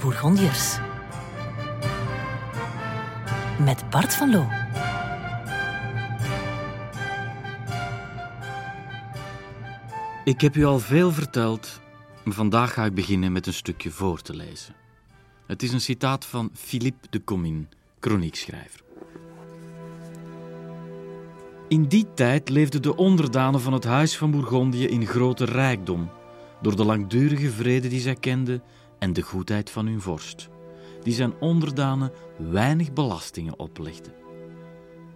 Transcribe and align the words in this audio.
Bourgondiërs. 0.00 0.78
Met 3.64 3.90
Bart 3.90 4.14
van 4.14 4.30
Loo. 4.30 4.46
Ik 10.24 10.40
heb 10.40 10.56
u 10.56 10.64
al 10.64 10.78
veel 10.78 11.12
verteld, 11.12 11.80
maar 12.24 12.34
vandaag 12.34 12.72
ga 12.72 12.84
ik 12.84 12.94
beginnen 12.94 13.32
met 13.32 13.46
een 13.46 13.52
stukje 13.52 13.90
voor 13.90 14.20
te 14.20 14.34
lezen. 14.34 14.74
Het 15.46 15.62
is 15.62 15.72
een 15.72 15.80
citaat 15.80 16.24
van 16.24 16.50
Philippe 16.54 17.06
de 17.10 17.24
Comines, 17.24 17.66
kroniekschrijver. 17.98 18.80
In 21.68 21.84
die 21.84 22.06
tijd 22.14 22.48
leefden 22.48 22.82
de 22.82 22.96
onderdanen 22.96 23.60
van 23.60 23.72
het 23.72 23.84
Huis 23.84 24.16
van 24.16 24.30
Bourgondië 24.30 24.86
in 24.86 25.06
grote 25.06 25.44
rijkdom, 25.44 26.10
door 26.62 26.76
de 26.76 26.84
langdurige 26.84 27.50
vrede 27.50 27.88
die 27.88 28.00
zij 28.00 28.16
kenden 28.16 28.62
en 28.98 29.12
de 29.12 29.22
goedheid 29.22 29.70
van 29.70 29.86
hun 29.86 30.00
vorst, 30.00 30.48
die 31.02 31.12
zijn 31.12 31.34
onderdanen 31.40 32.12
weinig 32.36 32.92
belastingen 32.92 33.58
oplegde. 33.58 34.10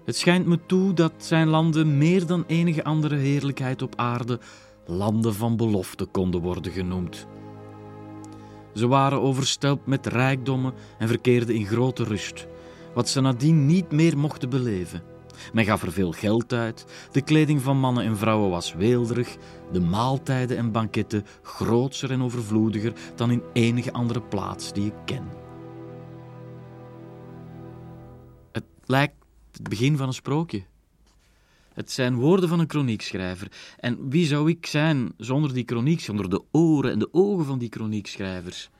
Het 0.04 0.16
schijnt 0.16 0.46
me 0.46 0.58
toe 0.66 0.92
dat 0.92 1.12
zijn 1.16 1.48
landen 1.48 1.98
meer 1.98 2.26
dan 2.26 2.44
enige 2.46 2.84
andere 2.84 3.16
heerlijkheid 3.16 3.82
op 3.82 3.94
aarde 3.96 4.40
landen 4.86 5.34
van 5.34 5.56
belofte 5.56 6.04
konden 6.04 6.40
worden 6.40 6.72
genoemd. 6.72 7.26
Ze 8.74 8.86
waren 8.86 9.20
overstelpt 9.20 9.86
met 9.86 10.06
rijkdommen 10.06 10.74
en 10.98 11.08
verkeerden 11.08 11.54
in 11.54 11.66
grote 11.66 12.04
rust, 12.04 12.46
wat 12.94 13.08
ze 13.08 13.20
nadien 13.20 13.66
niet 13.66 13.90
meer 13.90 14.18
mochten 14.18 14.50
beleven. 14.50 15.11
Men 15.52 15.64
gaf 15.64 15.82
er 15.82 15.92
veel 15.92 16.12
geld 16.12 16.52
uit, 16.52 16.84
de 17.12 17.22
kleding 17.22 17.62
van 17.62 17.78
mannen 17.78 18.04
en 18.04 18.16
vrouwen 18.16 18.50
was 18.50 18.74
weelderig, 18.74 19.36
de 19.72 19.80
maaltijden 19.80 20.56
en 20.56 20.72
banketten 20.72 21.24
grootser 21.42 22.10
en 22.10 22.22
overvloediger 22.22 22.92
dan 23.14 23.30
in 23.30 23.42
enige 23.52 23.92
andere 23.92 24.22
plaats 24.22 24.72
die 24.72 24.86
ik 24.86 24.94
ken. 25.04 25.24
Het 28.52 28.64
lijkt 28.84 29.14
het 29.52 29.68
begin 29.68 29.96
van 29.96 30.06
een 30.06 30.14
sprookje. 30.14 30.64
Het 31.74 31.90
zijn 31.90 32.14
woorden 32.14 32.48
van 32.48 32.60
een 32.60 32.66
kroniekschrijver. 32.66 33.52
En 33.78 34.08
wie 34.08 34.26
zou 34.26 34.50
ik 34.50 34.66
zijn 34.66 35.12
zonder 35.16 35.54
die 35.54 35.64
kroniek, 35.64 36.00
zonder 36.00 36.30
de 36.30 36.42
oren 36.50 36.90
en 36.90 36.98
de 36.98 37.08
ogen 37.12 37.44
van 37.44 37.58
die 37.58 37.68
kroniekschrijvers? 37.68 38.70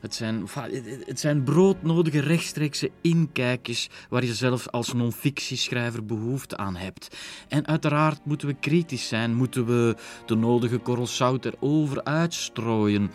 Het 0.00 0.14
zijn, 0.14 0.46
het 1.06 1.20
zijn 1.20 1.42
broodnodige 1.42 2.20
rechtstreekse 2.20 2.90
inkijkjes 3.00 3.90
waar 4.08 4.24
je 4.24 4.34
zelfs 4.34 4.70
als 4.70 4.92
non-fictieschrijver 4.92 6.04
behoefte 6.04 6.56
aan 6.56 6.76
hebt. 6.76 7.16
En 7.48 7.66
uiteraard 7.66 8.24
moeten 8.24 8.48
we 8.48 8.54
kritisch 8.54 9.08
zijn, 9.08 9.34
moeten 9.34 9.66
we 9.66 9.96
de 10.26 10.34
nodige 10.34 10.78
korrel 10.78 11.06
zout 11.06 11.44
erover 11.44 12.04
uitstrooien. 12.04 13.10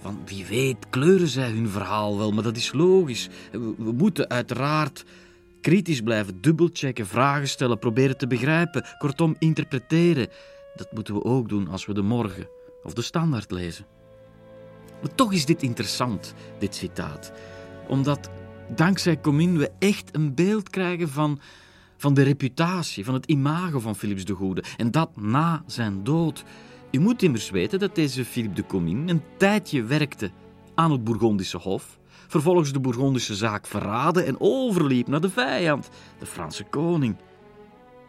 Van 0.00 0.20
wie 0.26 0.46
weet 0.46 0.88
kleuren 0.90 1.28
zij 1.28 1.50
hun 1.50 1.68
verhaal 1.68 2.18
wel, 2.18 2.32
maar 2.32 2.42
dat 2.42 2.56
is 2.56 2.72
logisch. 2.72 3.28
We 3.78 3.92
moeten 3.92 4.28
uiteraard 4.28 5.04
kritisch 5.60 6.00
blijven, 6.00 6.40
dubbelchecken, 6.40 7.06
vragen 7.06 7.48
stellen, 7.48 7.78
proberen 7.78 8.16
te 8.16 8.26
begrijpen, 8.26 8.86
kortom 8.98 9.36
interpreteren. 9.38 10.28
Dat 10.74 10.92
moeten 10.92 11.14
we 11.14 11.24
ook 11.24 11.48
doen 11.48 11.68
als 11.68 11.86
we 11.86 11.94
de 11.94 12.02
morgen 12.02 12.48
of 12.82 12.92
de 12.92 13.02
standaard 13.02 13.50
lezen. 13.50 13.86
Maar 15.04 15.14
toch 15.14 15.32
is 15.32 15.46
dit 15.46 15.62
interessant, 15.62 16.34
dit 16.58 16.74
citaat. 16.74 17.32
Omdat 17.88 18.30
dankzij 18.68 19.20
Comines 19.20 19.58
we 19.58 19.70
echt 19.78 20.16
een 20.16 20.34
beeld 20.34 20.70
krijgen 20.70 21.08
van, 21.08 21.40
van 21.96 22.14
de 22.14 22.22
reputatie, 22.22 23.04
van 23.04 23.14
het 23.14 23.26
imago 23.26 23.80
van 23.80 23.96
Philips 23.96 24.24
de 24.24 24.32
Goede. 24.32 24.64
En 24.76 24.90
dat 24.90 25.16
na 25.16 25.62
zijn 25.66 26.04
dood. 26.04 26.44
U 26.90 26.98
moet 26.98 27.22
immers 27.22 27.50
weten 27.50 27.78
dat 27.78 27.94
deze 27.94 28.24
Philippe 28.24 28.54
de 28.54 28.66
Comines 28.66 29.10
een 29.10 29.22
tijdje 29.36 29.82
werkte 29.82 30.30
aan 30.74 30.90
het 30.90 31.04
Bourgondische 31.04 31.58
Hof, 31.58 31.98
vervolgens 32.26 32.72
de 32.72 32.80
Bourgondische 32.80 33.34
zaak 33.34 33.66
verraadde 33.66 34.22
en 34.22 34.36
overliep 34.38 35.08
naar 35.08 35.20
de 35.20 35.30
vijand, 35.30 35.88
de 36.18 36.26
Franse 36.26 36.64
koning. 36.64 37.16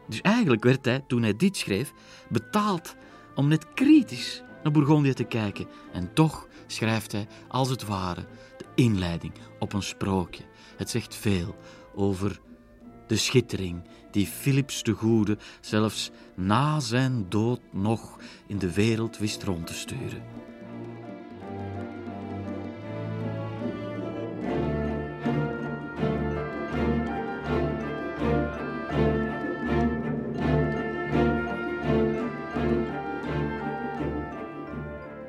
Dus 0.08 0.22
eigenlijk 0.22 0.64
werd 0.64 0.86
hij, 0.86 1.04
toen 1.08 1.22
hij 1.22 1.36
dit 1.36 1.58
schreef, 1.58 1.94
betaald 2.30 2.96
om 3.36 3.48
net 3.48 3.74
kritisch 3.74 4.44
naar 4.64 4.72
Bourgondië 4.72 5.14
te 5.14 5.24
kijken. 5.24 5.68
En 5.92 6.14
toch 6.14 6.45
schrijft 6.68 7.12
hij, 7.12 7.28
als 7.48 7.70
het 7.70 7.86
ware, 7.86 8.26
de 8.58 8.66
inleiding 8.76 9.34
op 9.60 9.74
een 9.74 9.84
sprookje. 9.84 10.44
Het 10.78 10.90
zegt 10.90 11.16
veel 11.16 11.56
over 11.96 12.40
de 13.08 13.18
schittering 13.18 13.84
die 14.12 14.28
Philips 14.28 14.84
de 14.84 14.92
Goede 14.92 15.38
zelfs 15.62 16.12
na 16.36 16.80
zijn 16.80 17.26
dood 17.30 17.60
nog 17.72 18.18
in 18.48 18.58
de 18.58 18.74
wereld 18.74 19.18
wist 19.18 19.44
rond 19.44 19.68
te 19.68 19.74
sturen. 19.74 20.24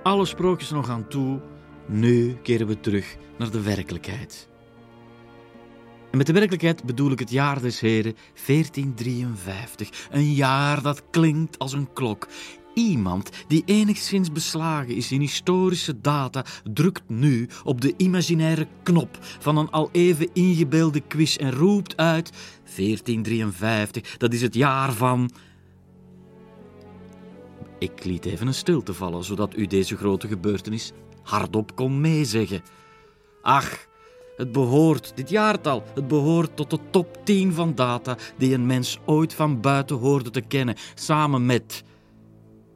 Alle 0.07 0.27
sprookjes 0.27 0.71
nog 0.71 0.89
aan 0.89 1.09
toe, 1.09 1.41
nu 1.87 2.37
keren 2.43 2.67
we 2.67 2.81
terug 2.81 3.17
naar 3.39 3.51
de 3.51 3.63
werkelijkheid. 3.63 4.49
En 6.11 6.17
met 6.17 6.27
de 6.27 6.33
werkelijkheid 6.33 6.85
bedoel 6.85 7.11
ik 7.11 7.19
het 7.19 7.31
jaar 7.31 7.61
des 7.61 7.81
heren 7.81 8.17
1453. 8.47 10.09
Een 10.11 10.33
jaar 10.33 10.83
dat 10.83 11.03
klinkt 11.11 11.59
als 11.59 11.73
een 11.73 11.93
klok. 11.93 12.29
Iemand 12.75 13.31
die 13.49 13.63
enigszins 13.65 14.33
beslagen 14.33 14.95
is 14.95 15.13
in 15.13 15.21
historische 15.21 16.01
data, 16.01 16.45
drukt 16.73 17.09
nu 17.09 17.49
op 17.65 17.81
de 17.81 17.95
imaginaire 17.97 18.67
knop 18.83 19.19
van 19.21 19.57
een 19.57 19.71
al 19.71 19.89
even 19.93 20.29
ingebeelde 20.33 21.01
quiz 21.01 21.37
en 21.37 21.53
roept 21.53 21.97
uit: 21.97 22.31
1453, 22.77 24.17
dat 24.17 24.33
is 24.33 24.43
het 24.43 24.55
jaar 24.55 24.93
van. 24.93 25.31
Ik 27.79 28.05
liet 28.05 28.25
even 28.25 28.47
een 28.47 28.55
stilte 28.55 28.95
vallen, 28.95 29.25
zodat 29.25 29.57
u 29.57 29.67
deze 29.67 29.97
grote 29.97 30.29
gebeurtenis 30.29 30.93
hardop 31.23 31.75
kon 31.75 32.01
meezeggen. 32.01 32.63
Ach, 33.43 33.87
het 34.37 34.53
behoort, 34.53 35.13
dit 35.15 35.31
jaartal, 35.31 35.83
het 35.95 36.09
behoort 36.09 36.57
tot 36.57 36.71
de 36.71 36.79
top 36.91 37.19
10 37.25 37.53
van 37.53 37.75
data 37.75 38.17
die 38.37 38.55
een 38.55 38.67
mens 38.67 38.99
ooit 39.05 39.35
van 39.35 39.61
buiten 39.61 39.97
hoorde 39.97 40.31
te 40.31 40.41
kennen, 40.41 40.77
samen 40.95 41.47
met 41.47 41.83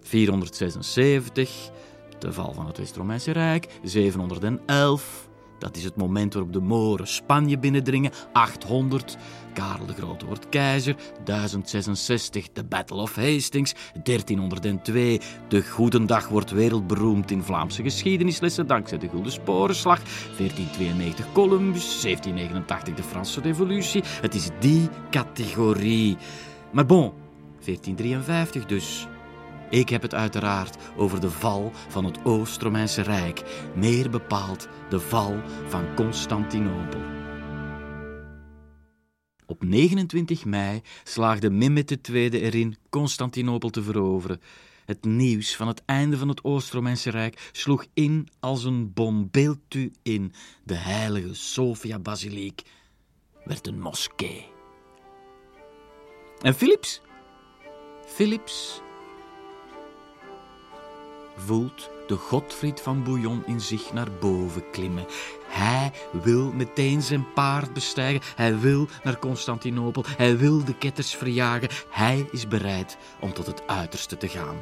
476, 0.00 1.70
de 2.18 2.32
val 2.32 2.52
van 2.52 2.66
het 2.66 2.78
West-Romeinse 2.78 3.30
Rijk, 3.30 3.78
711, 3.82 5.28
dat 5.58 5.76
is 5.76 5.84
het 5.84 5.96
moment 5.96 6.34
waarop 6.34 6.52
de 6.52 6.60
Moren 6.60 7.08
Spanje 7.08 7.58
binnendringen, 7.58 8.12
800, 8.32 9.16
Karel 9.52 9.86
de 9.86 9.92
Grote 9.92 10.26
wordt 10.26 10.48
keizer, 10.48 10.96
1066, 11.24 12.48
de 12.52 12.64
Battle 12.64 12.96
of 12.96 13.14
Hastings, 13.14 13.74
1302, 14.02 15.20
de 15.48 15.62
Goedendag 15.62 16.28
wordt 16.28 16.50
wereldberoemd 16.50 17.30
in 17.30 17.42
Vlaamse 17.42 17.82
geschiedenislessen 17.82 18.66
dankzij 18.66 18.98
de 18.98 19.08
Gulden 19.08 19.32
Sporenslag, 19.32 20.00
1492 20.02 21.32
Columbus, 21.32 22.02
1789 22.02 22.94
de 22.94 23.02
Franse 23.02 23.40
Revolutie. 23.40 24.02
Het 24.20 24.34
is 24.34 24.48
die 24.58 24.88
categorie. 25.10 26.16
Maar 26.70 26.86
bon, 26.86 27.12
1453 27.64 28.66
dus. 28.66 29.06
Ik 29.70 29.88
heb 29.88 30.02
het 30.02 30.14
uiteraard 30.14 30.76
over 30.96 31.20
de 31.20 31.30
val 31.30 31.72
van 31.88 32.04
het 32.04 32.24
Oost-Romeinse 32.24 33.02
Rijk, 33.02 33.42
meer 33.74 34.10
bepaald 34.10 34.68
de 34.88 35.00
val 35.00 35.36
van 35.68 35.94
Constantinopel. 35.94 37.19
Op 39.50 39.64
29 39.64 40.44
mei 40.44 40.82
slaagde 41.04 41.50
Mehmet 41.50 42.08
II 42.08 42.30
erin 42.30 42.76
Constantinopel 42.90 43.70
te 43.70 43.82
veroveren. 43.82 44.40
Het 44.84 45.04
nieuws 45.04 45.56
van 45.56 45.68
het 45.68 45.82
einde 45.84 46.16
van 46.16 46.28
het 46.28 46.44
Oost-Romeinse 46.44 47.10
Rijk 47.10 47.50
sloeg 47.52 47.86
in 47.94 48.28
als 48.40 48.64
een 48.64 48.92
bom. 48.92 49.28
Beeld 49.30 49.74
u 49.74 49.92
in, 50.02 50.32
de 50.64 50.74
heilige 50.74 51.34
Sophia-basiliek 51.34 52.62
werd 53.44 53.66
een 53.66 53.80
moskee. 53.80 54.46
En 56.40 56.54
Philips? 56.54 57.00
Philips 58.06 58.80
voelt 61.36 61.90
de 62.06 62.16
Godfried 62.16 62.80
van 62.80 63.04
Bouillon 63.04 63.46
in 63.46 63.60
zich 63.60 63.92
naar 63.92 64.12
boven 64.12 64.70
klimmen. 64.70 65.06
Hij 65.50 65.92
wil 66.22 66.52
meteen 66.52 67.02
zijn 67.02 67.32
paard 67.32 67.72
bestijgen. 67.72 68.20
Hij 68.36 68.58
wil 68.58 68.88
naar 69.02 69.18
Constantinopel. 69.18 70.04
Hij 70.16 70.38
wil 70.38 70.64
de 70.64 70.74
ketters 70.74 71.14
verjagen. 71.14 71.68
Hij 71.90 72.26
is 72.32 72.48
bereid 72.48 72.96
om 73.20 73.32
tot 73.32 73.46
het 73.46 73.66
uiterste 73.66 74.16
te 74.16 74.28
gaan. 74.28 74.56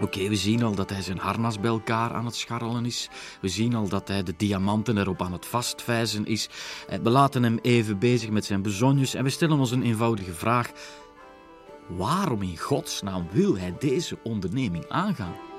Oké, 0.00 0.28
we 0.28 0.36
zien 0.36 0.62
al 0.62 0.74
dat 0.74 0.90
hij 0.90 1.02
zijn 1.02 1.18
harnas 1.18 1.60
bij 1.60 1.70
elkaar 1.70 2.14
aan 2.14 2.24
het 2.24 2.34
scharrelen 2.34 2.86
is. 2.86 3.08
We 3.40 3.48
zien 3.48 3.74
al 3.74 3.88
dat 3.88 4.08
hij 4.08 4.22
de 4.22 4.34
diamanten 4.36 4.98
erop 4.98 5.22
aan 5.22 5.32
het 5.32 5.46
vastvijzen 5.46 6.26
is. 6.26 6.48
We 7.02 7.10
laten 7.10 7.42
hem 7.42 7.58
even 7.62 7.98
bezig 7.98 8.30
met 8.30 8.44
zijn 8.44 8.62
bezonjes 8.62 9.14
en 9.14 9.24
we 9.24 9.30
stellen 9.30 9.58
ons 9.58 9.70
een 9.70 9.82
eenvoudige 9.82 10.32
vraag. 10.32 10.70
Waarom 11.88 12.42
in 12.42 12.58
godsnaam 12.58 13.28
wil 13.30 13.58
hij 13.58 13.74
deze 13.78 14.18
onderneming 14.22 14.88
aangaan? 14.88 15.51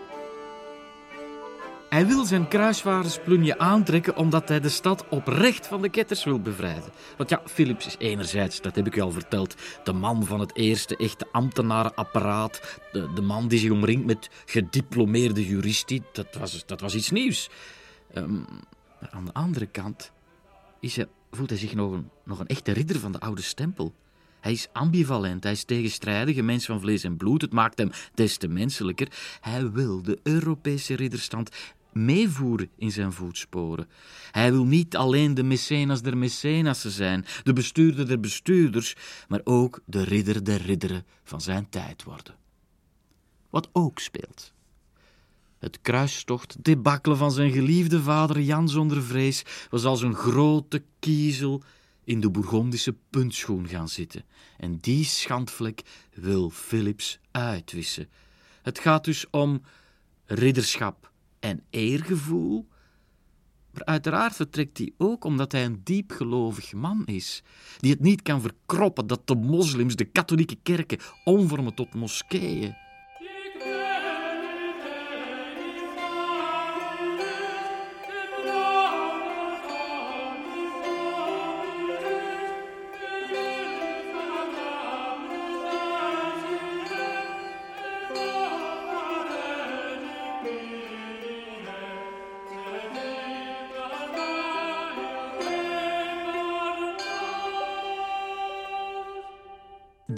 Hij 1.93 2.07
wil 2.07 2.25
zijn 2.25 2.47
kruisvaardersplunje 2.47 3.57
aantrekken 3.57 4.15
omdat 4.15 4.49
hij 4.49 4.59
de 4.59 4.69
stad 4.69 5.07
oprecht 5.09 5.67
van 5.67 5.81
de 5.81 5.89
ketters 5.89 6.23
wil 6.23 6.39
bevrijden. 6.39 6.91
Want 7.17 7.29
ja, 7.29 7.41
Philips 7.45 7.85
is 7.85 7.95
enerzijds, 7.97 8.61
dat 8.61 8.75
heb 8.75 8.87
ik 8.87 8.95
u 8.95 9.01
al 9.01 9.11
verteld, 9.11 9.55
de 9.83 9.93
man 9.93 10.25
van 10.25 10.39
het 10.39 10.55
eerste 10.55 10.97
echte 10.97 11.27
ambtenarenapparaat. 11.31 12.79
De, 12.91 13.13
de 13.13 13.21
man 13.21 13.47
die 13.47 13.59
zich 13.59 13.71
omringt 13.71 14.05
met 14.05 14.29
gediplomeerde 14.45 15.47
juristen. 15.47 16.05
Dat 16.11 16.35
was, 16.39 16.65
dat 16.65 16.81
was 16.81 16.95
iets 16.95 17.09
nieuws. 17.09 17.49
Ehm, 18.13 18.33
maar 18.99 19.09
aan 19.09 19.25
de 19.25 19.33
andere 19.33 19.65
kant 19.65 20.11
is 20.79 20.95
hij, 20.95 21.07
voelt 21.31 21.49
hij 21.49 21.59
zich 21.59 21.75
nog 21.75 21.91
een, 21.91 22.09
nog 22.23 22.39
een 22.39 22.47
echte 22.47 22.71
ridder 22.71 22.99
van 22.99 23.11
de 23.11 23.19
oude 23.19 23.41
stempel. 23.41 23.93
Hij 24.39 24.51
is 24.51 24.67
ambivalent, 24.71 25.43
hij 25.43 25.51
is 25.51 25.63
tegenstrijdig, 25.63 26.37
een 26.37 26.45
mens 26.45 26.65
van 26.65 26.79
vlees 26.79 27.03
en 27.03 27.17
bloed. 27.17 27.41
Het 27.41 27.53
maakt 27.53 27.77
hem 27.77 27.89
des 28.13 28.37
te 28.37 28.47
menselijker. 28.47 29.07
Hij 29.41 29.71
wil 29.71 30.01
de 30.01 30.19
Europese 30.23 30.95
ridderstand 30.95 31.49
meevoeren 31.95 32.69
in 32.75 32.91
zijn 32.91 33.13
voetsporen. 33.13 33.89
Hij 34.31 34.51
wil 34.51 34.65
niet 34.65 34.95
alleen 34.95 35.33
de 35.33 35.43
mecenas 35.43 36.01
der 36.01 36.17
mecenassen 36.17 36.91
zijn, 36.91 37.25
de 37.43 37.53
bestuurder 37.53 38.07
der 38.07 38.19
bestuurders, 38.19 38.95
maar 39.27 39.41
ook 39.43 39.79
de 39.85 40.03
ridder 40.03 40.43
der 40.43 40.61
ridderen 40.61 41.05
van 41.23 41.41
zijn 41.41 41.69
tijd 41.69 42.03
worden. 42.03 42.35
Wat 43.49 43.69
ook 43.71 43.99
speelt. 43.99 44.53
Het 45.59 45.79
kruistocht, 45.81 46.63
debakkelen 46.63 47.17
van 47.17 47.31
zijn 47.31 47.51
geliefde 47.51 48.01
vader 48.01 48.41
Jan 48.41 48.69
zonder 48.69 49.03
vrees, 49.03 49.43
was 49.69 49.85
als 49.85 50.01
een 50.01 50.15
grote 50.15 50.83
kiezel 50.99 51.63
in 52.03 52.19
de 52.19 52.29
Bourgondische 52.29 52.95
puntschoen 53.09 53.67
gaan 53.67 53.89
zitten. 53.89 54.25
En 54.57 54.77
die 54.77 55.05
schandvlek 55.05 55.81
wil 56.13 56.49
Philips 56.49 57.19
uitwissen. 57.31 58.09
Het 58.61 58.79
gaat 58.79 59.03
dus 59.03 59.29
om 59.29 59.61
ridderschap 60.25 61.11
en 61.43 61.63
eergevoel. 61.69 62.67
Maar 63.71 63.85
uiteraard 63.85 64.35
vertrekt 64.35 64.77
hij 64.77 64.93
ook 64.97 65.23
omdat 65.23 65.51
hij 65.51 65.65
een 65.65 65.81
diepgelovig 65.83 66.73
man 66.73 67.05
is, 67.05 67.43
die 67.79 67.91
het 67.91 67.99
niet 67.99 68.21
kan 68.21 68.41
verkroppen 68.41 69.07
dat 69.07 69.27
de 69.27 69.35
moslims 69.35 69.95
de 69.95 70.05
katholieke 70.05 70.57
kerken 70.63 70.99
omvormen 71.23 71.73
tot 71.73 71.93
moskeeën. 71.93 72.75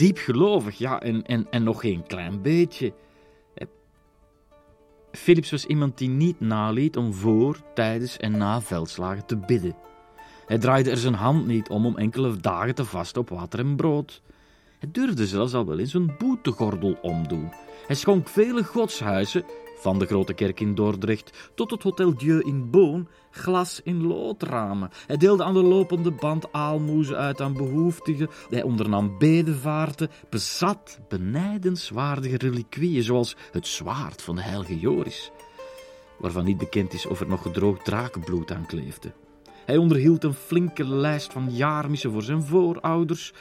Diepgelovig, 0.05 0.77
ja, 0.77 1.01
en, 1.01 1.25
en, 1.25 1.47
en 1.49 1.63
nog 1.63 1.79
geen 1.81 2.03
klein 2.07 2.41
beetje. 2.41 2.93
Eh, 3.53 3.67
Philips 5.11 5.51
was 5.51 5.65
iemand 5.65 5.97
die 5.97 6.09
niet 6.09 6.39
naliet 6.39 6.97
om 6.97 7.13
voor, 7.13 7.59
tijdens 7.73 8.17
en 8.17 8.37
na 8.37 8.61
veldslagen 8.61 9.25
te 9.25 9.37
bidden. 9.37 9.75
Hij 10.45 10.57
draaide 10.57 10.89
er 10.89 10.97
zijn 10.97 11.13
hand 11.13 11.47
niet 11.47 11.69
om 11.69 11.85
om 11.85 11.97
enkele 11.97 12.37
dagen 12.37 12.75
te 12.75 12.85
vasten 12.85 13.21
op 13.21 13.29
water 13.29 13.59
en 13.59 13.75
brood. 13.75 14.21
Hij 14.79 14.89
durfde 14.91 15.27
zelfs 15.27 15.53
al 15.53 15.65
wel 15.65 15.79
eens 15.79 15.93
een 15.93 16.15
boetegordel 16.17 16.97
omdoen. 17.01 17.51
Hij 17.87 17.95
schonk 17.95 18.27
vele 18.27 18.63
godshuizen, 18.63 19.45
van 19.75 19.99
de 19.99 20.05
grote 20.05 20.33
kerk 20.33 20.59
in 20.59 20.75
Dordrecht 20.75 21.51
tot 21.55 21.71
het 21.71 21.83
Hotel 21.83 22.17
Dieu 22.17 22.41
in 22.41 22.69
Boon, 22.69 23.07
glas 23.31 23.81
in 23.83 24.07
loodramen. 24.07 24.89
Hij 25.07 25.17
deelde 25.17 25.43
aan 25.43 25.53
de 25.53 25.63
lopende 25.63 26.11
band 26.11 26.51
aalmoezen 26.51 27.17
uit 27.17 27.41
aan 27.41 27.53
behoeftigen. 27.53 28.29
Hij 28.49 28.63
ondernam 28.63 29.17
bedevaarten, 29.17 30.09
bezat 30.29 30.99
benijdenswaardige 31.09 32.37
reliquieën, 32.37 33.03
zoals 33.03 33.35
het 33.51 33.67
zwaard 33.67 34.21
van 34.21 34.35
de 34.35 34.41
heilige 34.41 34.79
Joris, 34.79 35.31
waarvan 36.17 36.45
niet 36.45 36.57
bekend 36.57 36.93
is 36.93 37.05
of 37.05 37.19
er 37.19 37.27
nog 37.27 37.41
gedroogd 37.41 37.85
drakenbloed 37.85 38.51
aan 38.51 38.65
kleefde. 38.65 39.11
Hij 39.65 39.77
onderhield 39.77 40.23
een 40.23 40.33
flinke 40.33 40.85
lijst 40.85 41.31
van 41.31 41.55
jaarmissen 41.55 42.11
voor 42.11 42.23
zijn 42.23 42.43
voorouders. 42.43 43.33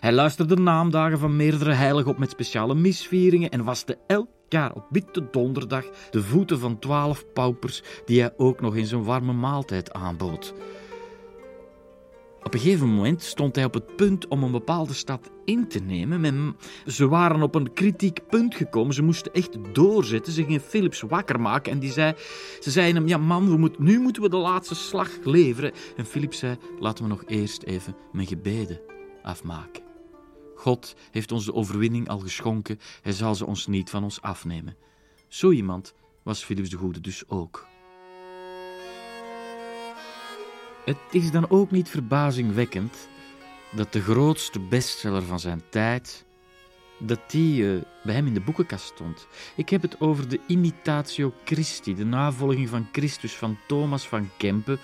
Hij 0.00 0.12
luisterde 0.12 0.56
naamdagen 0.56 1.18
van 1.18 1.36
meerdere 1.36 1.72
heiligen 1.72 2.10
op 2.10 2.18
met 2.18 2.30
speciale 2.30 2.74
misvieringen 2.74 3.50
en 3.50 3.64
waste 3.64 3.98
elk 4.06 4.28
op 4.74 4.84
witte 4.90 5.28
donderdag 5.30 5.84
de 6.10 6.22
voeten 6.22 6.58
van 6.58 6.78
twaalf 6.78 7.24
paupers 7.32 7.82
die 8.04 8.20
hij 8.20 8.32
ook 8.36 8.60
nog 8.60 8.76
in 8.76 8.86
zijn 8.86 9.04
warme 9.04 9.32
maaltijd 9.32 9.92
aanbood. 9.92 10.54
Op 12.42 12.54
een 12.54 12.60
gegeven 12.60 12.88
moment 12.88 13.22
stond 13.22 13.54
hij 13.54 13.64
op 13.64 13.74
het 13.74 13.96
punt 13.96 14.28
om 14.28 14.42
een 14.42 14.50
bepaalde 14.50 14.94
stad 14.94 15.30
in 15.44 15.68
te 15.68 15.78
nemen. 15.78 16.56
ze 16.86 17.08
waren 17.08 17.42
op 17.42 17.54
een 17.54 17.72
kritiek 17.72 18.20
punt 18.28 18.54
gekomen. 18.54 18.94
Ze 18.94 19.02
moesten 19.02 19.32
echt 19.32 19.56
doorzetten. 19.72 20.32
Ze 20.32 20.44
gingen 20.44 20.60
Philips 20.60 21.00
wakker 21.00 21.40
maken 21.40 21.72
en 21.72 21.78
die 21.78 21.92
zei, 21.92 22.14
ze 22.60 22.70
zeiden 22.70 22.96
hem: 22.96 23.08
Ja, 23.08 23.18
man, 23.18 23.50
we 23.50 23.56
moet, 23.56 23.78
nu 23.78 24.00
moeten 24.00 24.22
we 24.22 24.28
de 24.28 24.36
laatste 24.36 24.74
slag 24.74 25.10
leveren. 25.24 25.72
En 25.96 26.06
Philips 26.06 26.38
zei: 26.38 26.56
Laten 26.78 27.04
we 27.04 27.10
nog 27.10 27.22
eerst 27.26 27.62
even 27.62 27.96
mijn 28.12 28.26
gebeden 28.26 28.80
afmaken. 29.22 29.81
God 30.62 30.94
heeft 31.10 31.32
ons 31.32 31.44
de 31.44 31.54
overwinning 31.54 32.08
al 32.08 32.18
geschonken, 32.18 32.80
hij 33.02 33.12
zal 33.12 33.34
ze 33.34 33.46
ons 33.46 33.66
niet 33.66 33.90
van 33.90 34.02
ons 34.04 34.20
afnemen. 34.20 34.76
Zo 35.28 35.50
iemand 35.50 35.94
was 36.22 36.44
Philips 36.44 36.70
de 36.70 36.76
Goede 36.76 37.00
dus 37.00 37.28
ook. 37.28 37.66
Het 40.84 40.96
is 41.10 41.30
dan 41.30 41.50
ook 41.50 41.70
niet 41.70 41.88
verbazingwekkend 41.88 43.08
dat 43.72 43.92
de 43.92 44.00
grootste 44.00 44.60
bestseller 44.60 45.22
van 45.22 45.40
zijn 45.40 45.62
tijd, 45.68 46.24
dat 46.98 47.30
die 47.30 47.62
uh, 47.62 47.82
bij 48.04 48.14
hem 48.14 48.26
in 48.26 48.34
de 48.34 48.40
boekenkast 48.40 48.84
stond. 48.84 49.26
Ik 49.56 49.68
heb 49.68 49.82
het 49.82 50.00
over 50.00 50.28
de 50.28 50.40
Imitatio 50.46 51.32
Christi, 51.44 51.94
de 51.94 52.04
navolging 52.04 52.68
van 52.68 52.88
Christus 52.92 53.36
van 53.36 53.58
Thomas 53.66 54.08
van 54.08 54.30
Kempen, 54.36 54.78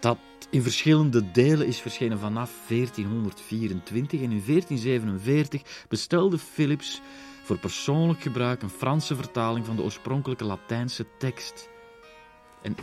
dat 0.00 0.18
in 0.50 0.62
verschillende 0.62 1.30
delen 1.30 1.66
is 1.66 1.80
verschenen 1.80 2.18
vanaf 2.18 2.50
1424 2.68 4.20
en 4.20 4.30
in 4.30 4.42
1447 4.46 5.84
bestelde 5.88 6.38
Philips 6.38 7.00
voor 7.42 7.58
persoonlijk 7.58 8.20
gebruik 8.20 8.62
een 8.62 8.70
Franse 8.70 9.16
vertaling 9.16 9.66
van 9.66 9.76
de 9.76 9.82
oorspronkelijke 9.82 10.44
Latijnse 10.44 11.06
tekst. 11.18 11.68
En 12.62 12.76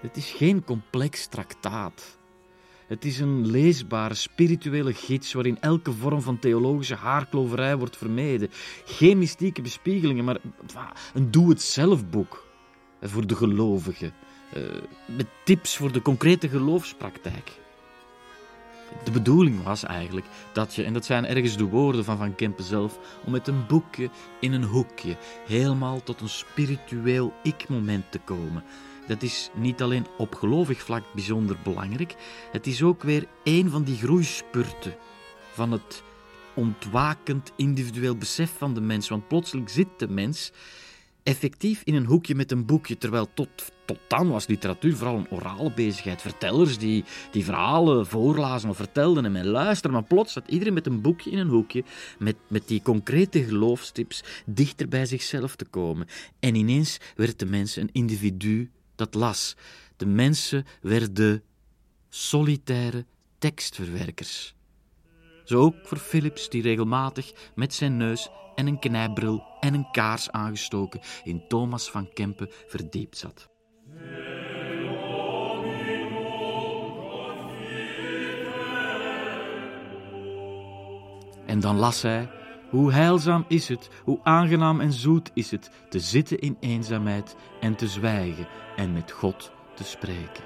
het 0.00 0.16
is 0.16 0.30
geen 0.30 0.64
complex 0.64 1.26
traktaat. 1.26 2.18
Het 2.86 3.04
is 3.04 3.18
een 3.18 3.46
leesbare, 3.46 4.14
spirituele 4.14 4.94
gids 4.94 5.32
waarin 5.32 5.60
elke 5.60 5.92
vorm 5.92 6.22
van 6.22 6.38
theologische 6.38 6.94
haarkloverij 6.94 7.76
wordt 7.76 7.96
vermeden. 7.96 8.48
Geen 8.84 9.18
mystieke 9.18 9.62
bespiegelingen, 9.62 10.24
maar 10.24 10.40
een 11.14 11.30
doe-het-zelf 11.30 12.08
boek 12.08 12.46
voor 13.00 13.26
de 13.26 13.36
gelovigen. 13.36 14.14
Eh, 14.52 14.62
met 15.06 15.26
tips 15.44 15.76
voor 15.76 15.92
de 15.92 16.02
concrete 16.02 16.48
geloofspraktijk. 16.48 17.52
De 19.04 19.10
bedoeling 19.10 19.62
was 19.62 19.84
eigenlijk 19.84 20.26
dat 20.52 20.74
je, 20.74 20.84
en 20.84 20.92
dat 20.92 21.04
zijn 21.04 21.26
ergens 21.26 21.56
de 21.56 21.64
woorden 21.64 22.04
van 22.04 22.18
Van 22.18 22.34
Kempen 22.34 22.64
zelf, 22.64 22.98
om 23.24 23.32
met 23.32 23.48
een 23.48 23.66
boekje 23.66 24.10
in 24.40 24.52
een 24.52 24.64
hoekje 24.64 25.16
helemaal 25.46 26.02
tot 26.02 26.20
een 26.20 26.28
spiritueel 26.28 27.32
ik-moment 27.42 28.04
te 28.10 28.18
komen. 28.18 28.64
Dat 29.06 29.22
is 29.22 29.50
niet 29.54 29.82
alleen 29.82 30.06
op 30.18 30.34
gelovig 30.34 30.82
vlak 30.82 31.04
bijzonder 31.14 31.56
belangrijk, 31.62 32.14
het 32.52 32.66
is 32.66 32.82
ook 32.82 33.02
weer 33.02 33.26
een 33.44 33.70
van 33.70 33.82
die 33.82 33.96
groeispurten 33.96 34.96
van 35.52 35.72
het 35.72 36.02
ontwakend 36.54 37.52
individueel 37.56 38.16
besef 38.16 38.52
van 38.58 38.74
de 38.74 38.80
mens. 38.80 39.08
Want 39.08 39.28
plotseling 39.28 39.70
zit 39.70 39.88
de 39.96 40.08
mens 40.08 40.52
effectief 41.22 41.82
in 41.84 41.94
een 41.94 42.04
hoekje 42.04 42.34
met 42.34 42.52
een 42.52 42.66
boekje, 42.66 42.98
terwijl 42.98 43.28
tot, 43.34 43.72
tot 43.86 43.98
dan 44.08 44.28
was 44.28 44.46
literatuur 44.46 44.96
vooral 44.96 45.16
een 45.16 45.30
orale 45.30 45.72
bezigheid. 45.72 46.22
Vertellers 46.22 46.78
die, 46.78 47.04
die 47.30 47.44
verhalen 47.44 48.06
voorlazen 48.06 48.70
of 48.70 48.76
vertelden 48.76 49.24
en 49.24 49.32
men 49.32 49.46
luisterde, 49.46 49.96
maar 49.96 50.06
plots 50.06 50.32
zat 50.32 50.48
iedereen 50.48 50.74
met 50.74 50.86
een 50.86 51.00
boekje 51.00 51.30
in 51.30 51.38
een 51.38 51.48
hoekje, 51.48 51.84
met, 52.18 52.36
met 52.48 52.68
die 52.68 52.82
concrete 52.82 53.44
geloofstips, 53.44 54.24
dichter 54.46 54.88
bij 54.88 55.06
zichzelf 55.06 55.56
te 55.56 55.64
komen. 55.64 56.06
En 56.40 56.54
ineens 56.54 56.98
werd 57.16 57.38
de 57.38 57.46
mens 57.46 57.76
een 57.76 57.90
individu 57.92 58.70
dat 58.94 59.14
las. 59.14 59.56
De 59.96 60.06
mensen 60.06 60.64
werden 60.80 61.42
solitaire 62.08 63.04
tekstverwerkers. 63.38 64.54
Zo 65.44 65.60
ook 65.60 65.74
voor 65.82 65.98
Philips, 65.98 66.48
die 66.48 66.62
regelmatig 66.62 67.32
met 67.54 67.74
zijn 67.74 67.96
neus 67.96 68.28
en 68.54 68.66
een 68.66 68.78
knijbril 68.78 69.42
en 69.60 69.74
een 69.74 69.90
kaars 69.90 70.30
aangestoken 70.30 71.00
in 71.24 71.48
Thomas 71.48 71.90
van 71.90 72.12
Kempen 72.12 72.50
verdiept 72.66 73.16
zat. 73.16 73.48
En 81.46 81.60
dan 81.60 81.76
las 81.76 82.02
hij 82.02 82.30
Hoe 82.70 82.92
heilzaam 82.92 83.44
is 83.48 83.68
het, 83.68 83.88
hoe 84.04 84.20
aangenaam 84.22 84.80
en 84.80 84.92
zoet 84.92 85.30
is 85.34 85.50
het 85.50 85.70
te 85.88 86.00
zitten 86.00 86.38
in 86.38 86.56
eenzaamheid 86.60 87.36
en 87.60 87.76
te 87.76 87.88
zwijgen 87.88 88.48
en 88.76 88.92
met 88.92 89.10
God 89.12 89.50
te 89.74 89.84
spreken. 89.84 90.44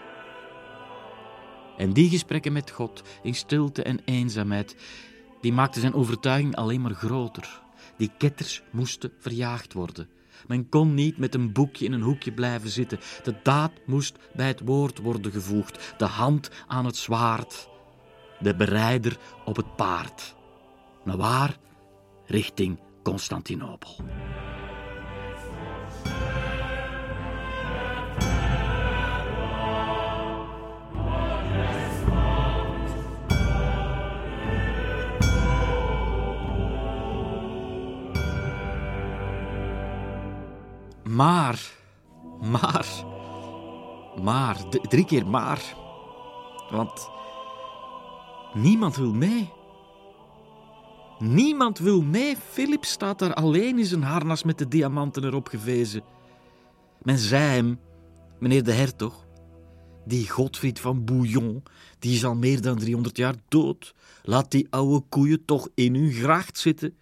En 1.77 1.93
die 1.93 2.09
gesprekken 2.09 2.53
met 2.53 2.71
God 2.71 3.03
in 3.23 3.35
stilte 3.35 3.83
en 3.83 4.01
eenzaamheid, 4.05 4.77
die 5.41 5.53
maakten 5.53 5.81
zijn 5.81 5.95
overtuiging 5.95 6.57
alleen 6.57 6.81
maar 6.81 6.95
groter. 6.95 7.61
Die 7.97 8.11
ketters 8.19 8.63
moesten 8.71 9.13
verjaagd 9.19 9.73
worden. 9.73 10.09
Men 10.47 10.69
kon 10.69 10.95
niet 10.95 11.19
met 11.19 11.35
een 11.35 11.53
boekje 11.53 11.85
in 11.85 11.93
een 11.93 12.03
hoekje 12.03 12.33
blijven 12.33 12.71
zitten. 12.71 12.99
De 13.23 13.35
daad 13.43 13.73
moest 13.87 14.19
bij 14.35 14.47
het 14.47 14.61
woord 14.65 14.99
worden 14.99 15.33
gevoegd, 15.33 15.95
de 15.99 16.05
hand 16.05 16.51
aan 16.67 16.85
het 16.85 16.97
zwaard, 16.97 17.69
de 18.39 18.57
bereider 18.57 19.19
op 19.45 19.57
het 19.57 19.77
paard. 19.77 20.35
Naar 21.05 21.17
waar? 21.17 21.57
Richting 22.27 22.79
Constantinopel. 23.03 23.97
Maar, 41.05 41.71
maar, 42.41 42.87
maar, 44.23 44.57
drie 44.89 45.05
keer 45.05 45.27
maar. 45.27 45.75
Want 46.71 47.11
niemand 48.55 48.97
wil 48.97 49.13
mee. 49.13 49.60
Niemand 51.21 51.79
wil 51.79 52.03
mee. 52.03 52.37
Philip 52.37 52.85
staat 52.85 53.19
daar 53.19 53.35
alleen 53.35 53.79
in 53.79 53.85
zijn 53.85 54.03
harnas 54.03 54.43
met 54.43 54.59
de 54.59 54.69
diamanten 54.69 55.25
erop 55.25 55.49
gevezen. 55.49 56.03
Men 57.03 57.19
zei 57.19 57.43
hem, 57.43 57.81
meneer 58.39 58.65
de 58.65 58.73
hertog, 58.73 59.27
die 60.05 60.31
Godfried 60.31 60.81
van 60.81 61.05
Bouillon, 61.05 61.63
die 61.99 62.15
is 62.15 62.25
al 62.25 62.35
meer 62.35 62.61
dan 62.61 62.79
300 62.79 63.17
jaar 63.17 63.35
dood. 63.49 63.95
Laat 64.23 64.51
die 64.51 64.67
oude 64.71 65.05
koeien 65.09 65.45
toch 65.45 65.69
in 65.75 65.95
hun 65.95 66.13
gracht 66.13 66.59
zitten. 66.59 66.97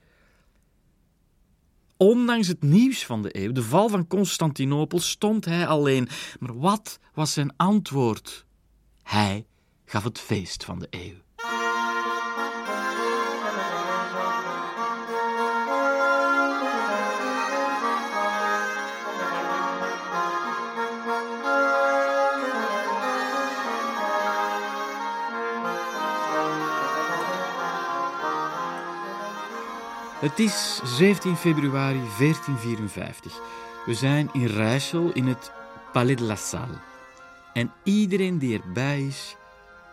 Ondanks 1.97 2.47
het 2.47 2.63
nieuws 2.63 3.05
van 3.05 3.23
de 3.23 3.39
eeuw, 3.39 3.53
de 3.53 3.63
val 3.63 3.89
van 3.89 4.07
Constantinopel, 4.07 4.99
stond 4.99 5.45
hij 5.45 5.67
alleen. 5.67 6.09
Maar 6.41 6.59
wat 6.59 6.99
was 7.15 7.33
zijn 7.33 7.57
antwoord? 7.57 8.47
Hij 9.03 9.47
gaf 9.85 10.05
het 10.05 10.19
feest 10.19 10.65
van 10.65 10.79
de 10.79 10.87
eeuw. 10.91 11.27
Het 30.29 30.39
is 30.39 30.81
17 30.85 31.37
februari 31.37 32.01
1454. 32.19 33.41
We 33.87 33.95
zijn 33.95 34.31
in 34.33 34.47
Rijssel 34.47 35.13
in 35.13 35.27
het 35.27 35.53
Palais 35.93 36.17
de 36.17 36.25
la 36.25 36.37
Salle. 36.37 36.79
En 37.53 37.73
iedereen 37.83 38.39
die 38.39 38.63
erbij 38.63 39.03
is, 39.03 39.37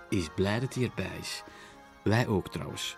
is 0.09 0.29
blij 0.35 0.59
dat 0.59 0.73
hij 0.73 0.83
erbij 0.83 1.17
is. 1.19 1.43
Wij 2.03 2.27
ook 2.27 2.49
trouwens. 2.49 2.97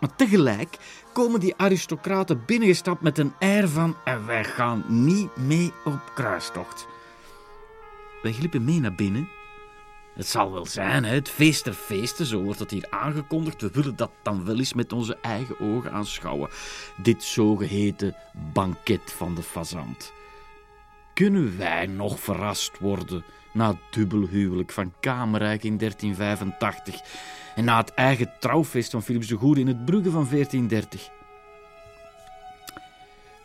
Maar 0.00 0.16
tegelijk 0.16 0.78
komen 1.12 1.40
die 1.40 1.56
aristocraten 1.56 2.44
binnengestapt 2.46 3.00
met 3.00 3.18
een 3.18 3.32
air 3.38 3.68
van 3.68 3.96
en 4.04 4.26
wij 4.26 4.44
gaan 4.44 4.84
niet 4.86 5.36
mee 5.36 5.72
op 5.84 6.12
kruistocht. 6.14 6.86
Wij 8.22 8.32
glippen 8.32 8.64
mee 8.64 8.80
naar 8.80 8.94
binnen 8.94 9.28
het 10.14 10.26
zal 10.26 10.52
wel 10.52 10.66
zijn, 10.66 11.04
hè? 11.04 11.14
het 11.14 11.28
feest 11.28 11.64
der 11.64 11.72
feesten, 11.72 12.26
zo 12.26 12.42
wordt 12.42 12.58
het 12.58 12.70
hier 12.70 12.86
aangekondigd. 12.90 13.60
We 13.60 13.70
willen 13.72 13.96
dat 13.96 14.10
dan 14.22 14.44
wel 14.44 14.58
eens 14.58 14.74
met 14.74 14.92
onze 14.92 15.18
eigen 15.22 15.60
ogen 15.60 15.92
aanschouwen. 15.92 16.50
Dit 17.02 17.22
zogeheten 17.22 18.16
banket 18.52 19.12
van 19.12 19.34
de 19.34 19.42
fazant. 19.42 20.12
Kunnen 21.14 21.58
wij 21.58 21.86
nog 21.86 22.20
verrast 22.20 22.78
worden 22.78 23.24
na 23.52 23.68
het 23.68 23.78
dubbelhuwelijk 23.90 24.72
van 24.72 24.92
Kamerijk 25.00 25.64
in 25.64 25.78
1385 25.78 27.00
en 27.54 27.64
na 27.64 27.76
het 27.76 27.94
eigen 27.94 28.32
trouwfeest 28.40 28.90
van 28.90 29.02
Philips 29.02 29.26
de 29.26 29.36
Goede 29.36 29.60
in 29.60 29.66
het 29.66 29.84
Brugge 29.84 30.10
van 30.10 30.28
1430? 30.30 31.08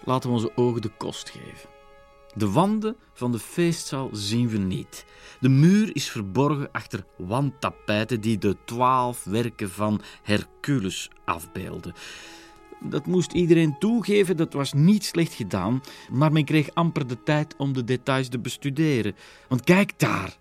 Laten 0.04 0.30
we 0.30 0.36
onze 0.36 0.52
ogen 0.56 0.82
de 0.82 0.92
kost 0.98 1.30
geven. 1.30 1.77
De 2.38 2.52
wanden 2.52 2.96
van 3.14 3.32
de 3.32 3.40
feestzaal 3.40 4.10
zien 4.12 4.50
we 4.50 4.58
niet. 4.58 5.06
De 5.40 5.50
muur 5.50 5.96
is 5.96 6.10
verborgen 6.10 6.72
achter 6.72 7.06
wandtapijten 7.18 8.22
die 8.22 8.38
de 8.38 8.58
twaalf 8.66 9.24
werken 9.24 9.70
van 9.70 10.02
Hercules 10.24 11.10
afbeelden. 11.26 11.94
Dat 12.80 13.06
moest 13.06 13.32
iedereen 13.32 13.80
toegeven, 13.80 14.38
dat 14.38 14.54
was 14.54 14.74
niet 14.74 15.06
slecht 15.06 15.34
gedaan, 15.34 15.82
maar 16.12 16.32
men 16.32 16.46
kreeg 16.46 16.70
amper 16.74 17.08
de 17.08 17.24
tijd 17.24 17.56
om 17.58 17.74
de 17.74 17.84
details 17.84 18.28
te 18.28 18.40
bestuderen. 18.40 19.16
Want 19.48 19.64
kijk 19.64 20.00
daar, 20.00 20.38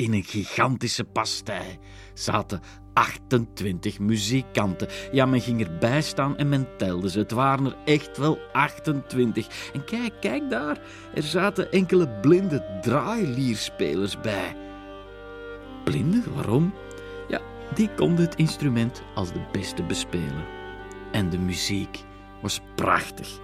in 0.00 0.12
een 0.12 0.24
gigantische 0.24 1.04
pastei 1.04 1.78
zaten 2.14 2.60
28 2.92 3.98
muzikanten. 3.98 4.88
Ja, 5.12 5.26
men 5.26 5.40
ging 5.40 5.66
erbij 5.66 6.02
staan 6.02 6.36
en 6.36 6.48
men 6.48 6.68
telde 6.76 7.10
ze. 7.10 7.18
Het 7.18 7.30
waren 7.30 7.66
er 7.66 7.76
echt 7.84 8.18
wel 8.18 8.38
28. 8.52 9.70
En 9.72 9.84
kijk, 9.84 10.12
kijk 10.20 10.50
daar. 10.50 10.80
Er 11.14 11.22
zaten 11.22 11.72
enkele 11.72 12.08
blinde 12.08 12.78
draailierspelers 12.80 14.20
bij. 14.20 14.56
Blinde? 15.84 16.22
Waarom? 16.34 16.74
Ja, 17.28 17.40
die 17.74 17.90
konden 17.96 18.24
het 18.24 18.34
instrument 18.34 19.02
als 19.14 19.32
de 19.32 19.42
beste 19.52 19.82
bespelen. 19.82 20.44
En 21.12 21.30
de 21.30 21.38
muziek 21.38 22.04
was 22.42 22.60
prachtig. 22.74 23.40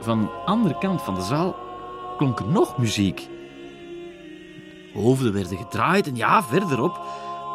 Van 0.00 0.20
de 0.20 0.28
andere 0.28 0.78
kant 0.78 1.02
van 1.02 1.14
de 1.14 1.22
zaal 1.22 1.56
klonk 2.16 2.46
nog 2.46 2.78
muziek. 2.78 3.28
Hoofden 4.94 5.32
werden 5.32 5.58
gedraaid 5.58 6.06
en 6.06 6.16
ja, 6.16 6.42
verderop 6.42 7.00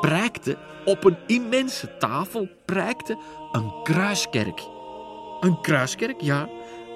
prijkte 0.02 0.58
op 0.86 1.04
een 1.04 1.18
immense 1.28 1.98
tafel 1.98 2.50
prijkte 2.66 3.18
een 3.52 3.74
kruiskerk. 3.84 4.64
Een 5.40 5.62
kruiskerk, 5.62 6.22
ja, 6.22 6.50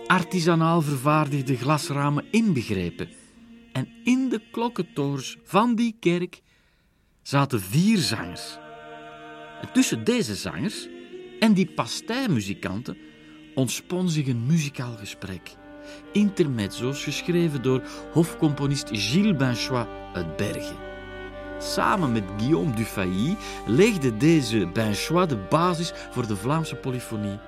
artisanaal 0.08 0.81
vervaardigde 0.81 1.58
glasramen 1.58 2.25
inbegrepen. 2.31 3.10
En 3.72 3.88
in 4.03 4.29
de 4.29 4.41
klokkentorens 4.51 5.38
van 5.43 5.75
die 5.75 5.96
kerk 6.00 6.41
zaten 7.22 7.62
vier 7.62 7.98
zangers. 7.98 8.58
En 9.62 9.72
tussen 9.74 10.03
deze 10.03 10.36
zangers 10.36 10.88
en 11.39 11.53
die 11.53 11.72
pastijmuzikanten 11.72 12.98
ontspon 13.55 14.10
zich 14.10 14.27
een 14.27 14.46
muzikaal 14.46 14.96
gesprek 14.96 15.58
intermezzo's 16.12 17.03
geschreven 17.03 17.62
door 17.62 17.81
hofcomponist 18.13 18.89
Gilles 18.91 19.36
Binchois 19.36 19.86
uit 20.13 20.35
Bergen. 20.35 20.75
Samen 21.59 22.11
met 22.11 22.23
Guillaume 22.37 22.75
Dufay 22.75 23.37
legde 23.65 24.17
deze 24.17 24.67
Binchois 24.73 25.27
de 25.27 25.37
basis 25.37 25.91
voor 26.11 26.27
de 26.27 26.35
Vlaamse 26.35 26.75
polyfonie, 26.75 27.39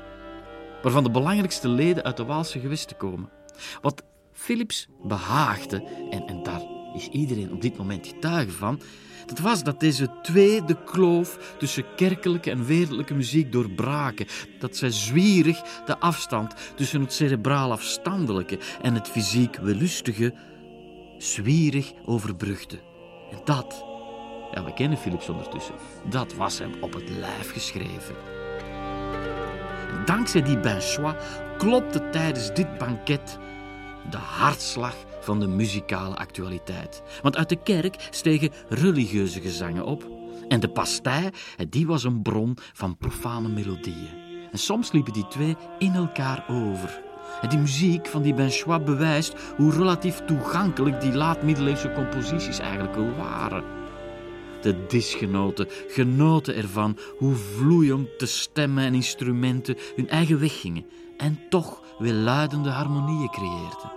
waarvan 0.82 1.04
de 1.04 1.12
belangrijkste 1.12 1.68
leden 1.68 2.04
uit 2.04 2.18
de 2.18 2.26
Waalse 2.26 2.60
gewesten 2.60 2.98
komen. 2.98 3.30
Wat 3.82 4.04
Philips 4.32 4.88
behaagde, 5.04 5.84
en, 6.10 6.26
en 6.26 6.44
daar 6.44 6.62
is 6.96 7.08
iedereen 7.08 7.52
op 7.52 7.62
dit 7.62 7.78
moment 7.78 8.08
getuige 8.08 8.52
van, 8.52 8.82
het 9.26 9.40
was 9.40 9.64
dat 9.64 9.80
deze 9.80 10.10
twee 10.22 10.64
de 10.64 10.84
kloof 10.84 11.56
tussen 11.58 11.86
kerkelijke 11.96 12.52
en 12.52 12.66
wereldlijke 12.66 13.14
muziek 13.14 13.52
doorbraken. 13.52 14.28
Dat 14.60 14.78
zij 14.78 14.92
zwierig 14.92 15.62
de 15.86 16.00
afstand 16.00 16.54
tussen 16.76 17.02
het 17.02 17.14
cerebraal 17.14 17.72
afstandelijke 17.72 18.60
en 18.82 18.94
het 18.94 19.08
fysiek 19.08 19.56
wellustige 19.56 20.34
zwierig 21.22 21.94
overbrugden. 22.06 22.80
En 23.32 23.38
dat, 23.46 23.86
ja, 24.54 24.64
we 24.64 24.74
kennen 24.74 24.98
Philips 24.98 25.30
ondertussen, 25.30 25.76
dat 26.10 26.34
was 26.34 26.60
hem 26.60 26.72
op 26.82 26.94
het 26.94 27.10
lijf 27.10 27.52
geschreven. 27.52 28.16
dankzij 30.06 30.42
die 30.42 30.60
Benchois 30.60 31.16
klopte 31.58 32.10
tijdens 32.10 32.54
dit 32.54 32.78
banket 32.78 33.40
de 34.10 34.18
hartslag 34.18 34.96
van 35.20 35.40
de 35.40 35.48
muzikale 35.48 36.16
actualiteit. 36.16 37.02
Want 37.22 37.38
uit 37.38 37.50
de 37.50 37.64
kerk 37.64 38.08
stegen 38.10 38.52
religieuze 38.70 39.42
gezangen 39.42 39.86
op. 39.86 40.10
En 40.48 40.60
de 40.60 40.70
pastei, 40.70 41.30
die 41.70 41.88
was 41.88 42.04
een 42.04 42.22
bron 42.22 42.58
van 42.74 42.98
profane 42.98 43.48
melodieën. 43.48 44.10
En 44.52 44.58
soms 44.58 44.92
liepen 44.92 45.14
die 45.14 45.28
twee 45.28 45.56
in 45.80 45.94
elkaar 45.94 46.46
over. 46.50 47.11
En 47.42 47.50
die 47.50 47.60
muziek 47.60 48.08
van 48.08 48.22
die 48.22 48.34
Benchois 48.34 48.84
bewijst 48.84 49.34
hoe 49.58 49.72
relatief 49.72 50.22
toegankelijk 50.26 51.02
die 51.02 51.14
laatmiddeleeuwse 51.14 51.92
composities 51.92 52.60
eigenlijk 52.60 52.96
wel 52.96 53.16
waren. 53.16 53.64
de 54.62 54.86
disgenoten 54.88 55.68
genoten 55.88 56.56
ervan 56.56 56.98
hoe 57.18 57.36
vloeiend 57.36 58.08
de 58.18 58.26
stemmen 58.26 58.84
en 58.84 58.94
instrumenten 58.94 59.78
hun 59.96 60.10
eigen 60.10 60.40
weg 60.40 60.62
gingen 60.62 60.86
en 61.18 61.40
toch 61.50 61.82
welluidende 62.00 62.70
harmonieën 62.70 63.30
creëerden. 63.30 63.92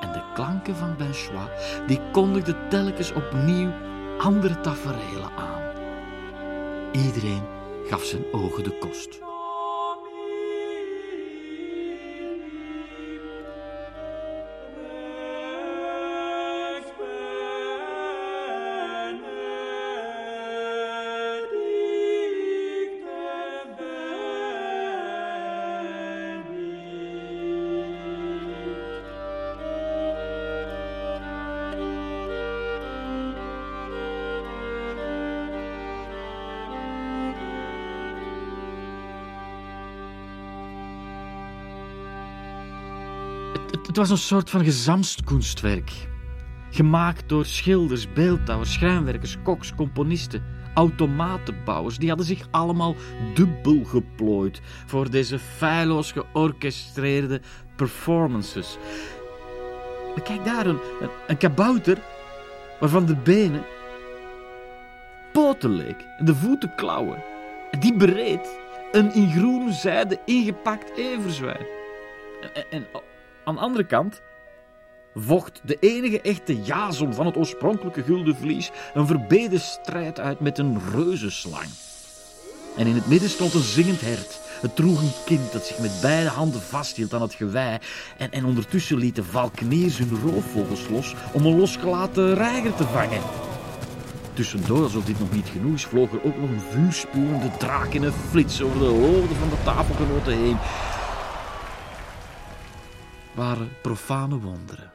En 0.00 0.12
de 0.12 0.22
klanken 0.34 0.76
van 0.76 0.96
Benchois 0.96 1.50
die 1.86 2.00
kondigden 2.12 2.68
telkens 2.68 3.12
opnieuw 3.12 3.72
andere 4.18 4.60
taferelen 4.60 5.30
aan. 5.36 5.62
Iedereen 6.92 7.42
gaf 7.88 8.04
zijn 8.04 8.24
ogen 8.32 8.64
de 8.64 8.78
kost. 8.78 9.27
Was 43.98 44.10
een 44.10 44.16
soort 44.16 44.50
van 44.50 44.64
gezamskunstwerk. 44.64 45.92
Gemaakt 46.70 47.28
door 47.28 47.44
schilders, 47.44 48.12
beeldhouwers, 48.12 48.72
schrijnwerkers, 48.72 49.36
koks, 49.42 49.74
componisten, 49.74 50.42
automatenbouwers. 50.74 51.98
Die 51.98 52.08
hadden 52.08 52.26
zich 52.26 52.46
allemaal 52.50 52.94
dubbel 53.34 53.84
geplooid 53.84 54.60
voor 54.86 55.10
deze 55.10 55.38
feilloos 55.38 56.12
georchestreerde 56.12 57.40
performances. 57.76 58.78
Maar 60.14 60.24
kijk 60.24 60.44
daar, 60.44 60.66
een, 60.66 60.78
een, 61.26 61.36
kabouter 61.36 61.98
waarvan 62.80 63.06
de 63.06 63.16
benen 63.16 63.64
poten 65.32 65.70
leek 65.70 66.04
en 66.18 66.24
de 66.24 66.34
voeten 66.34 66.72
klauwen. 66.76 67.22
En 67.70 67.80
die 67.80 67.96
bereed 67.96 68.58
een 68.92 69.14
in 69.14 69.30
groene 69.30 69.72
zijde 69.72 70.20
ingepakt 70.24 70.96
everzwijn. 70.96 71.66
En 72.70 72.86
aan 73.48 73.54
de 73.54 73.60
andere 73.60 73.86
kant 73.86 74.20
vocht 75.14 75.60
de 75.64 75.76
enige 75.80 76.20
echte 76.20 76.62
jazon 76.62 77.14
van 77.14 77.26
het 77.26 77.36
oorspronkelijke 77.36 78.02
gulden 78.02 78.36
vlies 78.36 78.70
een 78.94 79.06
verbeden 79.06 79.60
strijd 79.60 80.20
uit 80.20 80.40
met 80.40 80.58
een 80.58 80.80
reuzenslang. 80.92 81.68
En 82.76 82.86
in 82.86 82.94
het 82.94 83.06
midden 83.06 83.28
stond 83.28 83.54
een 83.54 83.60
zingend 83.60 84.00
hert. 84.00 84.40
Het 84.60 84.76
droeg 84.76 85.00
een 85.00 85.12
kind 85.24 85.52
dat 85.52 85.66
zich 85.66 85.78
met 85.78 85.98
beide 86.00 86.28
handen 86.28 86.60
vasthield 86.60 87.14
aan 87.14 87.22
het 87.22 87.34
gewei. 87.34 87.78
En, 88.18 88.30
en 88.30 88.44
ondertussen 88.44 88.98
liet 88.98 89.16
de 89.16 89.24
hun 89.98 90.20
roofvogels 90.24 90.88
los 90.88 91.14
om 91.32 91.46
een 91.46 91.58
losgelaten 91.58 92.34
reiger 92.34 92.74
te 92.74 92.84
vangen. 92.84 93.22
Tussendoor, 94.32 94.82
alsof 94.82 95.04
dit 95.04 95.18
nog 95.18 95.32
niet 95.32 95.48
genoeg 95.48 95.74
is, 95.74 95.84
vloog 95.84 96.12
er 96.12 96.24
ook 96.24 96.36
nog 96.36 96.50
een 96.50 96.60
vuurspuwende 96.70 97.50
draak 97.58 97.92
in 97.92 98.02
een 98.02 98.12
flits 98.30 98.62
over 98.62 98.78
de 98.78 98.84
hoofden 98.84 99.36
van 99.36 99.48
de 99.48 99.62
tafelgenoten 99.64 100.32
heen. 100.32 100.56
Waren 103.38 103.68
profane 103.82 104.38
wonderen. 104.40 104.92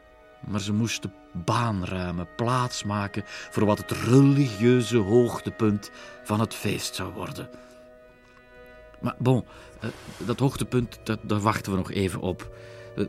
Maar 0.48 0.60
ze 0.60 0.74
moesten 0.74 1.14
baan 1.32 1.86
ruimen, 1.86 2.28
plaats 2.36 2.84
maken 2.84 3.24
voor 3.26 3.66
wat 3.66 3.78
het 3.78 3.92
religieuze 3.92 4.98
hoogtepunt 4.98 5.92
van 6.24 6.40
het 6.40 6.54
feest 6.54 6.96
zou 6.96 7.14
worden. 7.14 7.50
Maar 9.02 9.16
bon, 9.18 9.46
eh, 9.80 9.90
dat 10.18 10.40
hoogtepunt, 10.40 11.00
dat, 11.04 11.20
daar 11.22 11.40
wachten 11.40 11.72
we 11.72 11.78
nog 11.78 11.92
even 11.92 12.20
op. 12.20 12.56
Eh, 12.96 13.06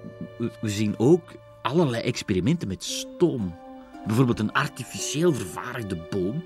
we 0.61 0.68
zien 0.68 0.94
ook 0.99 1.33
allerlei 1.62 2.03
experimenten 2.03 2.68
met 2.68 2.85
stoom. 2.85 3.59
Bijvoorbeeld 4.07 4.40
een 4.40 4.53
artificieel 4.53 5.33
vervaardigde 5.33 5.97
boom 6.11 6.44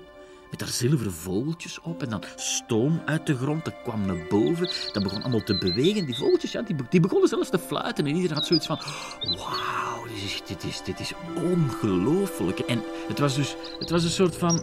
met 0.59 0.67
daar 0.67 0.77
zilveren 0.77 1.13
vogeltjes 1.13 1.79
op 1.81 2.03
en 2.03 2.09
dan 2.09 2.23
stoom 2.35 3.01
uit 3.05 3.25
de 3.25 3.35
grond. 3.35 3.65
Dat 3.65 3.73
kwam 3.83 4.05
naar 4.05 4.25
boven. 4.29 4.71
Dat 4.93 5.03
begon 5.03 5.21
allemaal 5.21 5.43
te 5.43 5.57
bewegen. 5.57 6.05
Die 6.05 6.15
vogeltjes, 6.17 6.51
ja, 6.51 6.61
die, 6.61 6.75
die 6.89 6.99
begonnen 6.99 7.29
zelfs 7.29 7.49
te 7.49 7.59
fluiten. 7.59 8.05
En 8.05 8.15
iedereen 8.15 8.35
had 8.37 8.45
zoiets 8.45 8.65
van, 8.65 8.79
wauw, 9.21 10.03
dit 10.07 10.23
is, 10.23 10.41
dit 10.45 10.63
is, 10.63 10.81
dit 10.83 10.99
is 10.99 11.13
ongelooflijk. 11.35 12.59
En 12.59 12.83
het 13.07 13.19
was 13.19 13.35
dus 13.35 13.55
het 13.79 13.89
was 13.89 14.03
een 14.03 14.09
soort 14.09 14.35
van 14.35 14.57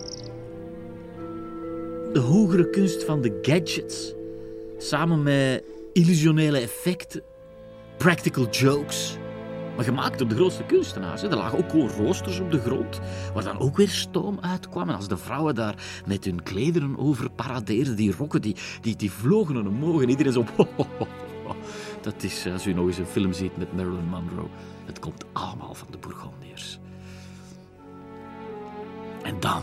de 2.12 2.20
hogere 2.20 2.70
kunst 2.70 3.04
van 3.04 3.20
de 3.20 3.38
gadgets. 3.42 4.14
Samen 4.78 5.22
met 5.22 5.64
illusionele 5.92 6.58
effecten, 6.58 7.22
practical 7.96 8.48
jokes. 8.50 9.16
Maar 9.76 9.84
gemaakt 9.84 10.18
door 10.18 10.28
de 10.28 10.34
grootste 10.34 10.62
kunstenaars. 10.62 11.22
Er 11.22 11.36
lagen 11.36 11.58
ook 11.58 11.70
gewoon 11.70 11.88
roosters 11.88 12.40
op 12.40 12.50
de 12.50 12.60
grond, 12.60 13.00
waar 13.34 13.44
dan 13.44 13.58
ook 13.58 13.76
weer 13.76 13.88
stoom 13.88 14.38
uitkwam. 14.40 14.88
En 14.88 14.94
als 14.94 15.08
de 15.08 15.16
vrouwen 15.16 15.54
daar 15.54 15.74
met 16.06 16.24
hun 16.24 16.42
klederen 16.42 16.98
over 16.98 17.30
paradeerden, 17.30 17.96
die 17.96 18.14
rokken, 18.18 18.42
die, 18.42 18.56
die, 18.80 18.96
die 18.96 19.10
vlogen 19.10 19.56
er 19.56 19.66
omhoog. 19.66 20.02
En 20.02 20.08
iedereen 20.08 20.32
zo... 20.32 20.44
Dat 22.00 22.22
is, 22.22 22.46
als 22.52 22.66
u 22.66 22.72
nog 22.72 22.86
eens 22.86 22.98
een 22.98 23.06
film 23.06 23.32
ziet 23.32 23.56
met 23.56 23.76
Marilyn 23.76 24.08
Monroe, 24.08 24.48
het 24.84 24.98
komt 24.98 25.24
allemaal 25.32 25.74
van 25.74 25.88
de 25.90 25.98
Bourgondiërs. 25.98 26.78
En 29.22 29.40
dan 29.40 29.62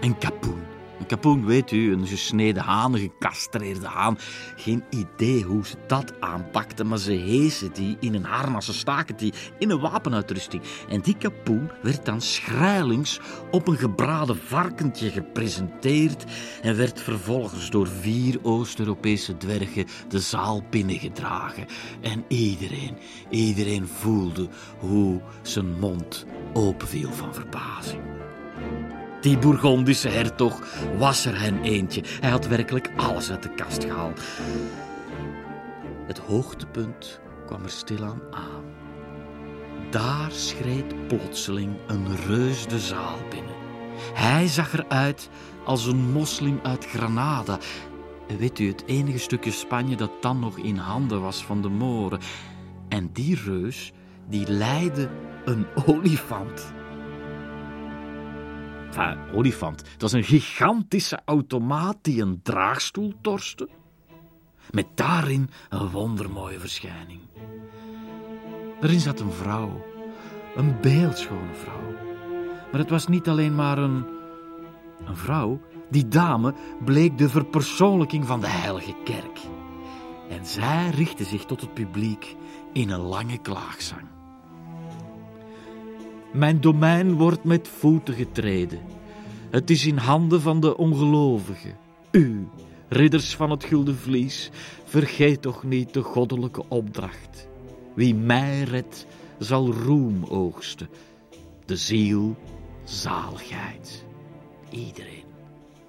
een 0.00 0.18
kapoen. 0.18 0.75
Kapoen, 1.06 1.46
weet 1.46 1.70
u, 1.70 1.92
een 1.92 2.06
gesneden 2.06 2.62
haan, 2.62 2.94
een 2.94 3.00
gecastreerde 3.00 3.86
haan. 3.86 4.18
Geen 4.56 4.84
idee 4.90 5.42
hoe 5.42 5.66
ze 5.66 5.76
dat 5.86 6.20
aanpakten, 6.20 6.86
maar 6.86 6.98
ze 6.98 7.12
hezen 7.12 7.72
die 7.72 7.96
in 8.00 8.14
een 8.14 8.24
harnas, 8.24 8.64
ze 8.64 8.72
staken 8.72 9.16
die 9.16 9.32
in 9.58 9.70
een 9.70 9.80
wapenuitrusting. 9.80 10.62
En 10.88 11.00
die 11.00 11.16
kapoen 11.16 11.70
werd 11.82 12.04
dan 12.04 12.20
schrijlings 12.20 13.20
op 13.50 13.68
een 13.68 13.76
gebraden 13.76 14.36
varkentje 14.36 15.10
gepresenteerd 15.10 16.24
en 16.62 16.76
werd 16.76 17.00
vervolgens 17.00 17.70
door 17.70 17.86
vier 17.86 18.38
Oost-Europese 18.42 19.36
dwergen 19.36 19.86
de 20.08 20.20
zaal 20.20 20.62
binnengedragen. 20.70 21.66
En 22.00 22.24
iedereen, 22.28 22.96
iedereen 23.30 23.86
voelde 23.86 24.48
hoe 24.78 25.20
zijn 25.42 25.78
mond 25.78 26.26
openviel 26.52 27.12
van 27.12 27.34
verbazing. 27.34 28.15
Die 29.26 29.38
Bourgondische 29.38 30.08
hertog 30.08 30.62
was 30.98 31.24
er 31.24 31.40
hen 31.40 31.62
eentje. 31.62 32.02
Hij 32.20 32.30
had 32.30 32.46
werkelijk 32.46 32.90
alles 32.96 33.30
uit 33.30 33.42
de 33.42 33.54
kast 33.54 33.84
gehaald. 33.84 34.20
Het 36.06 36.18
hoogtepunt 36.18 37.20
kwam 37.46 37.62
er 37.62 37.70
stilaan 37.70 38.20
aan. 38.30 38.64
Daar 39.90 40.30
schreed 40.30 41.06
plotseling 41.06 41.76
een 41.86 42.16
reus 42.16 42.66
de 42.66 42.78
zaal 42.78 43.18
binnen. 43.30 43.54
Hij 44.14 44.46
zag 44.46 44.72
eruit 44.72 45.28
als 45.64 45.86
een 45.86 46.12
moslim 46.12 46.60
uit 46.62 46.86
Granada. 46.86 47.58
Weet 48.38 48.58
u, 48.58 48.68
het 48.68 48.84
enige 48.86 49.18
stukje 49.18 49.50
Spanje 49.50 49.96
dat 49.96 50.22
dan 50.22 50.38
nog 50.38 50.58
in 50.58 50.76
handen 50.76 51.20
was 51.20 51.44
van 51.44 51.62
de 51.62 51.68
Moren. 51.68 52.20
En 52.88 53.10
die 53.12 53.40
reus, 53.44 53.92
die 54.28 54.50
leidde 54.50 55.10
een 55.44 55.66
olifant. 55.86 56.74
Enfin, 58.96 59.34
olifant. 59.34 59.82
Dat 59.82 60.00
was 60.00 60.12
een 60.12 60.24
gigantische 60.24 61.20
automaat 61.24 61.96
die 62.02 62.22
een 62.22 62.40
draagstoel 62.42 63.14
torste. 63.20 63.68
Met 64.70 64.86
daarin 64.94 65.50
een 65.68 65.90
wondermooie 65.90 66.58
verschijning. 66.58 67.20
Erin 68.80 69.00
zat 69.00 69.20
een 69.20 69.32
vrouw. 69.32 69.84
Een 70.56 70.80
beeldschone 70.80 71.54
vrouw. 71.54 71.94
Maar 72.70 72.80
het 72.80 72.90
was 72.90 73.06
niet 73.06 73.28
alleen 73.28 73.54
maar 73.54 73.78
een, 73.78 74.06
een 75.04 75.16
vrouw. 75.16 75.60
Die 75.90 76.08
dame 76.08 76.54
bleek 76.84 77.18
de 77.18 77.28
verpersoonlijking 77.28 78.26
van 78.26 78.40
de 78.40 78.48
heilige 78.48 78.94
kerk. 79.04 79.40
En 80.28 80.46
zij 80.46 80.90
richtte 80.90 81.24
zich 81.24 81.44
tot 81.44 81.60
het 81.60 81.74
publiek 81.74 82.36
in 82.72 82.90
een 82.90 83.00
lange 83.00 83.38
klaagzang. 83.38 84.15
Mijn 86.36 86.60
domein 86.60 87.14
wordt 87.14 87.44
met 87.44 87.68
voeten 87.68 88.14
getreden. 88.14 88.80
Het 89.50 89.70
is 89.70 89.86
in 89.86 89.96
handen 89.96 90.40
van 90.40 90.60
de 90.60 90.76
ongelovigen. 90.76 91.76
U, 92.10 92.48
ridders 92.88 93.36
van 93.36 93.50
het 93.50 93.64
gulden 93.64 93.96
vlies, 93.96 94.50
vergeet 94.84 95.42
toch 95.42 95.64
niet 95.64 95.94
de 95.94 96.02
goddelijke 96.02 96.68
opdracht. 96.68 97.48
Wie 97.94 98.14
mij 98.14 98.62
redt, 98.62 99.06
zal 99.38 99.72
roem 99.72 100.24
oogsten. 100.24 100.88
De 101.64 101.76
ziel, 101.76 102.36
zaligheid. 102.84 104.04
Iedereen 104.70 105.24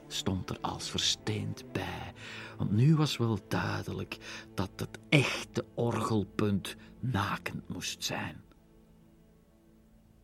stond 0.07 0.49
er 0.49 0.57
als 0.61 0.89
versteend 0.89 1.63
bij, 1.71 2.13
want 2.57 2.71
nu 2.71 2.95
was 2.95 3.17
wel 3.17 3.39
duidelijk 3.47 4.17
dat 4.53 4.69
het 4.75 4.99
echte 5.09 5.65
orgelpunt 5.73 6.75
nakend 6.99 7.69
moest 7.69 8.03
zijn. 8.03 8.45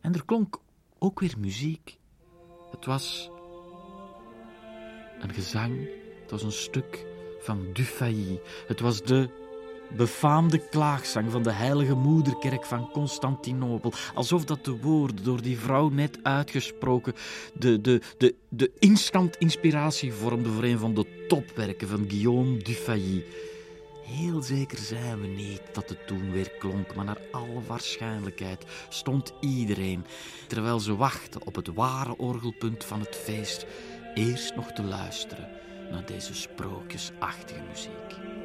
En 0.03 0.13
er 0.13 0.25
klonk 0.25 0.59
ook 0.99 1.19
weer 1.19 1.33
muziek. 1.37 1.97
Het 2.71 2.85
was 2.85 3.29
een 5.19 5.33
gezang. 5.33 5.89
Het 6.21 6.31
was 6.31 6.43
een 6.43 6.51
stuk 6.51 7.05
van 7.39 7.67
Dufay. 7.73 8.41
Het 8.67 8.79
was 8.79 9.01
de 9.01 9.29
befaamde 9.95 10.67
klaagzang 10.69 11.31
van 11.31 11.43
de 11.43 11.51
heilige 11.51 11.93
moederkerk 11.93 12.65
van 12.65 12.91
Constantinopel. 12.91 13.93
Alsof 14.13 14.45
dat 14.45 14.65
de 14.65 14.77
woorden 14.77 15.23
door 15.23 15.41
die 15.41 15.57
vrouw 15.59 15.89
net 15.89 16.19
uitgesproken 16.23 17.13
de, 17.53 17.81
de, 17.81 18.01
de, 18.17 18.35
de 18.49 18.71
instant 18.79 19.35
inspiratie 19.35 20.13
vormden 20.13 20.53
voor 20.53 20.63
een 20.63 20.79
van 20.79 20.93
de 20.93 21.25
topwerken 21.27 21.87
van 21.87 22.05
Guillaume 22.09 22.57
Dufay. 22.57 23.25
Heel 24.03 24.41
zeker 24.41 24.77
zijn 24.77 25.21
we 25.21 25.27
niet 25.27 25.61
dat 25.73 25.89
het 25.89 26.07
toen 26.07 26.31
weer 26.31 26.51
klonk, 26.51 26.95
maar 26.95 27.05
naar 27.05 27.21
alle 27.31 27.61
waarschijnlijkheid 27.67 28.65
stond 28.89 29.33
iedereen, 29.39 30.05
terwijl 30.47 30.79
ze 30.79 30.95
wachten 30.95 31.45
op 31.45 31.55
het 31.55 31.67
ware 31.67 32.17
orgelpunt 32.17 32.83
van 32.83 32.99
het 32.99 33.15
feest, 33.15 33.65
eerst 34.13 34.55
nog 34.55 34.71
te 34.71 34.83
luisteren 34.83 35.49
naar 35.91 36.05
deze 36.05 36.33
sprookjesachtige 36.33 37.61
muziek. 37.69 38.42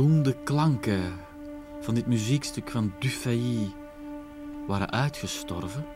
Toen 0.00 0.34
klanken 0.44 1.12
van 1.80 1.94
dit 1.94 2.06
muziekstuk 2.06 2.70
van 2.70 2.92
Dufay 2.98 3.72
waren 4.66 4.90
uitgestorven, 4.90 5.86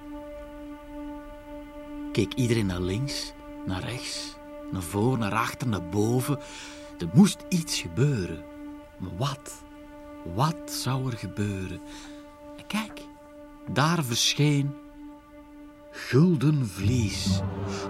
keek 2.13 2.35
iedereen 2.35 2.67
naar 2.67 2.81
links, 2.81 3.33
naar 3.67 3.83
rechts, 3.83 4.37
naar 4.73 4.83
voor, 4.83 5.19
naar 5.19 5.33
achter, 5.33 5.69
naar 5.69 5.89
boven. 5.89 6.39
Er 6.99 7.09
moest 7.13 7.45
iets 7.49 7.81
gebeuren. 7.81 8.45
Maar 8.99 9.17
wat? 9.17 9.63
Wat 10.35 10.73
zou 10.73 11.11
er 11.11 11.19
gebeuren? 11.19 11.81
En 12.57 12.67
kijk, 12.67 13.01
daar 13.73 14.05
verscheen 14.05 14.75
gulden 15.95 16.69
vlies. 16.75 17.41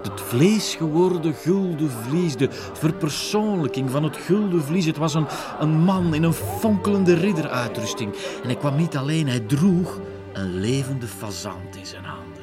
Het 0.03 0.21
vlees 0.21 0.75
geworden 0.75 1.35
gulden 1.35 1.91
vlies, 1.91 2.37
de 2.37 2.49
verpersoonlijking 2.73 3.91
van 3.91 4.03
het 4.03 4.17
gulden 4.17 4.63
vlies. 4.63 4.87
Het 4.87 4.97
was 4.97 5.15
een, 5.15 5.27
een 5.61 5.81
man 5.81 6.15
in 6.15 6.23
een 6.23 6.33
fonkelende 6.33 7.15
ridderuitrusting. 7.15 8.13
En 8.15 8.49
hij 8.49 8.57
kwam 8.57 8.77
niet 8.77 8.97
alleen, 8.97 9.29
hij 9.29 9.41
droeg 9.41 10.01
een 10.33 10.61
levende 10.61 11.07
fazant 11.07 11.77
in 11.77 11.87
zijn 11.87 12.05
handen. 12.05 12.43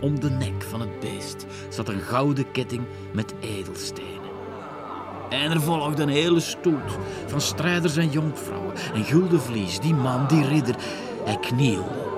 Om 0.00 0.20
de 0.20 0.30
nek 0.30 0.62
van 0.62 0.80
het 0.80 1.00
beest 1.00 1.46
zat 1.68 1.88
een 1.88 2.00
gouden 2.00 2.50
ketting 2.50 2.82
met 3.12 3.34
edelstenen. 3.40 4.14
En 5.28 5.50
er 5.50 5.60
volgde 5.60 6.02
een 6.02 6.08
hele 6.08 6.40
stoet 6.40 6.98
van 7.26 7.40
strijders 7.40 7.96
en 7.96 8.10
jonkvrouwen. 8.10 8.74
En 8.94 9.04
gulden 9.04 9.40
vlies, 9.40 9.80
die 9.80 9.94
man, 9.94 10.26
die 10.26 10.46
ridder, 10.46 10.76
hij 11.24 11.38
knielde 11.40 12.15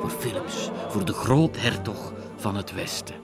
voor 0.00 0.10
Philips, 0.10 0.70
voor 0.88 1.04
de 1.04 1.12
groothertog 1.12 2.12
van 2.36 2.56
het 2.56 2.72
Westen. 2.74 3.20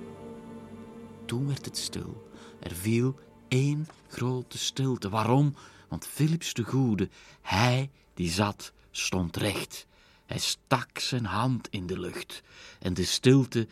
Toen 1.26 1.46
werd 1.46 1.64
het 1.64 1.78
stil. 1.78 2.30
Er 2.60 2.74
viel 2.74 3.18
één 3.48 3.86
grote 4.08 4.58
stilte. 4.58 5.08
Waarom? 5.08 5.54
Want 5.88 6.06
Philips 6.06 6.52
de 6.54 6.62
Goede, 6.62 7.08
hij 7.42 7.90
die 8.14 8.30
zat, 8.30 8.72
stond 8.90 9.36
recht. 9.36 9.86
Hij 10.26 10.38
stak 10.38 10.98
zijn 10.98 11.24
hand 11.24 11.68
in 11.68 11.86
de 11.86 11.98
lucht 11.98 12.42
en 12.80 12.94
de 12.94 13.04
stilte 13.04 13.66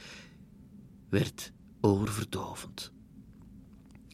werd 1.08 1.52
oorverdovend. 1.80 2.92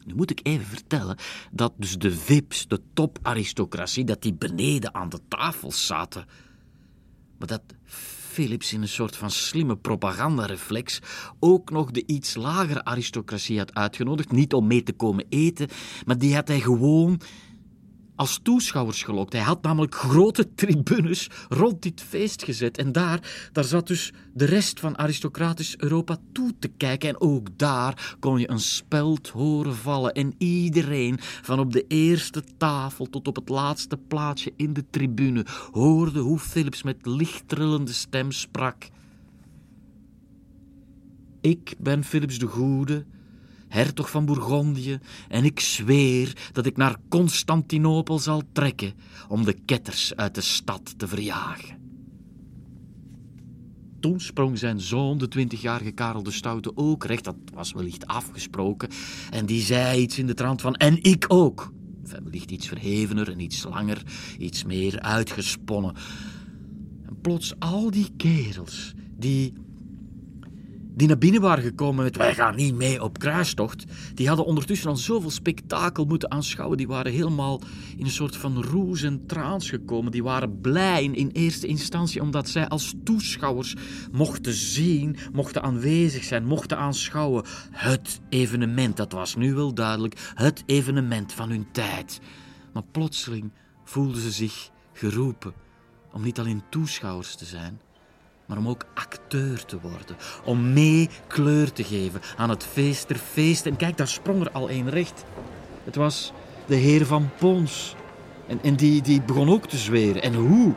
Nu 0.05 0.15
moet 0.15 0.31
ik 0.31 0.41
even 0.43 0.67
vertellen 0.67 1.17
dat 1.51 1.73
dus 1.77 1.99
de 1.99 2.13
vips, 2.13 2.67
de 2.69 2.81
toparistocratie, 2.95 4.05
dat 4.05 4.23
die 4.23 4.35
beneden 4.35 4.95
aan 4.95 5.09
de 5.09 5.21
tafel 5.29 5.73
zaten. 5.73 6.27
Maar 7.39 7.49
dat 7.49 7.63
Philips 8.39 8.73
in 8.73 8.83
een 8.83 8.89
soort 8.89 9.17
van 9.17 9.31
slimme 9.31 9.77
propagandareflex 9.77 11.01
ook 11.41 11.71
nog 11.71 11.91
de 11.91 12.03
iets 12.07 12.35
lagere 12.35 12.85
aristocratie 12.85 13.59
had 13.59 13.75
uitgenodigd, 13.75 14.33
niet 14.33 14.55
om 14.55 14.67
mee 14.67 14.83
te 14.83 14.93
komen 14.93 15.25
eten, 15.29 15.69
maar 16.07 16.19
die 16.19 16.35
had 16.35 16.49
hij 16.49 16.61
gewoon 16.61 17.21
als 18.19 18.41
toeschouwers 18.43 19.03
gelokt. 19.03 19.33
Hij 19.33 19.43
had 19.43 19.63
namelijk 19.63 19.95
grote 19.95 20.55
tribunes 20.55 21.31
rond 21.49 21.83
dit 21.83 22.01
feest 22.01 22.45
gezet. 22.45 22.79
En 22.79 22.93
daar, 22.93 23.49
daar 23.53 23.65
zat 23.65 23.87
dus 23.87 24.13
de 24.35 24.45
rest 24.45 24.81
van 24.81 24.99
aristocratisch 24.99 25.77
Europa 25.77 26.17
toe 26.33 26.55
te 26.59 26.69
kijken. 26.69 27.09
En 27.09 27.21
ook 27.21 27.59
daar 27.59 28.17
kon 28.21 28.39
je 28.39 28.51
een 28.51 28.61
speld 28.61 29.29
horen 29.29 29.77
vallen. 29.77 30.13
En 30.13 30.35
iedereen, 30.39 31.19
van 31.21 31.59
op 31.59 31.73
de 31.73 31.85
eerste 31.87 32.43
tafel 32.57 33.07
tot 33.11 33.29
op 33.29 33.37
het 33.37 33.49
laatste 33.49 33.97
plaatsje 33.97 34.53
in 34.57 34.73
de 34.73 34.85
tribune, 34.91 35.47
hoorde 35.71 36.21
hoe 36.21 36.39
Philips 36.39 36.83
met 36.83 37.07
lichttrillende 37.07 37.93
stem 37.93 38.33
sprak. 38.33 38.89
Ik 41.41 41.75
ben 41.79 42.05
Philips 42.05 42.39
de 42.39 42.47
Goede 42.47 43.05
hertog 43.69 44.11
van 44.11 44.25
Bourgondië, 44.25 44.99
en 45.29 45.45
ik 45.45 45.61
zweer 45.61 46.51
dat 46.53 46.67
ik 46.67 46.77
naar 46.77 46.97
Constantinopel 47.09 48.19
zal 48.19 48.43
trekken 48.53 48.93
om 49.29 49.45
de 49.45 49.57
ketters 49.65 50.17
uit 50.17 50.35
de 50.35 50.41
stad 50.41 50.99
te 50.99 51.09
verjagen. 51.09 51.79
Toen 54.01 54.21
sprong 54.21 54.59
zijn 54.59 54.81
zoon, 54.81 55.19
de 55.19 55.29
twintigjarige 55.29 55.91
Karel 55.91 56.23
de 56.23 56.31
Stoute, 56.31 56.73
ook 56.75 57.05
recht. 57.05 57.25
Dat 57.25 57.37
was 57.55 57.73
wellicht 57.73 58.07
afgesproken. 58.07 58.89
En 59.31 59.47
die 59.47 59.61
zei 59.61 60.01
iets 60.01 60.19
in 60.19 60.27
de 60.27 60.35
trant 60.35 60.61
van: 60.61 60.75
En 60.75 61.03
ik 61.03 61.25
ook. 61.29 61.73
Enfin, 62.03 62.25
wellicht 62.25 62.51
iets 62.51 62.69
verhevener 62.69 63.31
en 63.31 63.41
iets 63.41 63.65
langer, 63.65 64.03
iets 64.39 64.65
meer 64.65 65.01
uitgesponnen. 65.01 65.95
En 67.07 67.21
plots 67.21 67.59
al 67.59 67.91
die 67.91 68.11
kerels 68.17 68.95
die 69.17 69.53
die 70.99 71.09
naar 71.09 71.19
binnen 71.19 71.41
waren 71.41 71.65
gekomen 71.65 72.05
met 72.05 72.17
wij 72.17 72.35
gaan 72.35 72.57
niet 72.57 72.75
mee 72.75 73.03
op 73.03 73.19
kruistocht, 73.19 73.85
die 74.15 74.29
hadden 74.29 74.47
ondertussen 74.47 74.91
al 74.91 74.97
zoveel 74.97 75.31
spektakel 75.31 76.05
moeten 76.05 76.31
aanschouwen. 76.31 76.77
Die 76.77 76.87
waren 76.87 77.13
helemaal 77.13 77.61
in 77.97 78.05
een 78.05 78.11
soort 78.11 78.37
van 78.37 78.63
roes 78.63 79.03
en 79.03 79.27
trance 79.27 79.69
gekomen. 79.69 80.13
Die 80.13 80.23
waren 80.23 80.61
blij 80.61 81.05
in 81.05 81.31
eerste 81.33 81.67
instantie 81.67 82.21
omdat 82.21 82.49
zij 82.49 82.69
als 82.69 82.95
toeschouwers 83.05 83.75
mochten 84.13 84.53
zien, 84.53 85.17
mochten 85.33 85.63
aanwezig 85.63 86.25
zijn, 86.25 86.45
mochten 86.45 86.79
aanschouwen. 86.79 87.45
Het 87.71 88.21
evenement, 88.29 88.97
dat 88.97 89.13
was 89.13 89.37
nu 89.37 89.55
wel 89.55 89.75
duidelijk, 89.75 90.33
het 90.35 90.63
evenement 90.67 91.33
van 91.33 91.51
hun 91.51 91.67
tijd. 91.73 92.21
Maar 92.73 92.85
plotseling 92.93 93.51
voelden 93.85 94.21
ze 94.21 94.31
zich 94.31 94.71
geroepen 94.93 95.53
om 96.13 96.23
niet 96.23 96.39
alleen 96.39 96.63
toeschouwers 96.71 97.35
te 97.35 97.45
zijn, 97.45 97.81
maar 98.49 98.59
om 98.59 98.69
ook 98.69 98.85
acteur 98.95 99.65
te 99.65 99.79
worden. 99.81 100.17
Om 100.45 100.73
mee 100.73 101.09
kleur 101.27 101.73
te 101.73 101.85
geven 101.85 102.21
aan 102.37 102.49
het 102.51 102.65
feest 102.65 103.09
der. 103.09 103.21
En 103.65 103.77
kijk, 103.77 103.97
daar 103.97 104.09
sprong 104.09 104.41
er 104.41 104.51
al 104.51 104.71
een 104.71 104.91
recht. 104.91 105.25
Het 105.85 105.97
was 105.97 106.33
de 106.67 106.75
heer 106.75 107.07
van 107.07 107.31
Pons. 107.39 107.95
En, 108.47 108.59
en 108.63 108.77
die, 108.77 109.03
die 109.03 109.23
begon 109.23 109.49
ook 109.49 109.67
te 109.67 109.77
zweren. 109.77 110.23
En 110.23 110.35
hoe? 110.35 110.75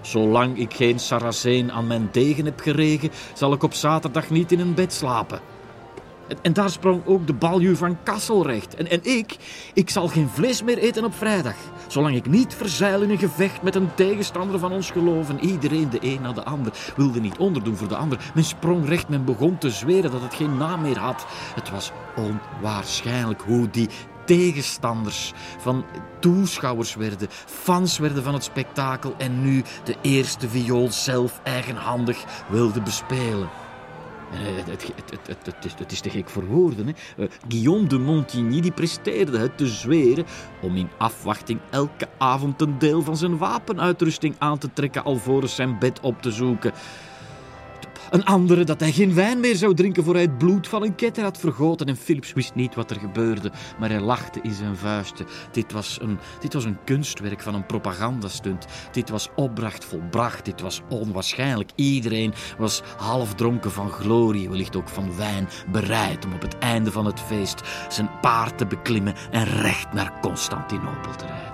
Zolang 0.00 0.58
ik 0.58 0.74
geen 0.74 0.98
saraceen 0.98 1.72
aan 1.72 1.86
mijn 1.86 2.08
degen 2.12 2.44
heb 2.44 2.60
geregen, 2.60 3.10
zal 3.34 3.52
ik 3.52 3.62
op 3.62 3.74
zaterdag 3.74 4.30
niet 4.30 4.52
in 4.52 4.60
een 4.60 4.74
bed 4.74 4.92
slapen. 4.92 5.40
En, 6.42 6.52
daar 6.52 6.70
sprong 6.70 7.06
ook 7.06 7.26
de 7.26 7.32
balju 7.32 7.76
van 7.76 7.98
Kasselrecht. 8.02 8.74
En, 8.74 8.90
en 8.90 9.00
ik, 9.02 9.36
ik 9.74 9.90
zal 9.90 10.08
geen 10.08 10.28
vlees 10.28 10.62
meer 10.62 10.78
eten 10.78 11.04
op 11.04 11.14
vrijdag. 11.14 11.54
Zolang 11.86 12.16
ik 12.16 12.26
niet 12.26 12.54
verzeil 12.54 13.02
in 13.02 13.10
een 13.10 13.18
gevecht 13.18 13.62
met 13.62 13.74
een 13.74 13.94
tegenstander 13.94 14.58
van 14.58 14.72
ons 14.72 14.90
geloof. 14.90 15.28
En 15.28 15.44
iedereen, 15.44 15.90
de 15.90 15.98
een 16.00 16.22
na 16.22 16.32
de 16.32 16.44
ander, 16.44 16.72
wilde 16.96 17.20
niet 17.20 17.38
onderdoen 17.38 17.76
voor 17.76 17.88
de 17.88 17.96
ander. 17.96 18.30
Men 18.34 18.44
sprong 18.44 18.88
recht, 18.88 19.08
men 19.08 19.24
begon 19.24 19.58
te 19.58 19.70
zweren 19.70 20.10
dat 20.10 20.22
het 20.22 20.34
geen 20.34 20.56
naam 20.56 20.80
meer 20.80 20.98
had. 20.98 21.26
Het 21.54 21.70
was 21.70 21.92
onwaarschijnlijk 22.16 23.42
hoe 23.42 23.70
die 23.70 23.88
tegenstanders 24.24 25.32
van 25.58 25.84
toeschouwers 26.20 26.94
werden, 26.94 27.28
fans 27.46 27.98
werden 27.98 28.22
van 28.22 28.34
het 28.34 28.44
spektakel 28.44 29.14
en 29.18 29.42
nu 29.42 29.62
de 29.84 29.96
eerste 30.02 30.48
viool 30.48 30.90
zelf 30.90 31.40
eigenhandig 31.42 32.24
wilde 32.48 32.80
bespelen. 32.80 33.48
Het, 34.34 34.92
het, 35.26 35.46
het, 35.46 35.78
het, 35.78 35.92
is 35.92 36.00
te 36.00 36.10
gek 36.10 36.30
voor 36.30 36.46
woorden. 36.46 36.86
Hè? 36.86 36.92
Guillaume 37.48 37.86
de 37.86 37.98
Montigny 37.98 38.60
die 38.60 38.72
presteerde 38.72 39.38
het 39.38 39.58
te 39.58 39.66
zweren 39.66 40.24
om 40.60 40.76
in 40.76 40.88
afwachting 40.98 41.60
elke 41.70 42.08
avond 42.18 42.60
een 42.60 42.78
deel 42.78 43.02
van 43.02 43.16
zijn 43.16 43.38
wapenuitrusting 43.38 44.34
aan 44.38 44.58
te 44.58 44.72
trekken 44.72 45.04
alvorens 45.04 45.54
zijn 45.54 45.78
bed 45.78 46.00
op 46.00 46.22
te 46.22 46.30
zoeken. 46.30 46.72
Een 48.14 48.24
andere 48.24 48.64
dat 48.64 48.80
hij 48.80 48.92
geen 48.92 49.14
wijn 49.14 49.40
meer 49.40 49.56
zou 49.56 49.74
drinken 49.74 50.04
voor 50.04 50.14
hij 50.14 50.22
het 50.22 50.38
bloed 50.38 50.68
van 50.68 50.82
een 50.82 50.94
ketter 50.94 51.22
had 51.22 51.38
vergoten. 51.38 51.86
En 51.86 51.96
Philips 51.96 52.32
wist 52.32 52.54
niet 52.54 52.74
wat 52.74 52.90
er 52.90 53.00
gebeurde, 53.00 53.52
maar 53.78 53.90
hij 53.90 54.00
lachte 54.00 54.40
in 54.42 54.52
zijn 54.52 54.76
vuisten. 54.76 55.26
Dit 55.52 55.72
was 55.72 55.98
een, 56.00 56.18
dit 56.40 56.52
was 56.52 56.64
een 56.64 56.78
kunstwerk 56.84 57.40
van 57.40 57.54
een 57.54 57.66
propagandastunt. 57.66 58.66
Dit 58.92 59.10
was 59.10 59.28
opdracht 59.36 59.84
volbracht. 59.84 60.44
Dit 60.44 60.60
was 60.60 60.80
onwaarschijnlijk. 60.88 61.70
Iedereen 61.74 62.34
was 62.58 62.82
half 62.96 63.34
dronken 63.34 63.72
van 63.72 63.90
glorie, 63.90 64.48
wellicht 64.48 64.76
ook 64.76 64.88
van 64.88 65.16
wijn, 65.16 65.48
bereid 65.72 66.24
om 66.24 66.32
op 66.32 66.42
het 66.42 66.58
einde 66.58 66.92
van 66.92 67.06
het 67.06 67.20
feest 67.20 67.60
zijn 67.88 68.10
paard 68.20 68.58
te 68.58 68.66
beklimmen 68.66 69.14
en 69.30 69.44
recht 69.44 69.92
naar 69.92 70.20
Constantinopel 70.20 71.16
te 71.16 71.26
rijden. 71.26 71.53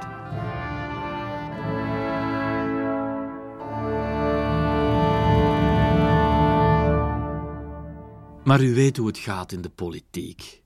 Maar 8.51 8.63
u 8.63 8.75
weet 8.75 8.97
hoe 8.97 9.07
het 9.07 9.19
gaat 9.19 9.53
in 9.53 9.61
de 9.61 9.69
politiek. 9.69 10.63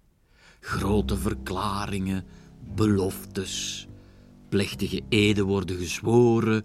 Grote 0.61 1.17
verklaringen, 1.17 2.25
beloftes, 2.75 3.87
plechtige 4.49 5.01
eden 5.09 5.47
worden 5.47 5.77
gezworen. 5.77 6.65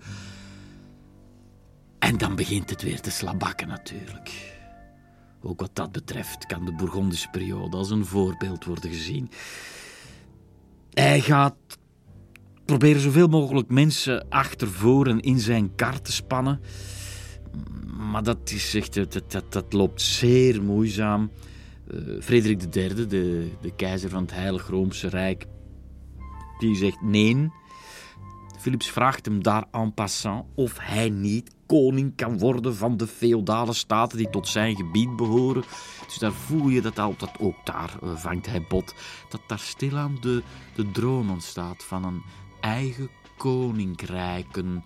En 1.99 2.17
dan 2.17 2.35
begint 2.35 2.69
het 2.69 2.81
weer 2.81 3.01
te 3.01 3.11
slabakken 3.11 3.67
natuurlijk. 3.67 4.57
Ook 5.41 5.59
wat 5.59 5.75
dat 5.75 5.91
betreft 5.91 6.45
kan 6.45 6.65
de 6.65 6.73
Bourgondische 6.73 7.29
periode 7.29 7.77
als 7.77 7.89
een 7.89 8.05
voorbeeld 8.05 8.65
worden 8.65 8.89
gezien. 8.89 9.29
Hij 10.93 11.21
gaat 11.21 11.55
proberen 12.65 13.01
zoveel 13.01 13.27
mogelijk 13.27 13.69
mensen 13.69 14.29
achtervoren 14.29 15.19
in 15.19 15.39
zijn 15.39 15.75
kar 15.75 16.01
te 16.01 16.11
spannen 16.11 16.61
maar 17.99 18.23
dat, 18.23 18.51
is 18.51 18.75
echt, 18.75 18.93
dat, 18.93 19.31
dat, 19.31 19.51
dat 19.51 19.73
loopt 19.73 20.01
zeer 20.01 20.63
moeizaam. 20.63 21.31
Uh, 21.91 22.21
Frederik 22.21 22.75
III, 22.75 23.07
de, 23.07 23.51
de 23.61 23.75
keizer 23.75 24.09
van 24.09 24.21
het 24.21 24.33
Heilig 24.33 24.67
Roomse 24.67 25.07
Rijk, 25.07 25.45
die 26.59 26.75
zegt 26.75 27.01
nee. 27.01 27.51
Philips 28.59 28.89
vraagt 28.89 29.25
hem 29.25 29.43
daar 29.43 29.65
en 29.71 29.93
passant 29.93 30.45
of 30.55 30.77
hij 30.79 31.09
niet 31.09 31.51
koning 31.65 32.15
kan 32.15 32.37
worden 32.37 32.75
van 32.75 32.97
de 32.97 33.07
feodale 33.07 33.73
staten 33.73 34.17
die 34.17 34.29
tot 34.29 34.47
zijn 34.47 34.75
gebied 34.75 35.15
behoren. 35.15 35.63
Dus 36.05 36.17
daar 36.17 36.31
voel 36.31 36.67
je 36.67 36.81
dat, 36.81 36.95
dat 36.95 37.31
ook 37.39 37.65
daar 37.65 37.97
uh, 38.03 38.15
vangt 38.15 38.45
hij 38.45 38.65
bot, 38.69 38.95
dat 39.29 39.41
daar 39.47 39.59
stilaan 39.59 40.17
de, 40.21 40.43
de 40.75 40.91
droom 40.91 41.29
ontstaat 41.29 41.83
van 41.83 42.03
een 42.05 42.21
eigen 42.59 43.09
koninkrijken. 43.37 44.83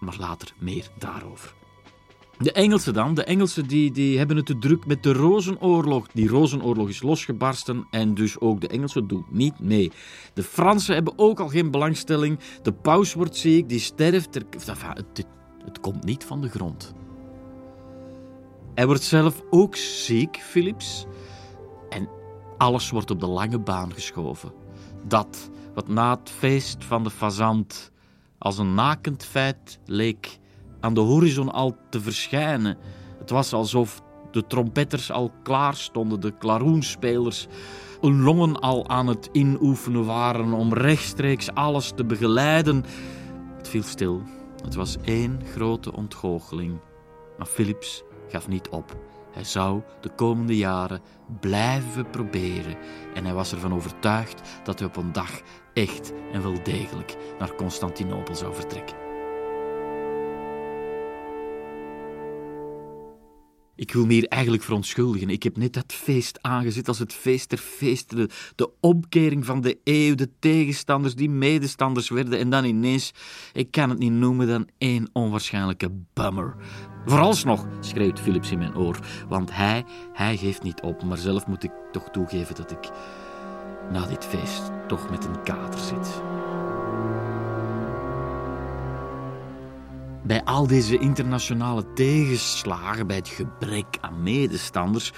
Maar 0.00 0.16
later 0.18 0.52
meer 0.58 0.88
daarover. 0.98 1.54
De 2.38 2.52
Engelsen 2.52 2.94
dan, 2.94 3.14
de 3.14 3.24
Engelsen 3.24 3.66
die, 3.66 3.92
die 3.92 4.18
hebben 4.18 4.36
het 4.36 4.46
te 4.46 4.58
druk 4.58 4.86
met 4.86 5.02
de 5.02 5.12
Rozenoorlog. 5.12 6.06
Die 6.12 6.28
Rozenoorlog 6.28 6.88
is 6.88 7.02
losgebarsten 7.02 7.86
en 7.90 8.14
dus 8.14 8.40
ook 8.40 8.60
de 8.60 8.68
Engelsen 8.68 9.06
doen 9.06 9.26
niet 9.30 9.60
mee. 9.60 9.92
De 10.32 10.42
Fransen 10.42 10.94
hebben 10.94 11.12
ook 11.16 11.40
al 11.40 11.48
geen 11.48 11.70
belangstelling. 11.70 12.38
De 12.62 12.72
paus 12.72 13.14
wordt 13.14 13.36
ziek, 13.36 13.68
die 13.68 13.78
sterft. 13.78 14.34
Het, 14.34 15.26
het 15.64 15.80
komt 15.80 16.04
niet 16.04 16.24
van 16.24 16.40
de 16.40 16.48
grond. 16.48 16.94
Hij 18.74 18.86
wordt 18.86 19.02
zelf 19.02 19.42
ook 19.50 19.76
ziek, 19.76 20.36
Philips. 20.36 21.06
En 21.88 22.08
alles 22.58 22.90
wordt 22.90 23.10
op 23.10 23.20
de 23.20 23.26
lange 23.26 23.58
baan 23.58 23.92
geschoven. 23.92 24.52
Dat 25.06 25.50
wat 25.74 25.88
na 25.88 26.18
het 26.18 26.30
feest 26.30 26.84
van 26.84 27.04
de 27.04 27.10
fazant 27.10 27.90
als 28.38 28.58
een 28.58 28.74
nakend 28.74 29.24
feit 29.24 29.78
leek 29.84 30.38
aan 30.84 30.94
de 30.94 31.00
horizon 31.00 31.52
al 31.52 31.76
te 31.90 32.00
verschijnen. 32.00 32.76
Het 33.18 33.30
was 33.30 33.52
alsof 33.52 34.02
de 34.30 34.46
trompetters 34.46 35.10
al 35.10 35.32
klaar 35.42 35.74
stonden, 35.74 36.20
de 36.20 36.38
klaroenspelers 36.38 37.46
hun 38.00 38.22
longen 38.22 38.60
al 38.60 38.88
aan 38.88 39.06
het 39.06 39.28
inoefenen 39.32 40.04
waren 40.04 40.52
om 40.52 40.72
rechtstreeks 40.72 41.54
alles 41.54 41.92
te 41.94 42.04
begeleiden. 42.04 42.84
Het 43.56 43.68
viel 43.68 43.82
stil. 43.82 44.22
Het 44.64 44.74
was 44.74 44.96
één 45.04 45.40
grote 45.52 45.92
ontgoocheling. 45.92 46.80
Maar 47.38 47.46
Philips 47.46 48.02
gaf 48.28 48.48
niet 48.48 48.68
op. 48.68 48.96
Hij 49.32 49.44
zou 49.44 49.82
de 50.00 50.10
komende 50.16 50.56
jaren 50.56 51.00
blijven 51.40 52.10
proberen 52.10 52.76
en 53.14 53.24
hij 53.24 53.34
was 53.34 53.52
ervan 53.52 53.74
overtuigd 53.74 54.40
dat 54.64 54.78
hij 54.78 54.88
op 54.88 54.96
een 54.96 55.12
dag 55.12 55.40
echt 55.72 56.12
en 56.32 56.42
wel 56.42 56.62
degelijk 56.62 57.16
naar 57.38 57.54
Constantinopel 57.54 58.34
zou 58.34 58.54
vertrekken. 58.54 59.03
Ik 63.76 63.92
wil 63.92 64.06
me 64.06 64.12
hier 64.12 64.28
eigenlijk 64.28 64.62
verontschuldigen. 64.62 65.30
Ik 65.30 65.42
heb 65.42 65.56
net 65.56 65.72
dat 65.72 65.92
feest 65.92 66.38
aangezet 66.42 66.88
als 66.88 66.98
het 66.98 67.12
feest 67.12 67.50
der 67.50 67.58
feesten. 67.58 68.28
De, 68.54 68.70
omkering 68.80 69.44
van 69.44 69.60
de 69.60 69.78
eeuw, 69.84 70.14
de 70.14 70.30
tegenstanders 70.38 71.14
die 71.14 71.30
medestanders 71.30 72.08
werden. 72.08 72.38
En 72.38 72.50
dan 72.50 72.64
ineens, 72.64 73.12
ik 73.52 73.70
kan 73.70 73.90
het 73.90 73.98
niet 73.98 74.12
noemen 74.12 74.46
dan 74.46 74.68
één 74.78 75.08
onwaarschijnlijke 75.12 75.90
bummer. 76.12 76.56
Vooralsnog, 77.06 77.66
schreeuwt 77.80 78.20
Philips 78.20 78.50
in 78.50 78.58
mijn 78.58 78.76
oor. 78.76 78.98
Want 79.28 79.54
hij, 79.54 79.84
hij 80.12 80.36
geeft 80.36 80.62
niet 80.62 80.80
op. 80.80 81.02
Maar 81.02 81.18
zelf 81.18 81.46
moet 81.46 81.64
ik 81.64 81.72
toch 81.92 82.10
toegeven 82.10 82.54
dat 82.54 82.70
ik 82.70 82.90
na 83.90 84.06
dit 84.06 84.24
feest 84.24 84.70
toch 84.88 85.10
met 85.10 85.24
een 85.24 85.42
kater 85.42 85.80
zit. 85.80 86.22
Bij 90.26 90.44
al 90.44 90.66
deze 90.66 90.98
internationale 90.98 91.92
tegenslagen, 91.92 93.06
bij 93.06 93.16
het 93.16 93.28
gebrek 93.28 93.86
aan 94.00 94.22
medestanders, 94.22 95.12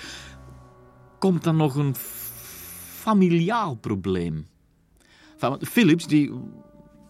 komt 1.19 1.45
dan 1.45 1.57
nog 1.57 1.75
een 1.75 1.95
familiaal 3.07 3.75
probleem. 3.75 4.47
Philips, 5.61 6.07
die, 6.07 6.33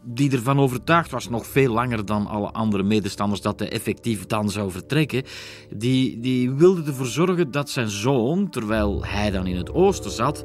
die 0.03 0.31
ervan 0.31 0.59
overtuigd 0.59 1.11
was, 1.11 1.29
nog 1.29 1.47
veel 1.47 1.73
langer 1.73 2.05
dan 2.05 2.27
alle 2.27 2.51
andere 2.51 2.83
medestanders, 2.83 3.41
dat 3.41 3.59
hij 3.59 3.71
effectief 3.71 4.27
dan 4.27 4.51
zou 4.51 4.71
vertrekken, 4.71 5.23
die, 5.77 6.21
die 6.21 6.51
wilde 6.51 6.83
ervoor 6.85 7.07
zorgen 7.07 7.51
dat 7.51 7.71
zijn 7.71 7.89
zoon, 7.89 8.51
terwijl 8.51 9.05
hij 9.05 9.31
dan 9.31 9.47
in 9.47 9.57
het 9.57 9.73
oosten 9.73 10.11
zat, 10.11 10.45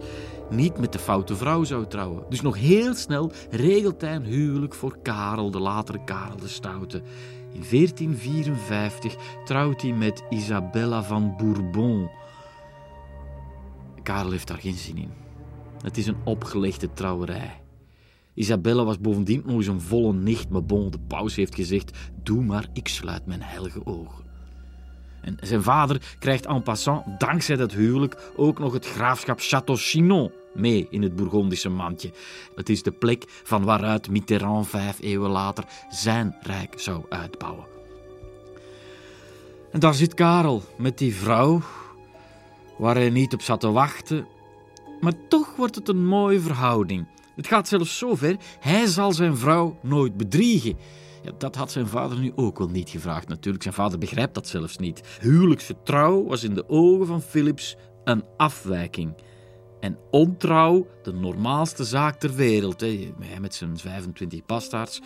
niet 0.49 0.77
met 0.77 0.91
de 0.91 0.99
foute 0.99 1.35
vrouw 1.35 1.63
zou 1.63 1.87
trouwen. 1.87 2.23
Dus 2.29 2.41
nog 2.41 2.57
heel 2.57 2.93
snel 2.93 3.31
regelt 3.49 4.01
hij 4.01 4.15
een 4.15 4.25
huwelijk 4.25 4.73
voor 4.73 4.97
Karel, 5.03 5.51
de 5.51 5.59
latere 5.59 6.03
Karel 6.03 6.37
de 6.37 6.47
Stoute. 6.47 7.01
In 7.53 7.63
1454 7.69 9.15
trouwt 9.45 9.81
hij 9.81 9.91
met 9.91 10.23
Isabella 10.29 11.03
van 11.03 11.33
Bourbon. 11.37 12.09
Karel 14.03 14.31
heeft 14.31 14.47
daar 14.47 14.57
geen 14.57 14.73
zin 14.73 14.97
in. 14.97 15.11
Het 15.81 15.97
is 15.97 16.07
een 16.07 16.17
opgelegde 16.23 16.93
trouwerij. 16.93 17.61
Isabella 18.33 18.83
was 18.83 18.99
bovendien 18.99 19.41
nog 19.45 19.55
eens 19.55 19.67
een 19.67 19.81
volle 19.81 20.13
nicht, 20.13 20.49
maar 20.49 20.63
bon, 20.63 20.91
de 20.91 20.99
paus 20.99 21.35
heeft 21.35 21.55
gezegd: 21.55 21.97
Doe 22.23 22.43
maar, 22.43 22.67
ik 22.73 22.87
sluit 22.87 23.25
mijn 23.25 23.41
heilige 23.41 23.85
ogen. 23.85 24.23
En 25.21 25.37
zijn 25.41 25.63
vader 25.63 26.15
krijgt 26.19 26.45
en 26.45 26.63
passant, 26.63 27.19
dankzij 27.19 27.55
dat 27.55 27.71
huwelijk, 27.71 28.31
ook 28.35 28.59
nog 28.59 28.73
het 28.73 28.87
graafschap 28.87 29.39
Château-Chinon 29.39 30.31
mee 30.53 30.87
in 30.89 31.01
het 31.01 31.15
Bourgondische 31.15 31.69
mandje. 31.69 32.11
Het 32.55 32.69
is 32.69 32.83
de 32.83 32.91
plek 32.91 33.23
van 33.27 33.63
waaruit 33.63 34.09
Mitterrand 34.09 34.67
vijf 34.67 35.01
eeuwen 35.01 35.29
later 35.29 35.63
zijn 35.89 36.35
rijk 36.41 36.79
zou 36.79 37.03
uitbouwen. 37.09 37.65
En 39.71 39.79
daar 39.79 39.93
zit 39.93 40.13
Karel 40.13 40.63
met 40.77 40.97
die 40.97 41.15
vrouw, 41.15 41.61
waar 42.77 42.95
hij 42.95 43.09
niet 43.09 43.33
op 43.33 43.41
zat 43.41 43.59
te 43.59 43.71
wachten. 43.71 44.27
Maar 44.99 45.13
toch 45.27 45.55
wordt 45.55 45.75
het 45.75 45.87
een 45.87 46.05
mooie 46.05 46.39
verhouding. 46.39 47.07
Het 47.35 47.47
gaat 47.47 47.67
zelfs 47.67 47.97
zover, 47.97 48.35
hij 48.59 48.85
zal 48.85 49.11
zijn 49.11 49.37
vrouw 49.37 49.79
nooit 49.81 50.17
bedriegen. 50.17 50.77
Dat 51.37 51.55
had 51.55 51.71
zijn 51.71 51.87
vader 51.87 52.19
nu 52.19 52.31
ook 52.35 52.57
wel 52.57 52.67
niet 52.67 52.89
gevraagd 52.89 53.27
natuurlijk. 53.27 53.63
Zijn 53.63 53.75
vader 53.75 53.99
begrijpt 53.99 54.33
dat 54.33 54.47
zelfs 54.47 54.77
niet. 54.77 55.01
Huwelijkse 55.19 55.75
trouw 55.83 56.23
was 56.23 56.43
in 56.43 56.53
de 56.53 56.69
ogen 56.69 57.07
van 57.07 57.21
Philips 57.21 57.75
een 58.03 58.23
afwijking. 58.37 59.13
En 59.81 59.97
ontrouw, 60.11 60.87
de 61.03 61.13
normaalste 61.13 61.83
zaak 61.83 62.19
ter 62.19 62.35
wereld. 62.35 62.81
Hij 62.81 63.13
met 63.39 63.55
zijn 63.55 63.77
25 63.77 64.45
bastaards, 64.45 65.01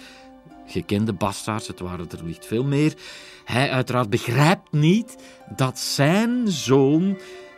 gekende 0.68 1.14
bastaards, 1.14 1.68
het 1.68 1.80
waren 1.80 2.10
er 2.12 2.24
niet 2.24 2.46
veel 2.46 2.64
meer. 2.64 2.94
Hij 3.46 3.70
uiteraard 3.70 4.10
begrijpt 4.10 4.72
niet 4.72 5.16
dat 5.56 5.80
zijn 5.80 6.48
zoon 6.48 7.18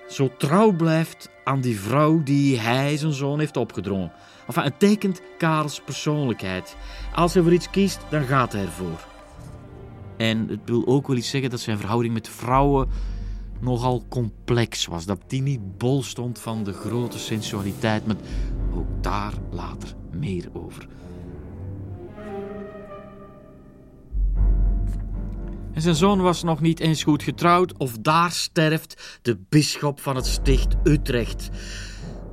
zo 0.10 0.32
trouw 0.38 0.72
blijft 0.72 1.30
aan 1.44 1.62
die 1.62 1.80
vrouw 1.80 2.24
die 2.24 2.60
hij 2.60 2.98
zijn 2.98 3.14
zoon 3.14 3.40
heeft 3.40 3.58
opgedrongen. 3.58 4.12
Enfin, 4.48 4.64
het 4.64 4.80
tekent 4.80 5.22
Karels 5.38 5.82
persoonlijkheid. 5.82 6.76
Als 7.16 7.34
hij 7.34 7.44
voor 7.44 7.54
iets 7.54 7.70
kiest, 7.70 8.00
dan 8.10 8.24
gaat 8.24 8.52
hij 8.52 8.62
ervoor. 8.62 9.08
En 10.18 10.48
het 10.50 10.60
wil 10.66 10.88
ook 10.88 11.08
wel 11.08 11.18
iets 11.18 11.30
zeggen 11.30 11.50
dat 11.50 11.60
zijn 11.60 11.78
verhouding 11.78 12.14
met 12.14 12.30
vrouwen 12.30 12.90
nogal 13.60 14.04
complex 14.10 14.86
was. 14.86 15.06
Dat 15.06 15.22
die 15.28 15.42
niet 15.42 15.78
bol 15.78 16.04
stond 16.04 16.40
van 16.40 16.64
de 16.64 16.74
grote 16.74 17.20
sensualiteit, 17.20 18.06
maar 18.06 18.16
ook 18.76 19.04
daar 19.04 19.34
later 19.52 19.96
meer 20.12 20.50
over. 20.54 20.88
En 25.74 25.84
zijn 25.84 25.96
zoon 25.96 26.22
was 26.22 26.44
nog 26.44 26.62
niet 26.62 26.80
eens 26.80 27.04
goed 27.04 27.24
getrouwd, 27.24 27.78
of 27.78 27.98
daar 27.98 28.32
sterft 28.32 29.20
de 29.22 29.38
bisschop 29.50 30.00
van 30.00 30.16
het 30.16 30.26
sticht 30.26 30.76
Utrecht. 30.84 31.50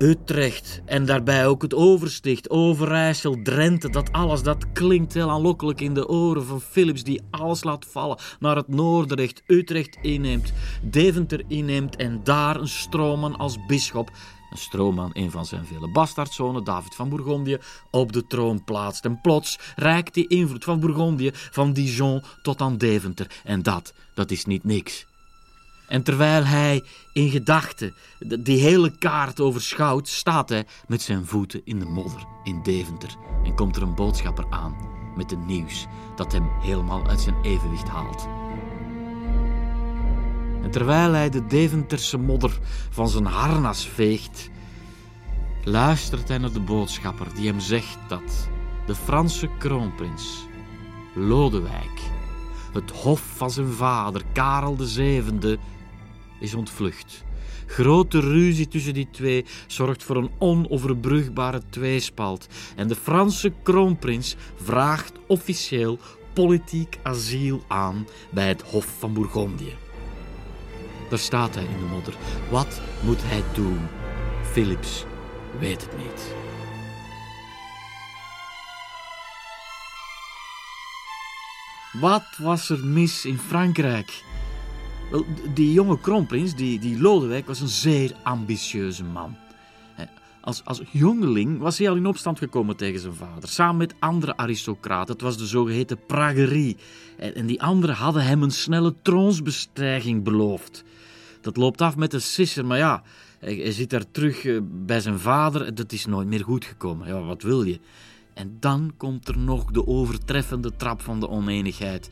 Utrecht 0.05 0.83
en 0.85 1.07
daarbij 1.07 1.47
ook 1.47 1.63
het 1.63 1.75
Oversticht, 1.75 2.51
Overijssel, 2.51 3.43
Drenthe, 3.43 3.91
dat 3.91 4.13
alles, 4.13 4.43
dat 4.43 4.73
klinkt 4.73 5.15
heel 5.15 5.31
aanlokkelijk 5.31 5.81
in 5.81 5.95
de 5.95 6.09
oren 6.09 6.45
van 6.45 6.61
Philips, 6.61 7.05
die 7.05 7.23
alles 7.31 7.65
laat 7.65 7.87
vallen, 7.87 8.19
naar 8.41 8.57
het 8.57 8.69
Noorderrecht, 8.69 9.43
Utrecht 9.47 9.99
inneemt, 10.03 10.53
Deventer 10.83 11.45
inneemt 11.49 11.97
en 11.97 12.21
daar 12.25 12.57
een 12.57 12.69
stroomman 12.69 13.37
als 13.37 13.67
bisschop, 13.67 14.11
een 14.51 14.59
stroomman, 14.59 15.11
een 15.13 15.31
van 15.31 15.47
zijn 15.47 15.67
vele 15.67 15.91
bastaardzonen, 15.91 16.65
David 16.65 16.95
van 16.95 17.09
Bourgondië, 17.09 17.59
op 17.91 18.13
de 18.13 18.27
troon 18.27 18.65
plaatst. 18.65 19.05
En 19.05 19.21
plots 19.21 19.59
reikt 19.77 20.15
die 20.15 20.29
invloed 20.29 20.65
van 20.65 20.81
Bourgondië 20.81 21.31
van 21.33 21.73
Dijon 21.73 22.23
tot 22.43 22.61
aan 22.61 22.77
Deventer. 22.77 23.41
En 23.45 23.63
dat, 23.63 23.95
dat 24.15 24.31
is 24.31 24.45
niet 24.45 24.65
niks. 24.65 25.07
En 25.89 26.03
terwijl 26.03 26.45
hij 26.45 26.85
in 27.13 27.31
gedachten 27.31 27.95
die 28.19 28.61
hele 28.61 28.91
kaart 28.99 29.41
overschouwt, 29.41 30.09
staat 30.09 30.49
hij 30.49 30.67
met 30.87 31.03
zijn 31.03 31.27
voeten 31.27 31.61
in 31.65 31.79
de 31.79 31.85
modder 31.85 32.25
in 32.43 32.63
Deventer 32.63 33.17
en 33.45 33.55
komt 33.55 33.77
er 33.77 33.83
een 33.83 33.95
boodschapper 33.95 34.47
aan 34.51 34.77
met 35.17 35.33
een 35.33 35.47
nieuws 35.47 35.87
dat 36.17 36.33
hem 36.33 36.49
helemaal 36.61 37.07
uit 37.07 37.21
zijn 37.21 37.43
evenwicht 37.43 37.89
haalt. 37.89 38.29
En 40.63 40.71
terwijl 40.71 41.13
hij 41.13 41.31
de 41.31 41.47
Deventerse 41.47 42.19
modder 42.19 42.59
van 42.91 43.09
zijn 43.09 43.27
harnas 43.27 43.87
veegt, 43.87 44.51
luistert 45.65 46.29
hij 46.29 46.39
naar 46.39 46.53
de 46.53 46.61
boodschapper 46.61 47.35
die 47.35 47.47
hem 47.47 47.61
zegt 47.61 47.99
dat 48.09 48.49
de 48.87 48.95
Franse 48.95 49.49
kroonprins 49.59 50.47
Lodewijk 51.15 52.01
het 52.73 52.91
hof 52.91 53.21
van 53.21 53.51
zijn 53.51 53.73
vader 53.73 54.23
Karel 54.33 54.77
VII 54.79 55.59
is 56.45 56.55
ontvlucht. 56.55 57.25
Grote 57.67 58.21
ruzie 58.21 58.69
tussen 58.69 58.95
die 58.95 59.09
twee 59.11 59.45
zorgt 59.67 60.03
voor 60.03 60.17
een 60.17 60.31
onoverbrugbare 60.39 61.63
tweespalt. 61.71 62.49
En 62.77 62.89
de 62.89 62.95
Franse 62.95 63.53
kroonprins 63.63 64.37
vraagt 64.63 65.13
officieel 65.27 65.99
politiek 66.33 66.99
asiel 67.03 67.65
aan 67.69 68.07
bij 68.31 68.49
het 68.49 68.63
Hof 68.63 68.87
van 68.99 69.13
Bourgondië. 69.13 69.77
Daar 71.09 71.19
staat 71.19 71.55
hij 71.55 71.65
in 71.65 71.79
de 71.79 71.95
modder. 71.95 72.15
Wat 72.51 72.81
moet 73.05 73.23
hij 73.23 73.43
doen? 73.55 73.81
Philips 74.53 75.05
weet 75.59 75.83
het 75.83 75.97
niet. 75.97 76.35
Wat 82.01 82.37
was 82.39 82.71
er 82.71 82.85
mis 82.85 83.25
in 83.25 83.39
Frankrijk? 83.39 84.24
Wel, 85.11 85.25
die 85.55 85.73
jonge 85.73 86.01
kroonprins, 86.01 86.55
die, 86.55 86.79
die 86.79 87.01
Lodewijk, 87.01 87.47
was 87.47 87.61
een 87.61 87.69
zeer 87.69 88.13
ambitieuze 88.23 89.05
man. 89.05 89.37
Als, 90.45 90.65
als 90.65 90.83
jongeling 90.91 91.59
was 91.59 91.79
hij 91.79 91.89
al 91.89 91.97
in 91.97 92.07
opstand 92.07 92.39
gekomen 92.39 92.77
tegen 92.77 93.01
zijn 93.01 93.15
vader, 93.15 93.49
samen 93.49 93.77
met 93.77 93.95
andere 93.99 94.37
aristocraten. 94.37 95.13
Het 95.13 95.23
was 95.23 95.39
de 95.39 95.47
zogeheten 95.47 95.99
pragerie. 96.07 96.77
En, 97.19 97.35
en 97.35 97.47
die 97.47 97.63
anderen 97.63 97.95
hadden 97.95 98.25
hem 98.25 98.43
een 98.43 98.51
snelle 98.51 98.95
troonsbestijging 99.03 100.25
beloofd. 100.25 100.85
Dat 101.41 101.57
loopt 101.57 101.81
af 101.81 101.97
met 101.97 102.13
een 102.13 102.21
sisser, 102.21 102.65
maar 102.67 102.79
ja, 102.79 103.03
hij, 103.39 103.55
hij 103.55 103.73
zit 103.73 103.91
daar 103.91 104.11
terug 104.11 104.45
eh, 104.45 104.59
bij 104.63 105.01
zijn 105.01 105.19
vader. 105.19 105.75
Dat 105.75 105.93
is 105.93 106.07
nooit 106.07 106.29
meer 106.29 106.45
goed 106.45 106.65
gekomen. 106.65 107.09
Ja, 107.09 107.21
wat 107.23 107.43
wil 107.43 107.63
je? 107.63 107.81
En 108.35 108.57
dan 108.61 108.93
komt 108.97 109.29
er 109.29 109.39
nog 109.39 109.71
de 109.71 109.87
overtreffende 109.87 110.77
trap 110.77 111.01
van 111.01 111.21
de 111.21 111.29
oneenigheid. 111.29 112.11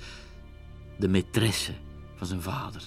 De 0.98 1.08
maîtresse 1.08 1.91
van 2.22 2.40
zijn 2.40 2.54
vader. 2.54 2.82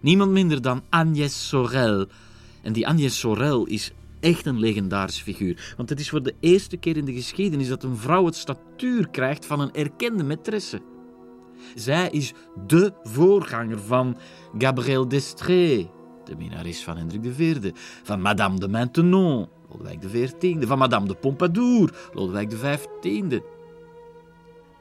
Niemand 0.00 0.30
minder 0.30 0.62
dan 0.62 0.82
Agnès 0.90 1.48
Sorel. 1.48 2.06
En 2.62 2.72
die 2.72 2.86
Agnès 2.86 3.18
Sorel 3.18 3.66
is 3.66 3.92
echt 4.20 4.46
een 4.46 4.58
legendarische 4.58 5.22
figuur. 5.22 5.74
Want 5.76 5.88
het 5.88 6.00
is 6.00 6.10
voor 6.10 6.22
de 6.22 6.34
eerste 6.40 6.76
keer 6.76 6.96
in 6.96 7.04
de 7.04 7.12
geschiedenis 7.12 7.68
dat 7.68 7.82
een 7.82 7.96
vrouw 7.96 8.24
het 8.24 8.34
statuur 8.34 9.08
krijgt 9.08 9.46
van 9.46 9.60
een 9.60 9.72
erkende 9.72 10.36
maîtresse. 10.36 10.80
Zij 11.74 12.10
is 12.10 12.32
de 12.66 12.92
voorganger 13.02 13.78
van 13.78 14.16
Gabrielle 14.58 15.06
d'Estrée, 15.06 15.90
de 16.24 16.36
minnares 16.36 16.84
van 16.84 16.96
Hendrik 16.96 17.24
IV, 17.24 17.70
van 18.02 18.20
Madame 18.20 18.58
de 18.58 18.68
Maintenon, 18.68 19.48
Lodewijk 19.70 20.00
XIV, 20.00 20.66
van 20.66 20.78
Madame 20.78 21.06
de 21.06 21.14
Pompadour, 21.14 22.10
Lodewijk 22.12 22.48
XV. 22.48 22.78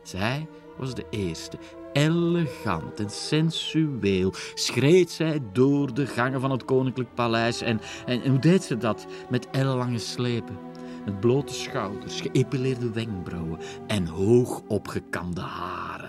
Zij 0.03 0.47
was 0.77 0.95
de 0.95 1.05
eerste. 1.09 1.57
Elegant 1.93 2.99
en 2.99 3.09
sensueel 3.09 4.33
schreed 4.53 5.11
zij 5.11 5.39
door 5.53 5.93
de 5.93 6.07
gangen 6.07 6.41
van 6.41 6.51
het 6.51 6.65
koninklijk 6.65 7.13
paleis. 7.13 7.61
En, 7.61 7.81
en, 8.05 8.29
hoe 8.29 8.39
deed 8.39 8.63
ze 8.63 8.77
dat? 8.77 9.05
Met 9.29 9.49
ellenlange 9.49 9.99
slepen. 9.99 10.57
Met 11.05 11.19
blote 11.19 11.53
schouders, 11.53 12.21
geëpileerde 12.21 12.91
wenkbrauwen 12.91 13.59
en 13.87 14.05
hoog 14.05 14.61
opgekamde 14.67 15.41
haren. 15.41 16.00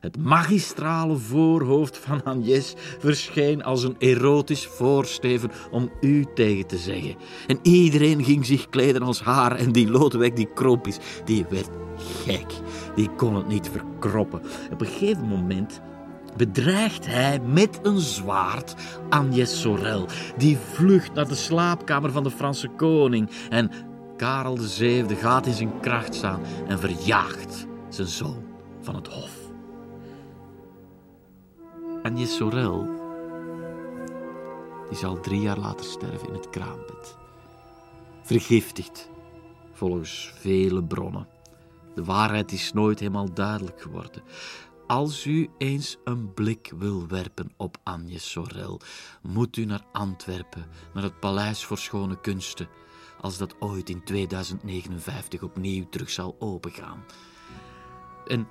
Het 0.00 0.18
magistrale 0.18 1.16
voorhoofd 1.16 1.98
van 1.98 2.22
Agnès 2.24 2.74
verscheen 2.98 3.64
als 3.64 3.82
een 3.82 3.96
erotisch 3.98 4.66
voorsteven 4.66 5.50
om 5.70 5.90
u 6.00 6.26
tegen 6.34 6.66
te 6.66 6.76
zeggen. 6.76 7.14
En 7.46 7.58
iedereen 7.62 8.24
ging 8.24 8.46
zich 8.46 8.68
kleden 8.68 9.02
als 9.02 9.22
haar 9.22 9.56
en 9.56 9.72
die 9.72 9.90
Lodewijk, 9.90 10.36
die 10.36 10.52
krop 10.54 10.86
is, 10.86 10.98
die 11.24 11.46
werd 11.48 11.68
gek. 12.24 12.46
Die 12.94 13.10
kon 13.16 13.34
het 13.34 13.48
niet 13.48 13.70
verkroppen. 13.72 14.42
Op 14.72 14.80
een 14.80 14.86
gegeven 14.86 15.28
moment 15.28 15.80
bedreigt 16.36 17.06
hij 17.06 17.40
met 17.40 17.78
een 17.82 18.00
zwaard 18.00 18.74
Agnès 19.08 19.60
Sorel. 19.60 20.06
Die 20.36 20.58
vlucht 20.72 21.14
naar 21.14 21.28
de 21.28 21.34
slaapkamer 21.34 22.12
van 22.12 22.22
de 22.22 22.30
Franse 22.30 22.68
koning. 22.68 23.30
En 23.50 23.70
Karel 24.16 24.56
VII 24.56 25.16
gaat 25.16 25.46
in 25.46 25.54
zijn 25.54 25.80
kracht 25.80 26.14
staan 26.14 26.40
en 26.68 26.78
verjaagt 26.78 27.66
zijn 27.88 28.08
zoon 28.08 28.42
van 28.80 28.94
het 28.94 29.06
hof. 29.06 29.39
Agnès 32.02 32.36
Sorel 32.36 32.98
die 34.88 34.98
zal 34.98 35.20
drie 35.20 35.40
jaar 35.40 35.58
later 35.58 35.86
sterven 35.86 36.28
in 36.28 36.34
het 36.34 36.50
kraambed. 36.50 37.16
Vergiftigd, 38.22 39.10
volgens 39.72 40.32
vele 40.36 40.84
bronnen. 40.84 41.28
De 41.94 42.04
waarheid 42.04 42.52
is 42.52 42.72
nooit 42.72 42.98
helemaal 42.98 43.34
duidelijk 43.34 43.80
geworden. 43.80 44.22
Als 44.86 45.26
u 45.26 45.50
eens 45.58 45.96
een 46.04 46.34
blik 46.34 46.72
wil 46.78 47.06
werpen 47.08 47.52
op 47.56 47.76
Agnès 47.82 48.30
Sorel, 48.30 48.80
moet 49.22 49.56
u 49.56 49.64
naar 49.64 49.84
Antwerpen, 49.92 50.66
naar 50.94 51.02
het 51.02 51.20
Paleis 51.20 51.64
voor 51.64 51.78
Schone 51.78 52.20
Kunsten, 52.20 52.68
als 53.20 53.38
dat 53.38 53.54
ooit 53.58 53.90
in 53.90 54.04
2059 54.04 55.42
opnieuw 55.42 55.88
terug 55.88 56.10
zal 56.10 56.36
opengaan. 56.38 57.04
En 58.26 58.48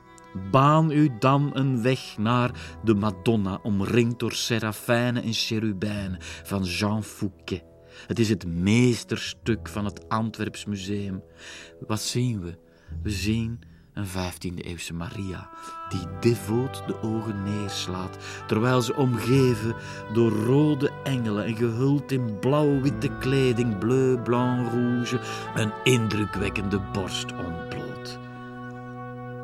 baan 0.51 0.91
u 0.91 1.11
dan 1.19 1.49
een 1.53 1.81
weg 1.81 2.17
naar 2.17 2.51
de 2.83 2.93
Madonna, 2.93 3.59
omringd 3.63 4.19
door 4.19 4.33
serafijnen 4.33 5.23
en 5.23 5.33
cherubijnen 5.33 6.17
van 6.43 6.63
Jean 6.63 7.03
Fouquet. 7.03 7.63
Het 8.07 8.19
is 8.19 8.29
het 8.29 8.47
meesterstuk 8.47 9.67
van 9.67 9.85
het 9.85 10.09
Antwerps 10.09 10.65
Museum. 10.65 11.23
Wat 11.87 12.01
zien 12.01 12.41
we? 12.41 12.57
We 13.01 13.09
zien 13.09 13.59
een 13.93 14.07
15e-eeuwse 14.07 14.93
Maria, 14.93 15.49
die 15.89 16.07
devoot 16.19 16.83
de 16.87 17.01
ogen 17.01 17.43
neerslaat, 17.43 18.17
terwijl 18.47 18.81
ze 18.81 18.95
omgeven 18.95 19.75
door 20.13 20.31
rode 20.31 20.91
engelen 21.03 21.45
en 21.45 21.55
gehuld 21.55 22.11
in 22.11 22.39
blauw-witte 22.39 23.09
kleding, 23.19 23.77
bleu, 23.77 24.17
blanc, 24.17 24.71
rouge, 24.71 25.19
een 25.55 25.71
indrukwekkende 25.83 26.79
borst 26.79 27.31
ontbloot. 27.31 27.68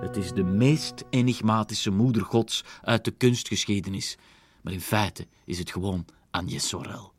Het 0.02 0.18
is 0.18 0.32
de 0.32 0.44
meest 0.44 1.04
enigmatische 1.10 1.92
moeder 1.92 2.22
gods 2.22 2.64
uit 2.82 3.06
de 3.06 3.12
kunstgeschiedenis, 3.12 4.18
maar 4.62 4.74
in 4.74 4.82
feite 4.82 5.28
is 5.46 5.58
het 5.58 5.72
gewoon 5.72 6.06
Agnès 6.32 6.68
Sorel. 6.68 7.14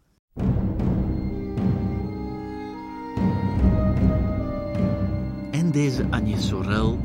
En 5.51 5.71
deze 5.73 6.07
Agnès 6.11 6.47
Sorel 6.47 6.99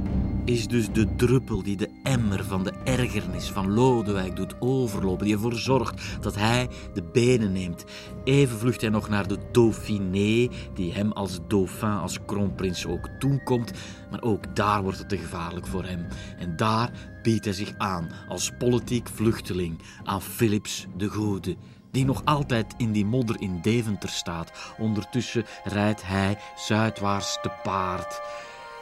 is 0.45 0.67
dus 0.67 0.91
de 0.91 1.15
druppel 1.15 1.63
die 1.63 1.77
de 1.77 1.89
emmer 2.03 2.43
van 2.43 2.63
de 2.63 2.73
ergernis 2.83 3.49
van 3.49 3.73
Lodewijk 3.73 4.35
doet 4.35 4.55
overlopen, 4.59 5.25
die 5.25 5.35
ervoor 5.35 5.55
zorgt 5.55 6.01
dat 6.21 6.35
hij 6.35 6.69
de 6.93 7.03
benen 7.03 7.51
neemt. 7.51 7.85
Even 8.23 8.57
vlucht 8.57 8.81
hij 8.81 8.89
nog 8.89 9.09
naar 9.09 9.27
de 9.27 9.37
Dauphiné, 9.51 10.47
die 10.73 10.93
hem 10.93 11.11
als 11.11 11.39
dauphin, 11.47 11.89
als 11.89 12.25
kroonprins 12.25 12.85
ook 12.85 13.09
toekomt, 13.19 13.71
maar 14.11 14.21
ook 14.21 14.55
daar 14.55 14.83
wordt 14.83 14.97
het 14.97 15.09
te 15.09 15.17
gevaarlijk 15.17 15.67
voor 15.67 15.83
hem. 15.83 16.07
En 16.37 16.55
daar 16.55 16.91
biedt 17.21 17.45
hij 17.45 17.53
zich 17.53 17.73
aan 17.77 18.09
als 18.27 18.51
politiek 18.57 19.07
vluchteling 19.07 19.79
aan 20.03 20.21
Philips 20.21 20.87
de 20.97 21.07
Goede, 21.07 21.55
die 21.91 22.05
nog 22.05 22.21
altijd 22.25 22.73
in 22.77 22.91
die 22.91 23.05
modder 23.05 23.41
in 23.41 23.59
Deventer 23.61 24.09
staat. 24.09 24.51
Ondertussen 24.77 25.45
rijdt 25.63 26.01
hij 26.03 26.37
zuidwaarts 26.55 27.37
te 27.41 27.51
paard 27.63 28.21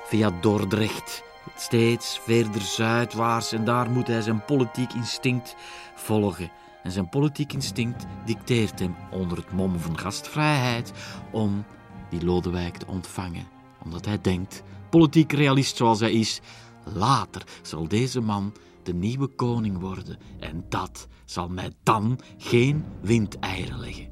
via 0.10 0.32
Dordrecht, 0.42 1.24
steeds 1.56 2.20
verder 2.24 2.62
zuidwaarts 2.62 3.52
en 3.52 3.66
daar 3.66 3.90
moet 3.90 4.08
hij 4.08 4.22
zijn 4.22 4.46
politiek 4.46 4.94
instinct 4.94 5.56
volgen. 5.96 6.52
En 6.84 6.92
zijn 6.92 7.10
politiek 7.10 7.54
instinct 7.54 8.06
dicteert 8.26 8.80
hem 8.80 8.96
onder 9.12 9.38
het 9.38 9.52
mom 9.52 9.80
van 9.80 9.98
gastvrijheid 9.98 10.92
om 11.32 11.66
die 12.10 12.26
Lodewijk 12.26 12.78
te 12.78 12.88
ontvangen. 12.88 13.48
Omdat 13.84 14.06
hij 14.06 14.22
denkt, 14.22 14.64
politiek 14.90 15.32
realist 15.32 15.78
zoals 15.78 16.00
hij 16.00 16.12
is, 16.12 16.42
later 16.84 17.44
zal 17.62 17.88
deze 17.88 18.22
man 18.22 18.54
de 18.84 18.94
nieuwe 18.94 19.28
koning 19.28 19.80
worden 19.80 20.18
en 20.40 20.66
dat 20.70 21.08
zal 21.26 21.50
mij 21.50 21.72
dan 21.84 22.20
geen 22.38 22.86
windeieren 23.02 23.80
leggen. 23.80 24.08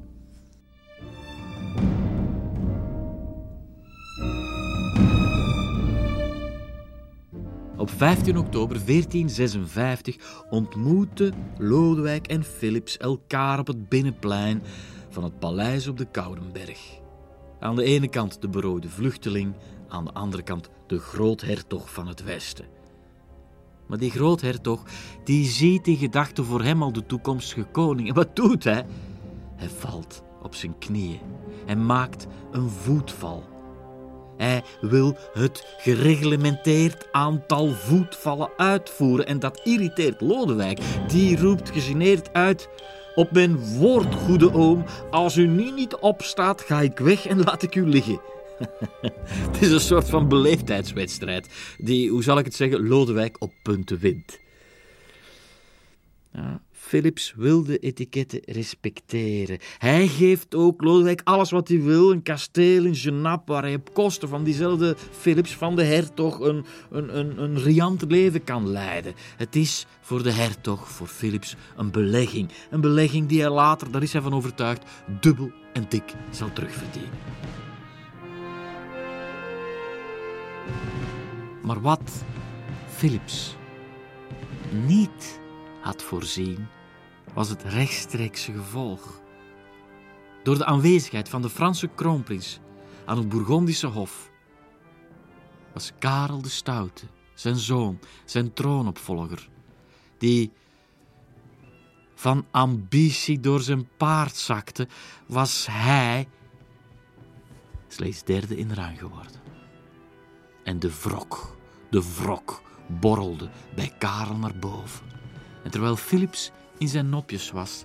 Op 7.78 7.90
15 7.90 8.38
oktober 8.38 8.76
1456 8.86 10.44
ontmoeten 10.50 11.34
Lodewijk 11.58 12.26
en 12.26 12.44
Philips 12.44 12.96
elkaar 12.96 13.58
op 13.58 13.66
het 13.66 13.88
binnenplein 13.88 14.62
van 15.08 15.24
het 15.24 15.38
paleis 15.38 15.86
op 15.86 15.98
de 15.98 16.06
Koudenberg. 16.10 17.00
Aan 17.60 17.76
de 17.76 17.84
ene 17.84 18.08
kant 18.08 18.40
de 18.40 18.48
berooide 18.48 18.88
vluchteling, 18.88 19.54
aan 19.88 20.04
de 20.04 20.12
andere 20.12 20.42
kant 20.42 20.70
de 20.86 20.98
groothertog 20.98 21.92
van 21.92 22.08
het 22.08 22.24
Westen. 22.24 22.66
Maar 23.86 23.98
die 23.98 24.10
groothertog, 24.10 24.82
die 25.24 25.44
ziet 25.44 25.86
in 25.86 25.96
gedachten 25.96 26.44
voor 26.44 26.62
hem 26.62 26.82
al 26.82 26.92
de 26.92 27.06
toekomstige 27.06 27.64
koning. 27.64 28.08
En 28.08 28.14
wat 28.14 28.36
doet 28.36 28.64
hij? 28.64 28.86
Hij 29.56 29.68
valt 29.68 30.22
op 30.42 30.54
zijn 30.54 30.78
knieën 30.78 31.20
en 31.66 31.86
maakt 31.86 32.26
een 32.50 32.70
voetval. 32.70 33.57
Hij 34.38 34.62
wil 34.80 35.16
het 35.32 35.76
gereglementeerd 35.78 37.06
aantal 37.12 37.68
voetvallen 37.68 38.50
uitvoeren 38.56 39.26
en 39.26 39.38
dat 39.38 39.60
irriteert 39.64 40.20
Lodewijk. 40.20 40.78
Die 41.08 41.40
roept 41.40 41.70
gegeneerd 41.70 42.32
uit: 42.32 42.68
Op 43.14 43.32
mijn 43.32 43.56
woord, 43.56 44.14
goede 44.14 44.52
oom, 44.52 44.84
als 45.10 45.36
u 45.36 45.46
nu 45.46 45.70
niet 45.70 45.96
opstaat, 45.96 46.60
ga 46.60 46.80
ik 46.80 46.98
weg 46.98 47.26
en 47.26 47.42
laat 47.42 47.62
ik 47.62 47.74
u 47.74 47.88
liggen. 47.88 48.20
het 49.50 49.60
is 49.62 49.70
een 49.70 49.80
soort 49.80 50.08
van 50.08 50.28
beleefdheidswedstrijd 50.28 51.48
die, 51.78 52.10
hoe 52.10 52.22
zal 52.22 52.38
ik 52.38 52.44
het 52.44 52.54
zeggen, 52.54 52.88
Lodewijk 52.88 53.36
op 53.38 53.52
punten 53.62 53.98
wint. 53.98 54.38
Ja, 56.32 56.60
Philips 56.88 57.34
wil 57.36 57.64
de 57.64 57.78
etiketten 57.78 58.40
respecteren. 58.44 59.58
Hij 59.78 60.06
geeft 60.06 60.54
ook 60.54 60.82
Lodewijk 60.82 61.20
alles 61.24 61.50
wat 61.50 61.68
hij 61.68 61.82
wil. 61.82 62.12
Een 62.12 62.22
kasteel 62.22 62.84
in 62.84 62.94
Genappe 62.94 63.52
waar 63.52 63.62
hij 63.62 63.74
op 63.74 63.94
kosten 63.94 64.28
van 64.28 64.44
diezelfde 64.44 64.96
Philips 65.10 65.56
van 65.56 65.76
de 65.76 65.82
hertog 65.82 66.40
een, 66.40 66.64
een, 66.90 67.18
een, 67.18 67.42
een 67.42 67.58
riant 67.62 68.04
leven 68.08 68.44
kan 68.44 68.68
leiden. 68.68 69.14
Het 69.36 69.56
is 69.56 69.86
voor 70.00 70.22
de 70.22 70.32
hertog, 70.32 70.90
voor 70.90 71.06
Philips, 71.06 71.56
een 71.76 71.90
belegging. 71.90 72.50
Een 72.70 72.80
belegging 72.80 73.28
die 73.28 73.40
hij 73.40 73.50
later, 73.50 73.90
daar 73.90 74.02
is 74.02 74.12
hij 74.12 74.22
van 74.22 74.34
overtuigd, 74.34 74.82
dubbel 75.20 75.50
en 75.72 75.86
dik 75.88 76.14
zal 76.30 76.52
terugverdienen. 76.52 77.10
Maar 81.62 81.80
wat 81.80 82.24
Philips 82.86 83.56
niet 84.86 85.40
had 85.80 86.02
voorzien, 86.02 86.66
was 87.38 87.48
het 87.48 87.62
rechtstreekse 87.62 88.52
gevolg. 88.52 89.20
Door 90.42 90.58
de 90.58 90.64
aanwezigheid 90.64 91.28
van 91.28 91.42
de 91.42 91.50
Franse 91.50 91.88
kroonprins 91.94 92.60
aan 93.04 93.18
het 93.18 93.28
Bourgondische 93.28 93.86
hof 93.86 94.30
was 95.72 95.92
Karel 95.98 96.42
de 96.42 96.48
Stoute, 96.48 97.04
zijn 97.34 97.56
zoon, 97.56 97.98
zijn 98.24 98.52
troonopvolger, 98.52 99.48
die 100.18 100.52
van 102.14 102.46
ambitie 102.50 103.40
door 103.40 103.60
zijn 103.60 103.88
paard 103.96 104.36
zakte, 104.36 104.88
was 105.26 105.66
hij 105.70 106.28
slechts 107.88 108.24
derde 108.24 108.56
in 108.56 108.72
rang 108.72 108.98
geworden. 108.98 109.40
En 110.64 110.78
de 110.78 111.00
wrok, 111.02 111.56
de 111.90 112.14
wrok 112.14 112.62
borrelde 112.86 113.50
bij 113.74 113.92
Karel 113.98 114.36
naar 114.36 114.58
boven. 114.58 115.06
En 115.64 115.70
terwijl 115.70 115.96
Philips 115.96 116.52
in 116.78 116.88
zijn 116.88 117.08
nopjes 117.08 117.50
was, 117.50 117.84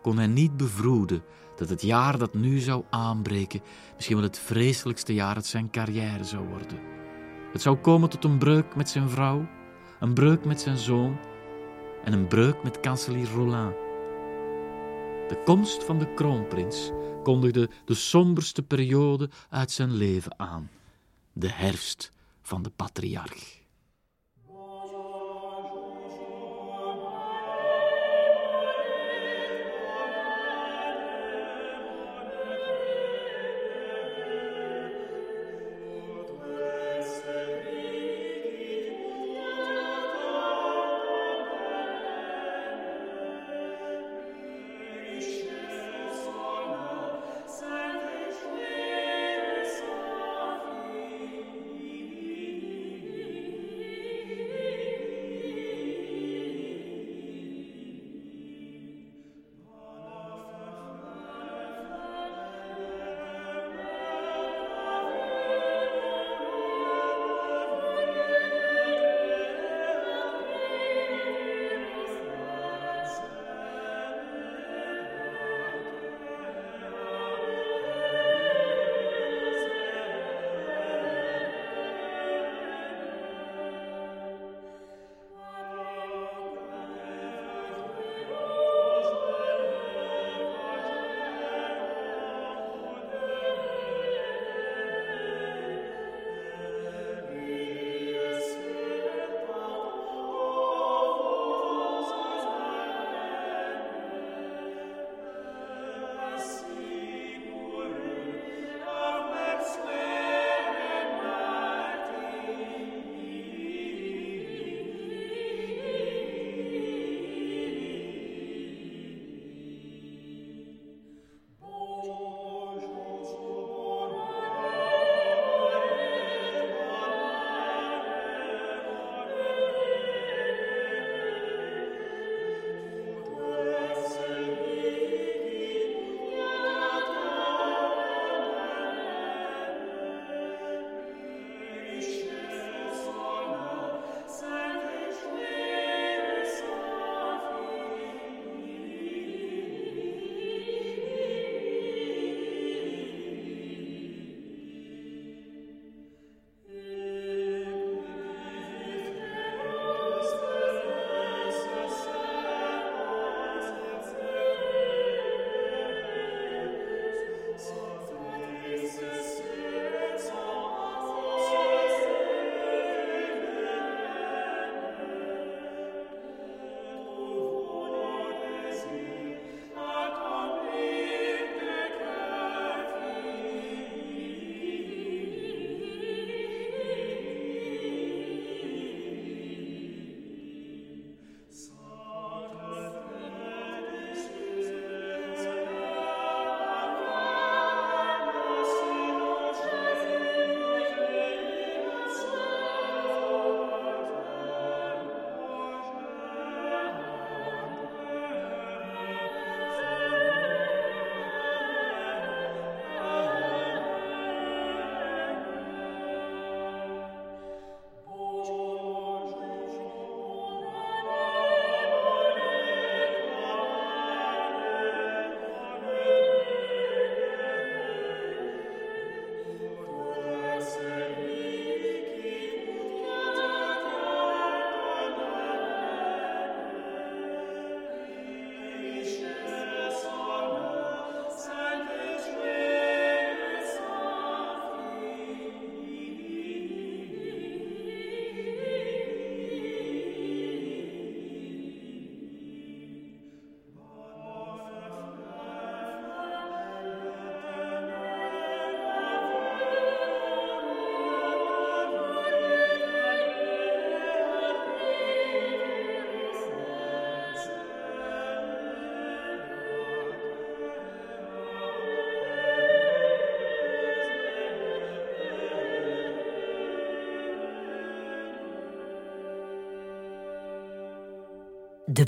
kon 0.00 0.16
hij 0.16 0.26
niet 0.26 0.56
bevroeden 0.56 1.22
dat 1.56 1.68
het 1.68 1.82
jaar 1.82 2.18
dat 2.18 2.34
nu 2.34 2.58
zou 2.58 2.84
aanbreken 2.90 3.62
misschien 3.94 4.16
wel 4.16 4.24
het 4.24 4.38
vreselijkste 4.38 5.14
jaar 5.14 5.34
uit 5.34 5.46
zijn 5.46 5.70
carrière 5.70 6.24
zou 6.24 6.46
worden. 6.46 6.78
Het 7.52 7.62
zou 7.62 7.76
komen 7.76 8.08
tot 8.08 8.24
een 8.24 8.38
breuk 8.38 8.76
met 8.76 8.88
zijn 8.88 9.08
vrouw, 9.08 9.46
een 10.00 10.14
breuk 10.14 10.44
met 10.44 10.60
zijn 10.60 10.76
zoon 10.78 11.18
en 12.04 12.12
een 12.12 12.26
breuk 12.26 12.62
met 12.62 12.80
kanselier 12.80 13.30
Rollin. 13.30 13.74
De 15.28 15.42
komst 15.44 15.84
van 15.84 15.98
de 15.98 16.14
kroonprins 16.14 16.90
kondigde 17.22 17.70
de 17.84 17.94
somberste 17.94 18.62
periode 18.62 19.30
uit 19.50 19.70
zijn 19.70 19.92
leven 19.92 20.38
aan, 20.38 20.70
de 21.32 21.50
herfst 21.50 22.12
van 22.42 22.62
de 22.62 22.70
patriarch. 22.70 23.65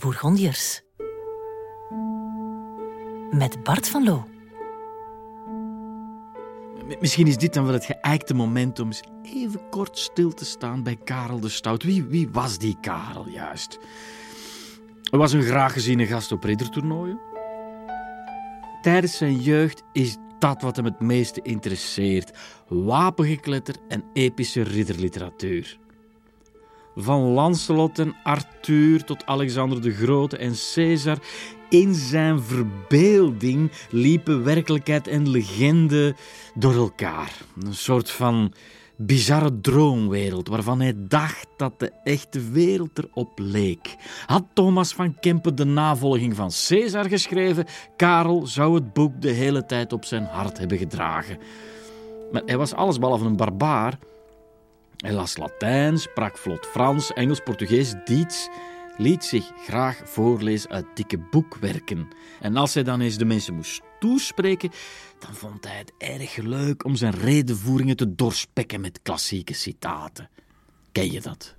Bourgondiërs. 0.03 0.83
Met 3.31 3.63
Bart 3.63 3.89
van 3.89 4.05
Loo. 4.05 4.25
Misschien 7.01 7.27
is 7.27 7.37
dit 7.37 7.55
dan 7.55 7.65
wel 7.65 7.73
het 7.73 7.85
geëikte 7.85 8.35
moment 8.35 8.79
om 8.79 8.87
eens 8.87 9.03
even 9.23 9.69
kort 9.71 9.99
stil 9.99 10.33
te 10.33 10.45
staan 10.45 10.83
bij 10.83 10.97
Karel 11.05 11.41
de 11.41 11.49
Stout. 11.49 11.83
Wie, 11.83 12.05
wie 12.05 12.29
was 12.33 12.59
die 12.59 12.77
Karel 12.81 13.29
juist? 13.29 13.79
Hij 15.03 15.19
was 15.19 15.33
een 15.33 15.43
graag 15.43 15.73
geziene 15.73 16.07
gast 16.07 16.33
op 16.33 16.45
riddertoernooien. 16.45 17.21
Tijdens 18.83 19.17
zijn 19.17 19.37
jeugd 19.37 19.83
is 19.93 20.17
dat 20.39 20.63
wat 20.63 20.77
hem 20.77 20.85
het 20.85 21.01
meeste 21.01 21.43
interesseert: 21.43 22.39
wapengekletter 22.69 23.75
en 23.89 24.05
epische 24.13 24.63
ridderliteratuur. 24.63 25.79
Van 27.01 27.21
Lancelot 27.21 27.99
en 27.99 28.15
Arthur 28.23 29.05
tot 29.05 29.27
Alexander 29.27 29.83
de 29.83 29.93
Grote 29.93 30.37
en 30.37 30.53
Caesar. 30.75 31.19
In 31.69 31.95
zijn 31.95 32.41
verbeelding 32.41 33.71
liepen 33.91 34.45
werkelijkheid 34.45 35.09
en 35.09 35.29
legende 35.29 36.15
door 36.55 36.75
elkaar. 36.75 37.33
Een 37.61 37.75
soort 37.75 38.11
van 38.11 38.53
bizarre 38.97 39.61
droomwereld 39.61 40.49
waarvan 40.49 40.81
hij 40.81 40.95
dacht 40.97 41.47
dat 41.57 41.81
de 41.81 41.93
echte 42.05 42.51
wereld 42.51 42.99
erop 42.99 43.39
leek. 43.39 43.97
Had 44.27 44.45
Thomas 44.53 44.93
van 44.93 45.19
Kempen 45.21 45.55
de 45.55 45.65
navolging 45.65 46.37
van 46.37 46.51
Caesar 46.69 47.05
geschreven, 47.05 47.67
Karel 47.97 48.47
zou 48.47 48.75
het 48.75 48.93
boek 48.93 49.21
de 49.21 49.31
hele 49.31 49.67
tijd 49.67 49.93
op 49.93 50.05
zijn 50.05 50.25
hart 50.25 50.59
hebben 50.59 50.79
gedragen. 50.79 51.39
Maar 52.33 52.43
hij 52.45 52.57
was 52.57 52.75
allesbehalve 52.75 53.25
een 53.25 53.37
barbaar. 53.37 53.99
Hij 54.99 55.13
las 55.13 55.37
Latijn, 55.37 55.99
sprak 55.99 56.39
vlot 56.39 56.67
Frans, 56.67 57.13
Engels, 57.13 57.41
Portugees, 57.41 57.95
Diets, 58.05 58.49
liet 58.97 59.25
zich 59.25 59.51
graag 59.65 60.01
voorlezen 60.05 60.71
uit 60.71 60.87
dikke 60.95 61.19
boekwerken. 61.19 62.09
En 62.41 62.57
als 62.57 62.75
hij 62.75 62.83
dan 62.83 63.01
eens 63.01 63.17
de 63.17 63.25
mensen 63.25 63.55
moest 63.55 63.81
toespreken, 63.99 64.71
dan 65.19 65.35
vond 65.35 65.65
hij 65.65 65.77
het 65.77 65.93
erg 65.99 66.37
leuk 66.37 66.85
om 66.85 66.97
zijn 66.97 67.15
redenvoeringen 67.15 67.97
te 67.97 68.15
doorspekken 68.15 68.81
met 68.81 69.03
klassieke 69.03 69.55
citaten. 69.55 70.31
Ken 70.93 71.13
je 71.13 71.21
dat? 71.21 71.58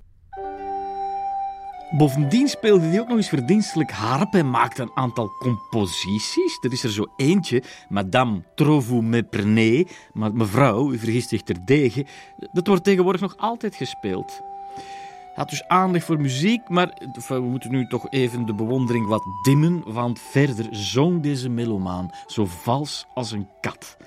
Bovendien 1.91 2.47
speelde 2.47 2.85
hij 2.85 2.99
ook 2.99 3.07
nog 3.07 3.17
eens 3.17 3.29
verdienstelijk 3.29 3.91
harp 3.91 4.33
en 4.33 4.49
maakte 4.49 4.81
een 4.81 4.91
aantal 4.93 5.31
composities. 5.39 6.57
Er 6.61 6.71
is 6.71 6.83
er 6.83 6.91
zo 6.91 7.05
eentje, 7.15 7.63
Madame 7.89 8.43
Trovu 8.55 9.01
me 9.01 9.23
prenez, 9.23 9.91
maar 10.13 10.33
mevrouw, 10.33 10.91
u 10.91 10.97
vergist 10.97 11.29
zich 11.29 11.41
terdege. 11.41 12.05
Dat 12.51 12.67
wordt 12.67 12.83
tegenwoordig 12.83 13.21
nog 13.21 13.37
altijd 13.37 13.75
gespeeld. 13.75 14.41
Hij 14.75 15.33
had 15.47 15.49
dus 15.49 15.67
aandacht 15.67 16.05
voor 16.05 16.21
muziek, 16.21 16.69
maar 16.69 16.93
we 17.27 17.39
moeten 17.39 17.71
nu 17.71 17.87
toch 17.87 18.09
even 18.09 18.45
de 18.45 18.53
bewondering 18.53 19.07
wat 19.07 19.23
dimmen, 19.43 19.93
want 19.93 20.19
verder 20.19 20.67
zong 20.71 21.21
deze 21.21 21.49
melomaan 21.49 22.09
zo 22.27 22.45
vals 22.45 23.05
als 23.13 23.31
een 23.31 23.47
kat. 23.61 23.97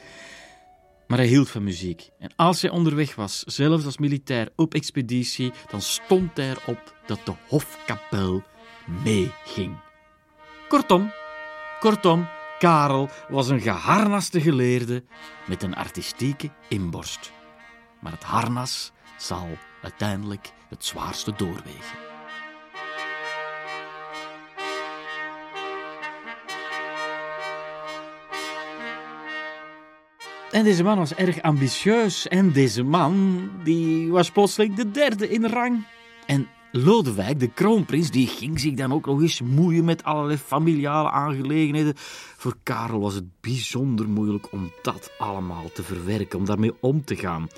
Maar 1.12 1.20
hij 1.20 1.30
hield 1.30 1.50
van 1.50 1.64
muziek. 1.64 2.10
En 2.18 2.30
als 2.36 2.62
hij 2.62 2.70
onderweg 2.70 3.14
was, 3.14 3.38
zelfs 3.42 3.84
als 3.84 3.98
militair 3.98 4.48
op 4.56 4.74
expeditie, 4.74 5.52
dan 5.70 5.80
stond 5.80 6.36
hij 6.36 6.50
erop 6.50 6.94
dat 7.06 7.20
de 7.24 7.32
hofkapel 7.48 8.42
meeging. 9.04 9.76
Kortom, 10.68 11.12
kortom, 11.80 12.28
Karel 12.58 13.08
was 13.28 13.48
een 13.48 13.60
geharnaste 13.60 14.40
geleerde 14.40 15.04
met 15.46 15.62
een 15.62 15.74
artistieke 15.74 16.50
inborst. 16.68 17.32
Maar 18.00 18.12
het 18.12 18.24
harnas 18.24 18.92
zal 19.18 19.48
uiteindelijk 19.82 20.52
het 20.68 20.84
zwaarste 20.84 21.32
doorwegen. 21.36 22.11
En 30.52 30.64
deze 30.64 30.82
man 30.82 30.98
was 30.98 31.14
erg 31.14 31.42
ambitieus. 31.42 32.28
En 32.28 32.52
deze 32.52 32.82
man 32.82 33.50
die 33.64 34.10
was 34.10 34.30
plotseling 34.30 34.74
de 34.74 34.90
derde 34.90 35.28
in 35.28 35.46
rang. 35.46 35.84
En 36.26 36.48
Lodewijk, 36.72 37.40
de 37.40 37.48
kroonprins, 37.48 38.10
die 38.10 38.26
ging 38.26 38.60
zich 38.60 38.74
dan 38.74 38.92
ook 38.92 39.06
nog 39.06 39.20
eens 39.20 39.40
moeien 39.40 39.84
met 39.84 40.04
allerlei 40.04 40.38
familiale 40.38 41.10
aangelegenheden. 41.10 41.94
Voor 42.36 42.56
Karel 42.62 43.00
was 43.00 43.14
het 43.14 43.40
bijzonder 43.40 44.08
moeilijk 44.08 44.52
om 44.52 44.72
dat 44.82 45.10
allemaal 45.18 45.70
te 45.72 45.82
verwerken, 45.82 46.38
om 46.38 46.44
daarmee 46.44 46.72
om 46.80 47.04
te 47.04 47.16
gaan. 47.16 47.48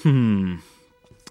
Hmm. 0.00 0.60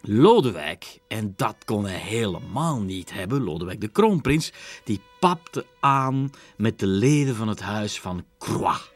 Lodewijk, 0.01 0.99
en 1.07 1.33
dat 1.35 1.55
kon 1.65 1.85
hij 1.85 1.99
helemaal 1.99 2.81
niet 2.81 3.13
hebben, 3.13 3.43
Lodewijk 3.43 3.81
de 3.81 3.87
kroonprins, 3.87 4.51
die 4.83 5.01
papte 5.19 5.65
aan 5.79 6.31
met 6.57 6.79
de 6.79 6.87
leden 6.87 7.35
van 7.35 7.47
het 7.47 7.61
huis 7.61 7.99
van 7.99 8.25
Croix. 8.37 8.94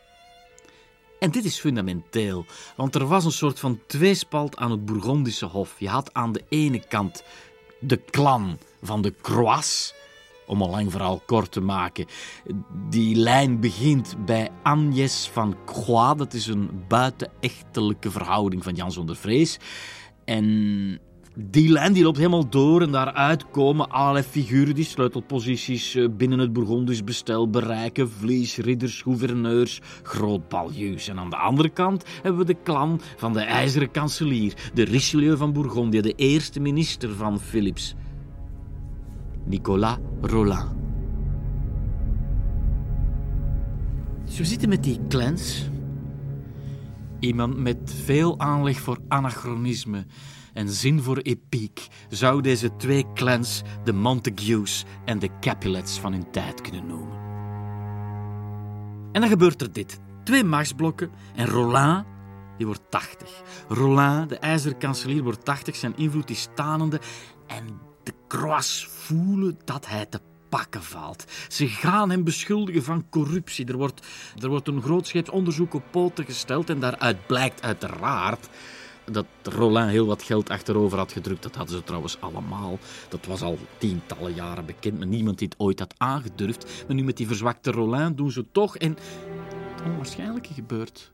En 1.19 1.31
dit 1.31 1.45
is 1.45 1.59
fundamenteel, 1.59 2.45
want 2.75 2.95
er 2.95 3.05
was 3.05 3.25
een 3.25 3.31
soort 3.31 3.59
van 3.59 3.79
tweespalt 3.87 4.57
aan 4.57 4.71
het 4.71 4.85
Bourgondische 4.85 5.45
hof. 5.45 5.75
Je 5.79 5.89
had 5.89 6.13
aan 6.13 6.31
de 6.31 6.43
ene 6.49 6.79
kant 6.87 7.23
de 7.79 8.01
clan 8.05 8.57
van 8.81 9.01
de 9.01 9.13
Croix, 9.21 9.93
om 10.45 10.61
een 10.61 10.69
lang 10.69 10.91
verhaal 10.91 11.21
kort 11.25 11.51
te 11.51 11.61
maken. 11.61 12.05
Die 12.89 13.15
lijn 13.15 13.59
begint 13.59 14.25
bij 14.25 14.49
Agnes 14.63 15.29
van 15.33 15.57
Croix, 15.65 16.17
dat 16.17 16.33
is 16.33 16.47
een 16.47 16.83
buitenechtelijke 16.87 18.11
verhouding 18.11 18.63
van 18.63 18.75
Jan 18.75 18.91
zonder 18.91 19.15
Vrees. 19.15 19.57
En 20.25 20.99
die 21.41 21.69
lijn 21.71 21.93
die 21.93 22.03
loopt 22.03 22.17
helemaal 22.17 22.49
door 22.49 22.81
en 22.81 22.91
daaruit 22.91 23.51
komen 23.51 23.89
allerlei 23.89 24.23
figuren 24.23 24.75
die 24.75 24.85
sleutelposities 24.85 25.95
eh, 25.95 26.07
binnen 26.17 26.39
het 26.39 26.53
Bourgondisch 26.53 27.03
bestel 27.03 27.49
bereiken. 27.49 28.09
Vlies, 28.09 28.57
ridders, 28.57 29.01
gouverneurs, 29.01 29.81
groot 30.03 30.47
baljuws. 30.47 31.07
En 31.07 31.19
aan 31.19 31.29
de 31.29 31.35
andere 31.35 31.69
kant 31.69 32.05
hebben 32.21 32.37
we 32.37 32.53
de 32.53 32.57
klan 32.63 33.01
van 33.17 33.33
de 33.33 33.39
ijzeren 33.39 33.91
kanselier, 33.91 34.53
de 34.73 34.83
Richelieu 34.83 35.37
van 35.37 35.53
Bourgondië, 35.53 36.01
de 36.01 36.13
eerste 36.13 36.59
minister 36.59 37.15
van 37.15 37.39
Philips, 37.39 37.95
Nicolas 39.45 39.97
Roland. 40.21 40.77
Dus 44.25 44.37
we 44.37 44.45
zitten 44.45 44.69
met 44.69 44.83
die 44.83 44.99
clans. 45.07 45.69
Iemand 47.19 47.57
met 47.57 47.77
veel 48.03 48.39
aanleg 48.39 48.79
voor 48.79 48.99
anachronisme 49.07 50.05
en 50.59 50.69
zin 50.69 51.01
voor 51.01 51.17
epiek 51.17 51.87
zou 52.09 52.41
deze 52.41 52.75
twee 52.75 53.05
clans 53.13 53.61
de 53.83 53.93
Montagues 53.93 54.85
en 55.05 55.19
de 55.19 55.29
Capulets 55.39 55.99
van 55.99 56.11
hun 56.11 56.31
tijd 56.31 56.61
kunnen 56.61 56.87
noemen. 56.87 57.17
En 59.11 59.21
dan 59.21 59.29
gebeurt 59.29 59.61
er 59.61 59.71
dit. 59.71 59.99
Twee 60.23 60.43
machtsblokken 60.43 61.11
en 61.35 61.47
Roland, 61.47 62.05
die 62.57 62.65
wordt 62.65 62.81
80. 62.89 63.41
Roland, 63.67 64.29
de 64.29 64.37
ijzeren 64.37 64.77
kanselier, 64.77 65.23
wordt 65.23 65.45
80. 65.45 65.75
Zijn 65.75 65.97
invloed 65.97 66.29
is 66.29 66.41
stanende 66.41 66.99
en 67.47 67.79
de 68.03 68.13
Croix 68.27 68.87
voelen 68.89 69.59
dat 69.65 69.87
hij 69.87 70.05
te 70.05 70.19
pakken 70.49 70.83
valt. 70.83 71.25
Ze 71.47 71.67
gaan 71.67 72.09
hem 72.09 72.23
beschuldigen 72.23 72.83
van 72.83 73.09
corruptie. 73.09 73.65
Er 73.65 73.77
wordt, 73.77 74.07
er 74.41 74.49
wordt 74.49 74.67
een 74.67 74.81
grootscheeps 74.81 75.29
onderzoek 75.29 75.73
op 75.73 75.83
poten 75.91 76.25
gesteld 76.25 76.69
en 76.69 76.79
daaruit 76.79 77.27
blijkt 77.27 77.61
uiteraard 77.61 78.49
dat 79.11 79.25
Roland 79.43 79.89
heel 79.89 80.05
wat 80.05 80.23
geld 80.23 80.49
achterover 80.49 80.97
had 80.97 81.11
gedrukt. 81.11 81.43
Dat 81.43 81.55
hadden 81.55 81.75
ze 81.75 81.83
trouwens 81.83 82.21
allemaal. 82.21 82.79
Dat 83.09 83.25
was 83.25 83.41
al 83.41 83.57
tientallen 83.77 84.33
jaren 84.33 84.65
bekend, 84.65 84.97
maar 84.97 85.07
niemand 85.07 85.37
die 85.37 85.47
het 85.47 85.59
ooit 85.59 85.79
had 85.79 85.93
aangedurfd. 85.97 86.83
Maar 86.87 86.95
nu 86.95 87.03
met 87.03 87.17
die 87.17 87.27
verzwakte 87.27 87.71
Roland 87.71 88.17
doen 88.17 88.31
ze 88.31 88.45
toch. 88.51 88.77
En 88.77 88.97
het 89.75 89.85
onwaarschijnlijke 89.85 90.53
gebeurt. 90.53 91.11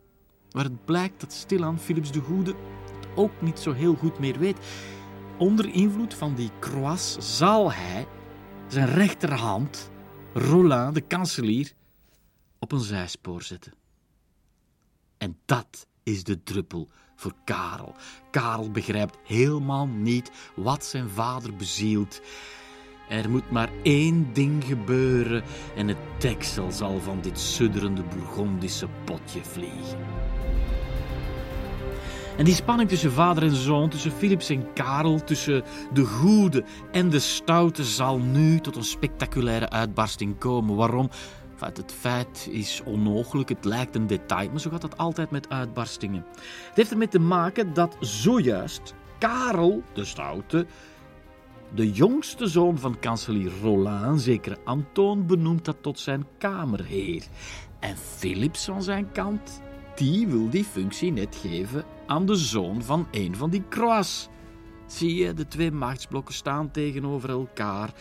Waar 0.49 0.63
het 0.63 0.85
blijkt 0.85 1.21
dat 1.21 1.33
stilaan 1.33 1.79
Philips 1.79 2.11
de 2.11 2.19
Goede 2.19 2.55
het 2.95 3.07
ook 3.15 3.41
niet 3.41 3.59
zo 3.59 3.71
heel 3.71 3.95
goed 3.95 4.19
meer 4.19 4.39
weet. 4.39 4.57
Onder 5.37 5.73
invloed 5.73 6.13
van 6.13 6.35
die 6.35 6.51
Croix 6.59 7.17
zal 7.39 7.71
hij 7.71 8.07
zijn 8.67 8.87
rechterhand, 8.87 9.89
Roland, 10.33 10.95
de 10.95 11.01
kanselier, 11.01 11.73
op 12.59 12.71
een 12.71 12.79
zijspoor 12.79 13.41
zetten. 13.41 13.73
En 15.17 15.37
dat 15.45 15.87
is 16.03 16.23
de 16.23 16.43
druppel 16.43 16.89
voor 17.16 17.34
Karel. 17.43 17.95
Karel 18.32 18.72
begrijpt 18.72 19.18
helemaal 19.24 19.88
niet 19.88 20.32
wat 20.55 20.86
zijn 20.86 21.09
vader 21.09 21.55
bezielt. 21.55 22.22
Er 23.09 23.30
moet 23.30 23.51
maar 23.51 23.70
één 23.84 24.30
ding 24.34 24.63
gebeuren 24.63 25.43
en 25.76 25.88
het 25.88 25.97
deksel 26.18 26.72
zal 26.72 26.99
van 26.99 27.22
dit 27.22 27.39
sudderende 27.39 28.03
Bourgondische 28.03 28.88
potje 29.05 29.43
vliegen. 29.43 29.99
En 32.38 32.45
die 32.45 32.53
spanning 32.53 32.89
tussen 32.89 33.11
vader 33.11 33.43
en 33.43 33.55
zoon, 33.55 33.89
tussen 33.89 34.11
Philips 34.11 34.49
en 34.49 34.74
Karel, 34.74 35.24
tussen 35.24 35.63
de 35.93 36.05
goede 36.05 36.63
en 36.91 37.09
de 37.09 37.20
stoute, 37.20 37.84
zal 37.84 38.18
nu 38.18 38.59
tot 38.59 38.76
een 38.76 38.84
spectaculaire 38.84 39.70
uitbarsting 39.70 40.38
komen. 40.38 40.76
Waarom? 40.76 41.09
Het 41.59 41.91
feit 41.91 42.47
is 42.51 42.81
onmogelijk, 42.85 43.49
het 43.49 43.65
lijkt 43.65 43.95
een 43.95 44.07
detail, 44.07 44.49
maar 44.49 44.59
zo 44.59 44.69
gaat 44.69 44.81
dat 44.81 44.97
altijd 44.97 45.31
met 45.31 45.49
uitbarstingen. 45.49 46.25
Het 46.67 46.75
heeft 46.75 46.91
ermee 46.91 47.07
te 47.07 47.19
maken 47.19 47.73
dat 47.73 47.97
zojuist 47.99 48.93
Karel 49.19 49.83
de 49.93 50.05
Stoute 50.05 50.65
De 51.73 51.91
jongste 51.91 52.47
zoon 52.47 52.77
van 52.77 52.99
kanselier 52.99 53.51
Roland, 53.61 54.21
zeker 54.21 54.57
Antoon, 54.63 55.25
benoemt 55.25 55.65
dat 55.65 55.77
tot 55.81 55.99
zijn 55.99 56.27
kamerheer. 56.37 57.23
En 57.79 57.97
Philips 57.97 58.65
van 58.65 58.83
zijn 58.83 59.11
kant, 59.11 59.61
die 59.95 60.27
wil 60.27 60.49
die 60.49 60.63
functie 60.63 61.11
net 61.11 61.35
geven 61.35 61.83
aan 62.07 62.25
de 62.25 62.35
zoon 62.35 62.83
van 62.83 63.07
een 63.11 63.35
van 63.35 63.49
die 63.49 63.63
Croix. 63.69 64.29
Zie 64.87 65.15
je, 65.15 65.33
de 65.33 65.47
twee 65.47 65.71
machtsblokken 65.71 66.33
staan 66.33 66.71
tegenover 66.71 67.29
elkaar. 67.29 67.93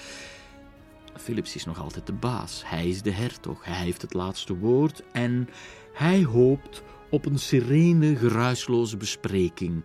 Philips 1.17 1.55
is 1.55 1.65
nog 1.65 1.81
altijd 1.81 2.07
de 2.07 2.13
baas. 2.13 2.63
Hij 2.67 2.89
is 2.89 3.03
de 3.03 3.11
hertog. 3.11 3.65
Hij 3.65 3.85
heeft 3.85 4.03
het 4.03 4.15
laatste 4.15 4.57
woord 4.57 5.03
en 5.13 5.49
hij 5.93 6.23
hoopt 6.25 6.83
op 7.11 7.27
een 7.27 7.39
serene, 7.39 8.17
geruisloze 8.17 8.97
bespreking. 8.97 9.85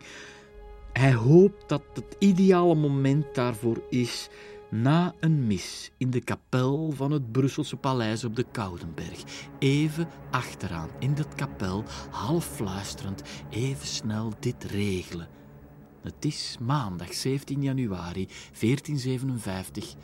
Hij 0.93 1.13
hoopt 1.13 1.69
dat 1.69 1.83
het 1.93 2.15
ideale 2.19 2.75
moment 2.75 3.35
daarvoor 3.35 3.81
is 3.89 4.29
na 4.69 5.13
een 5.19 5.47
mis 5.47 5.91
in 5.97 6.09
de 6.09 6.21
kapel 6.21 6.91
van 6.91 7.11
het 7.11 7.31
Brusselse 7.31 7.75
paleis 7.75 8.23
op 8.23 8.35
de 8.35 8.45
Koudenberg. 8.51 9.23
Even 9.59 10.07
achteraan 10.31 10.89
in 10.99 11.15
dat 11.15 11.35
kapel, 11.35 11.83
half 12.09 12.45
fluisterend, 12.45 13.21
even 13.49 13.87
snel 13.87 14.33
dit 14.39 14.63
regelen. 14.63 15.27
Het 16.01 16.25
is 16.25 16.57
maandag 16.59 17.13
17 17.13 17.61
januari 17.61 18.27
1457. 18.59 19.95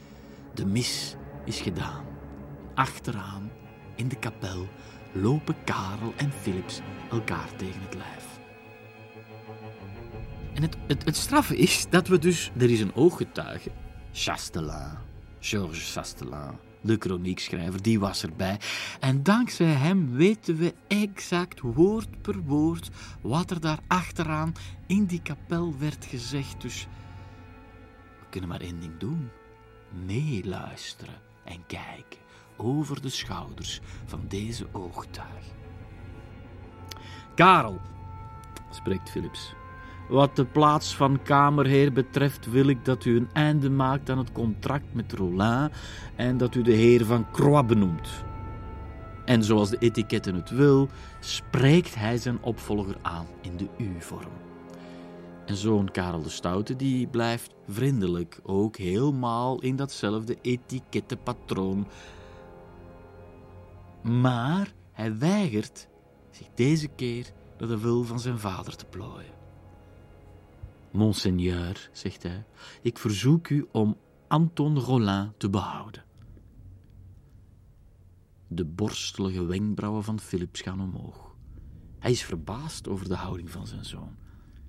De 0.56 0.66
mis 0.66 1.16
is 1.45 1.62
gedaan. 1.62 2.06
Achteraan 2.76 3.51
in 3.95 4.08
de 4.08 4.16
kapel 4.16 4.68
lopen 5.12 5.56
Karel 5.64 6.14
en 6.16 6.32
Philips 6.32 6.82
elkaar 7.12 7.56
tegen 7.56 7.82
het 7.82 7.93
lijf. 7.93 8.39
En 10.53 10.62
het, 10.62 10.78
het, 10.88 11.06
het 11.06 11.16
straffe 11.16 11.58
is 11.58 11.86
dat 11.89 12.08
we 12.08 12.20
dus... 12.20 12.51
Er 12.58 12.72
is 12.72 12.80
een 12.80 12.95
ooggetuige. 12.95 13.72
Chastelin. 14.12 14.97
Georges 15.39 15.91
Chastelin. 15.91 16.58
De 16.82 16.95
chroniekschrijver, 16.99 17.82
die 17.82 17.99
was 17.99 18.24
erbij. 18.24 18.60
En 18.99 19.24
dankzij 19.24 19.72
hem 19.72 20.12
weten 20.12 20.58
we 20.58 20.74
exact 20.88 21.60
woord 21.60 22.22
per 22.22 22.39
woord 22.41 22.89
wat 23.22 23.51
er 23.51 23.60
daar 23.60 23.80
achteraan 23.88 24.53
in 24.88 25.06
die 25.06 25.22
kapel 25.22 25.78
werd 25.78 26.06
gezegd. 26.06 26.62
Dus 26.62 26.88
we 28.20 28.26
kunnen 28.30 28.49
maar 28.49 28.62
één 28.62 28.80
ding 28.80 28.97
doen. 28.97 29.30
Meeluisteren 30.06 31.16
en 31.43 31.66
kijken 31.68 32.20
over 32.58 33.02
de 33.02 33.10
schouders 33.10 33.82
van 34.06 34.22
deze 34.28 34.66
oogtuig. 34.72 35.46
Karel, 37.36 37.80
spreekt 38.70 39.10
Philips. 39.10 39.54
Wat 40.10 40.36
de 40.36 40.46
plaats 40.46 40.96
van 40.96 41.22
kamerheer 41.24 41.93
betreft 41.93 42.52
wil 42.52 42.68
ik 42.68 42.86
dat 42.86 43.06
u 43.06 43.18
een 43.18 43.30
einde 43.34 43.70
maakt 43.70 44.10
aan 44.10 44.18
het 44.18 44.32
contract 44.32 44.93
met 44.93 45.14
Rollin 45.14 45.70
en 46.16 46.38
dat 46.38 46.56
u 46.56 46.62
de 46.62 46.74
heer 46.74 47.06
van 47.06 47.32
Croix 47.32 47.68
benoemt. 47.68 48.24
En 49.26 49.43
zoals 49.43 49.70
de 49.70 49.78
etiketten 49.78 50.36
het 50.36 50.50
wil, 50.50 50.89
spreekt 51.20 51.96
hij 51.96 52.18
zijn 52.18 52.38
opvolger 52.41 52.96
aan 53.02 53.26
in 53.41 53.58
de 53.58 53.68
U-vorm. 53.78 54.34
En 55.46 55.56
zoon 55.56 55.91
Karel 55.91 56.22
de 56.22 56.30
Stoute 56.30 56.76
die 56.76 57.08
blijft 57.08 57.54
vriendelijk, 57.68 58.39
ook 58.43 58.78
helemaal 58.78 59.62
in 59.62 59.76
datzelfde 59.76 60.38
etikettenpatroon. 60.41 61.88
Maar 64.04 64.74
hij 64.91 65.18
weigert 65.18 65.88
zich 66.32 66.48
deze 66.56 66.88
keer 66.88 67.32
naar 67.58 67.68
de 67.68 67.80
wil 67.80 68.04
van 68.04 68.20
zijn 68.20 68.39
vader 68.39 68.76
te 68.76 68.86
plooien. 68.86 69.34
Monseigneur, 70.91 71.89
zegt 71.91 72.24
hij, 72.24 72.46
ik 72.82 72.98
verzoek 72.98 73.50
u 73.50 73.68
om 73.72 73.98
Anton 74.28 74.80
Rollin 74.80 75.32
te 75.38 75.50
behouden. 75.50 76.04
De 78.48 78.66
borstelige 78.66 79.46
wenkbrauwen 79.46 80.04
van 80.04 80.20
Philips 80.20 80.62
gaan 80.62 80.82
omhoog. 80.82 81.36
Hij 82.00 82.12
is 82.12 82.24
verbaasd 82.24 82.88
over 82.88 83.08
de 83.08 83.16
houding 83.16 83.52
van 83.52 83.68
zijn 83.68 83.86
zoon. 83.86 84.16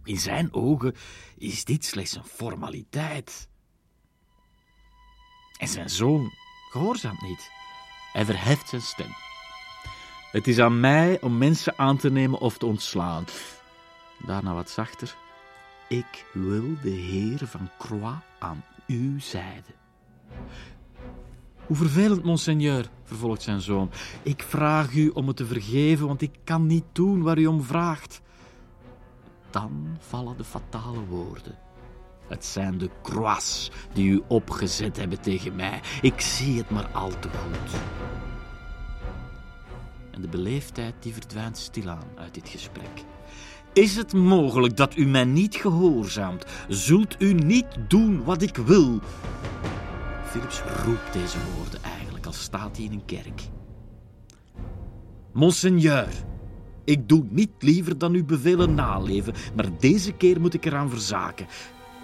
In 0.07 0.19
zijn 0.19 0.55
ogen 0.55 0.95
is 1.39 1.65
dit 1.65 1.85
slechts 1.85 2.17
een 2.17 2.25
formaliteit. 2.25 3.49
En 5.59 5.69
zijn 5.69 5.91
zoon 5.91 6.31
gehoorzaamt 6.71 7.23
niet. 7.23 7.51
Hij 8.13 8.25
verheft 8.25 8.69
zijn 8.69 8.83
stem. 8.83 9.11
Het 10.33 10.47
is 10.47 10.59
aan 10.59 10.81
mij 10.81 11.21
om 11.21 11.39
mensen 11.39 11.79
aan 11.79 11.97
te 11.97 12.11
nemen 12.11 12.39
of 12.39 12.59
te 12.59 12.67
ontslaan. 12.67 13.25
Daarna 14.27 14.55
wat 14.55 14.71
zachter. 14.71 15.17
Ik 15.89 16.25
wil 16.33 16.75
de 16.83 16.91
Heer 16.91 17.47
van 17.47 17.71
Croix 17.79 18.17
aan 18.39 18.65
uw 18.87 19.19
zijde. 19.21 19.75
Hoe 21.67 21.77
vervelend, 21.77 22.25
monseigneur, 22.25 22.89
vervolgt 23.05 23.43
zijn 23.43 23.61
zoon. 23.61 23.91
Ik 24.23 24.43
vraag 24.43 24.93
u 24.93 25.09
om 25.09 25.27
het 25.27 25.37
te 25.37 25.47
vergeven, 25.47 26.07
want 26.07 26.23
ik 26.23 26.39
kan 26.45 26.67
niet 26.67 26.85
doen 26.93 27.23
waar 27.23 27.39
u 27.39 27.47
om 27.47 27.63
vraagt. 27.63 28.21
Dan 29.57 29.97
vallen 29.99 30.37
de 30.37 30.45
fatale 30.45 31.05
woorden. 31.09 31.55
Het 32.29 32.45
zijn 32.45 32.79
de 32.79 32.91
croix 33.03 33.71
die 33.93 34.11
u 34.11 34.23
opgezet 34.29 34.97
hebben 34.97 35.21
tegen 35.21 35.57
mij. 35.57 35.81
Ik 36.03 36.21
zie 36.21 36.59
het 36.59 36.71
maar 36.71 36.87
al 36.87 37.09
te 37.19 37.29
goed. 37.29 37.81
En 40.11 40.21
de 40.21 40.29
beleefdheid 40.29 40.95
die 41.01 41.13
verdwijnt 41.13 41.59
stilaan 41.59 42.09
uit 42.15 42.35
dit 42.35 42.49
gesprek. 42.49 43.05
Is 43.73 43.97
het 43.97 44.13
mogelijk 44.13 44.77
dat 44.77 44.97
u 44.97 45.07
mij 45.07 45.25
niet 45.25 45.55
gehoorzaamt? 45.55 46.47
Zult 46.69 47.17
u 47.19 47.33
niet 47.33 47.67
doen 47.89 48.25
wat 48.25 48.43
ik 48.43 48.57
wil? 48.57 49.01
Philips 50.25 50.63
roept 50.85 51.13
deze 51.13 51.39
woorden 51.57 51.83
eigenlijk, 51.83 52.27
als 52.27 52.43
staat 52.43 52.77
hij 52.77 52.85
in 52.85 52.93
een 52.93 53.05
kerk. 53.05 53.43
Monseigneur, 55.33 56.09
ik 56.87 57.09
doe 57.09 57.24
niet 57.30 57.51
liever 57.59 57.99
dan 57.99 58.14
uw 58.14 58.24
bevelen 58.24 58.74
naleven, 58.74 59.34
maar 59.57 59.66
deze 59.78 60.12
keer 60.12 60.41
moet 60.41 60.55
ik 60.55 60.64
eraan 60.64 60.91
verzaken. 60.91 61.47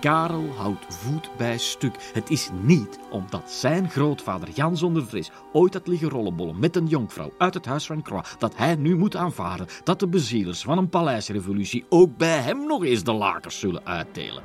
Karel 0.00 0.48
houdt 0.56 0.86
voet 0.88 1.30
bij 1.36 1.58
stuk. 1.58 2.10
Het 2.12 2.30
is 2.30 2.50
niet 2.62 2.98
omdat 3.10 3.50
zijn 3.50 3.90
grootvader 3.90 4.50
Jan 4.50 4.76
zonder 4.76 5.06
vrees 5.06 5.30
ooit 5.52 5.74
had 5.74 5.86
liggen 5.86 6.08
rollenbollen 6.08 6.58
met 6.58 6.76
een 6.76 6.86
jonkvrouw 6.86 7.32
uit 7.38 7.54
het 7.54 7.66
huis 7.66 7.86
van 7.86 8.02
Croix, 8.02 8.34
dat 8.38 8.56
hij 8.56 8.74
nu 8.74 8.96
moet 8.96 9.16
aanvaarden 9.16 9.66
dat 9.84 10.00
de 10.00 10.08
bezielers 10.08 10.62
van 10.62 10.78
een 10.78 10.88
paleisrevolutie 10.88 11.84
ook 11.88 12.16
bij 12.16 12.38
hem 12.38 12.66
nog 12.66 12.84
eens 12.84 13.04
de 13.04 13.12
lakens 13.12 13.58
zullen 13.58 13.86
uitdelen. 13.86 14.42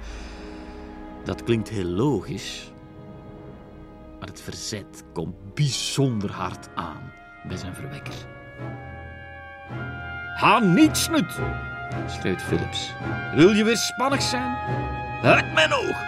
Dat 1.23 1.43
klinkt 1.43 1.69
heel 1.69 1.89
logisch, 1.89 2.71
maar 4.19 4.27
het 4.27 4.41
verzet 4.41 5.03
komt 5.13 5.53
bijzonder 5.53 6.31
hard 6.31 6.69
aan 6.75 7.11
bij 7.47 7.57
zijn 7.57 7.75
verwekker. 7.75 8.36
Ha 10.37 10.59
niet, 10.59 10.97
snut! 10.97 11.39
schreeuwt 12.07 12.41
Philips. 12.41 12.93
Wil 13.35 13.51
je 13.51 13.63
weer 13.63 13.77
spannig 13.77 14.21
zijn? 14.21 14.57
Uit 15.23 15.53
mijn 15.53 15.73
oog! 15.73 16.03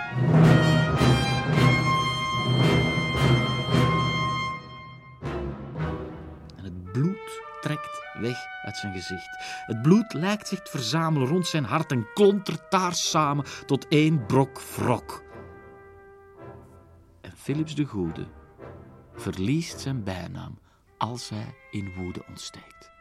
En 6.57 6.63
het 6.63 6.91
bloed 6.91 7.41
trekt 7.61 8.01
weg 8.19 8.37
uit 8.63 8.77
zijn 8.77 8.93
gezicht. 8.93 9.63
Het 9.65 9.81
bloed 9.81 10.13
lijkt 10.13 10.47
zich 10.47 10.61
te 10.61 10.71
verzamelen 10.71 11.27
rond 11.27 11.47
zijn 11.47 11.65
hart 11.65 11.91
en 11.91 12.07
klontert 12.13 12.71
daar 12.71 12.93
samen 12.93 13.45
tot 13.65 13.87
één 13.87 14.25
brok 14.25 14.61
wrok. 14.61 15.23
En 17.21 17.31
Philips 17.35 17.75
de 17.75 17.85
Goede 17.85 18.27
verliest 19.15 19.79
zijn 19.79 20.03
bijnaam 20.03 20.59
als 20.97 21.29
hij 21.29 21.55
in 21.71 21.93
woede 21.95 22.23
ontsteekt. 22.27 22.98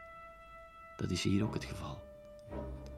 Dat 0.99 1.11
is 1.11 1.23
hier 1.23 1.43
ook 1.43 1.53
het 1.53 1.63
geval. 1.63 2.01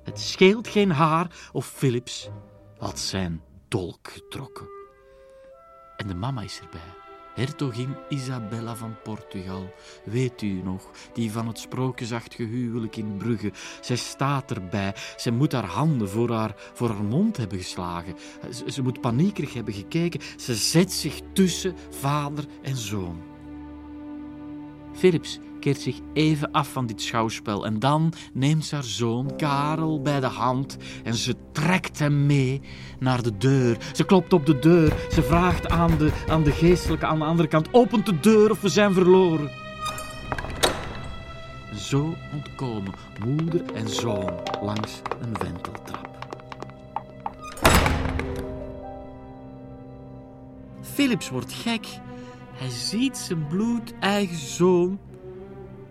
Het 0.03 0.19
scheelt 0.19 0.67
geen 0.67 0.91
haar 0.91 1.49
of 1.51 1.67
Philips 1.67 2.29
had 2.77 2.99
zijn 2.99 3.41
dolk 3.67 4.11
getrokken. 4.11 4.67
En 5.97 6.07
de 6.07 6.15
mama 6.15 6.41
is 6.41 6.59
erbij. 6.59 6.99
Hertogin 7.33 7.95
Isabella 8.09 8.75
van 8.75 8.95
Portugal, 9.03 9.73
weet 10.03 10.41
u 10.41 10.61
nog, 10.63 10.89
die 11.13 11.31
van 11.31 11.47
het 11.47 11.59
sprookjesachtige 11.59 12.43
huwelijk 12.43 12.95
in 12.95 13.17
Brugge. 13.17 13.51
Zij 13.81 13.95
staat 13.95 14.51
erbij. 14.51 14.95
Zij 15.15 15.31
moet 15.31 15.51
haar 15.51 15.65
handen 15.65 16.09
voor 16.09 16.31
haar, 16.31 16.55
voor 16.73 16.89
haar 16.89 17.03
mond 17.03 17.37
hebben 17.37 17.57
geslagen. 17.57 18.15
Ze, 18.53 18.71
ze 18.71 18.81
moet 18.81 19.01
paniekerig 19.01 19.53
hebben 19.53 19.73
gekeken. 19.73 20.21
Ze 20.37 20.55
zet 20.55 20.91
zich 20.91 21.19
tussen 21.33 21.75
vader 21.89 22.45
en 22.61 22.77
zoon. 22.77 23.30
Philips 24.93 25.39
keert 25.59 25.79
zich 25.79 25.99
even 26.13 26.51
af 26.51 26.71
van 26.71 26.85
dit 26.85 27.01
schouwspel 27.01 27.65
en 27.65 27.79
dan 27.79 28.13
neemt 28.33 28.65
ze 28.65 28.75
haar 28.75 28.83
zoon 28.83 29.35
Karel 29.37 30.01
bij 30.01 30.19
de 30.19 30.25
hand 30.25 30.77
en 31.03 31.15
ze 31.15 31.35
trekt 31.51 31.99
hem 31.99 32.25
mee 32.25 32.61
naar 32.99 33.21
de 33.21 33.37
deur. 33.37 33.77
Ze 33.93 34.03
klopt 34.03 34.33
op 34.33 34.45
de 34.45 34.59
deur, 34.59 35.07
ze 35.11 35.23
vraagt 35.23 35.69
aan 35.69 35.97
de, 35.97 36.11
aan 36.27 36.43
de 36.43 36.51
geestelijke 36.51 37.05
aan 37.05 37.19
de 37.19 37.25
andere 37.25 37.47
kant: 37.47 37.67
opent 37.71 38.05
de 38.05 38.19
deur 38.19 38.51
of 38.51 38.61
we 38.61 38.69
zijn 38.69 38.93
verloren. 38.93 39.49
Zo 41.75 42.15
ontkomen 42.33 42.93
moeder 43.25 43.73
en 43.73 43.89
zoon 43.89 44.39
langs 44.61 45.01
een 45.21 45.33
wenteltrap. 45.37 46.09
Philips 50.81 51.29
wordt 51.29 51.53
gek. 51.53 51.87
Hij 52.61 52.69
ziet 52.69 53.17
zijn 53.17 53.47
bloedeigen 53.47 54.37
zoon 54.37 54.99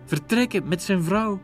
vertrekken 0.05 0.67
met 0.67 0.83
zijn 0.83 1.03
vrouw. 1.03 1.41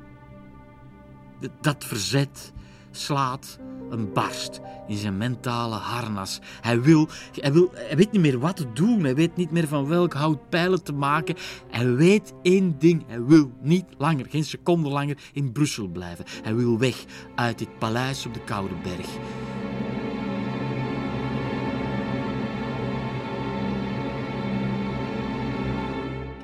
Dat 1.61 1.84
verzet 1.84 2.53
slaat 2.91 3.59
een 3.89 4.13
barst 4.13 4.59
in 4.88 4.97
zijn 4.97 5.17
mentale 5.17 5.75
harnas. 5.75 6.39
Hij 6.61 6.82
wil, 6.82 7.07
hij 7.41 7.53
wil, 7.53 7.71
hij 7.73 7.97
weet 7.97 8.11
niet 8.11 8.21
meer 8.21 8.39
wat 8.39 8.55
te 8.55 8.73
doen. 8.73 9.03
Hij 9.03 9.15
weet 9.15 9.36
niet 9.36 9.51
meer 9.51 9.67
van 9.67 9.88
welk 9.88 10.13
hout 10.13 10.49
pijlen 10.49 10.84
te 10.84 10.93
maken. 10.93 11.36
Hij 11.69 11.95
weet 11.95 12.34
één 12.41 12.80
ding. 12.80 13.03
Hij 13.07 13.23
wil 13.23 13.51
niet 13.61 13.86
langer, 13.97 14.25
geen 14.30 14.45
seconde 14.45 14.89
langer 14.89 15.17
in 15.34 15.51
Brussel 15.51 15.88
blijven. 15.88 16.25
Hij 16.43 16.55
wil 16.55 16.80
weg 16.80 17.05
uit 17.36 17.57
dit 17.57 17.78
paleis 17.80 18.25
op 18.25 18.34
de 18.34 18.43
Koude 18.43 18.75
Berg. 18.84 19.07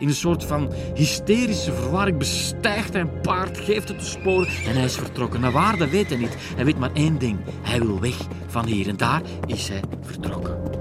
In 0.04 0.10
een 0.10 0.16
soort 0.16 0.43
van 0.43 0.72
hysterische 0.93 1.74
verwarring 1.74 2.18
bestijgt 2.18 2.93
hij 2.93 3.01
een 3.01 3.22
paard, 3.22 3.58
geeft 3.58 3.88
het 3.88 3.99
de 3.99 4.06
sporen 4.06 4.47
en 4.47 4.74
hij 4.74 4.84
is 4.84 4.95
vertrokken. 4.95 5.41
Naar 5.41 5.51
waar, 5.51 5.78
dat 5.78 5.89
weet 5.89 6.10
hij 6.10 6.18
niet. 6.18 6.36
Hij 6.56 6.66
weet 6.66 6.78
maar 6.80 6.93
één 6.93 7.18
ding. 7.18 7.39
Hij 7.62 7.80
wil 7.80 7.99
weg 7.99 8.16
van 8.47 8.66
hier 8.66 8.88
en 8.88 8.97
daar 8.97 9.22
is 9.45 9.68
hij 9.68 9.82
vertrokken. 10.01 10.74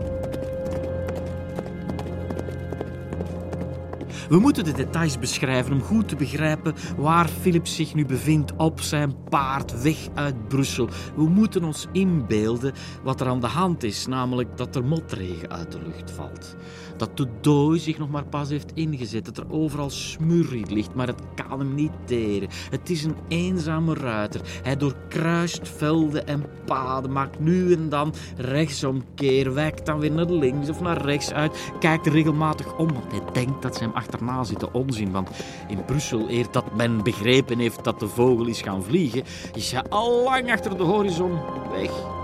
We 4.28 4.38
moeten 4.38 4.64
de 4.64 4.72
details 4.72 5.18
beschrijven 5.18 5.72
om 5.72 5.82
goed 5.82 6.08
te 6.08 6.16
begrijpen 6.16 6.74
waar 6.96 7.28
Philip 7.28 7.66
zich 7.66 7.94
nu 7.94 8.06
bevindt 8.06 8.52
op 8.56 8.80
zijn 8.80 9.14
paard 9.28 9.82
weg 9.82 9.96
uit 10.14 10.48
Brussel. 10.48 10.88
We 11.16 11.28
moeten 11.28 11.64
ons 11.64 11.86
inbeelden 11.92 12.72
wat 13.02 13.20
er 13.20 13.28
aan 13.28 13.40
de 13.40 13.46
hand 13.46 13.82
is, 13.82 14.06
namelijk 14.06 14.56
dat 14.56 14.76
er 14.76 14.84
motregen 14.84 15.50
uit 15.50 15.72
de 15.72 15.80
lucht 15.82 16.10
valt. 16.10 16.56
Dat 17.03 17.16
de 17.16 17.28
dooi 17.40 17.78
zich 17.78 17.98
nog 17.98 18.11
maar 18.11 18.24
pas 18.24 18.48
heeft 18.48 18.72
ingezet, 18.74 19.24
dat 19.24 19.36
er 19.36 19.53
overal 19.53 19.90
smurrie 19.90 20.74
ligt, 20.74 20.94
maar 20.94 21.07
het 21.07 21.22
kan 21.34 21.59
hem 21.59 21.74
niet 21.74 21.92
teren. 22.05 22.48
Het 22.70 22.90
is 22.90 23.05
een 23.05 23.16
eenzame 23.28 23.94
ruiter. 23.94 24.40
Hij 24.62 24.76
doorkruist 24.76 25.68
velden 25.68 26.26
en 26.26 26.44
paden, 26.64 27.12
maakt 27.12 27.40
nu 27.40 27.72
en 27.72 27.88
dan 27.88 28.14
rechtsomkeer, 28.36 29.55
wijkt 29.55 29.86
dan 29.86 29.98
weer 29.98 30.12
naar 30.12 30.30
links 30.30 30.68
of 30.68 30.80
naar 30.80 31.05
rechts 31.05 31.32
uit, 31.32 31.72
kijkt 31.78 32.07
regelmatig 32.07 32.76
om, 32.76 32.92
want 32.92 33.12
hij 33.12 33.32
denkt 33.32 33.62
dat 33.62 33.76
ze 33.76 33.82
hem 33.82 33.92
achterna 33.92 34.44
zitten 34.44 34.74
onzin. 34.74 35.11
Want 35.11 35.30
in 35.68 35.84
Brussel, 35.84 36.30
eer 36.30 36.46
dat 36.50 36.76
men 36.76 37.03
begrepen 37.03 37.59
heeft 37.59 37.84
dat 37.84 38.00
de 38.00 38.09
vogel 38.09 38.46
is 38.46 38.61
gaan 38.61 38.82
vliegen, 38.82 39.22
is 39.55 39.72
hij 39.72 39.82
al 39.88 40.22
lang 40.24 40.53
achter 40.53 40.76
de 40.76 40.82
horizon 40.82 41.38
weg. 41.72 42.21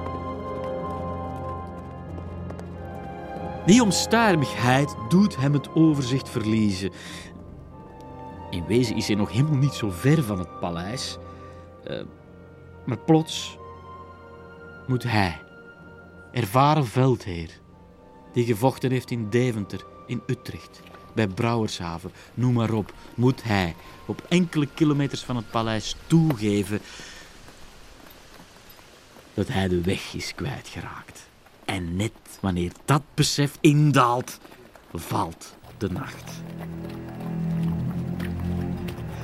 Die 3.68 3.82
onstuimigheid 3.82 4.94
doet 5.08 5.36
hem 5.36 5.52
het 5.52 5.74
overzicht 5.74 6.28
verliezen. 6.28 6.90
In 8.50 8.66
wezen 8.66 8.96
is 8.96 9.06
hij 9.06 9.16
nog 9.16 9.32
helemaal 9.32 9.58
niet 9.58 9.72
zo 9.72 9.90
ver 9.90 10.22
van 10.22 10.38
het 10.38 10.60
paleis. 10.60 11.16
Eh, 11.84 12.02
maar 12.86 12.98
plots 12.98 13.58
moet 14.86 15.02
hij, 15.02 15.40
ervaren 16.32 16.86
veldheer, 16.86 17.60
die 18.32 18.44
gevochten 18.44 18.90
heeft 18.90 19.10
in 19.10 19.30
Deventer, 19.30 19.84
in 20.06 20.22
Utrecht, 20.26 20.80
bij 21.14 21.26
Brouwershaven, 21.26 22.12
noem 22.34 22.52
maar 22.52 22.72
op, 22.72 22.92
moet 23.14 23.42
hij 23.42 23.74
op 24.06 24.22
enkele 24.28 24.68
kilometers 24.74 25.22
van 25.22 25.36
het 25.36 25.50
paleis 25.50 25.96
toegeven 26.06 26.80
dat 29.34 29.48
hij 29.48 29.68
de 29.68 29.80
weg 29.80 30.14
is 30.14 30.34
kwijtgeraakt. 30.34 31.27
En 31.68 31.96
net 31.96 32.12
wanneer 32.40 32.72
dat 32.84 33.02
besef 33.14 33.56
indaalt, 33.60 34.38
valt 34.92 35.56
de 35.78 35.90
nacht. 35.90 36.32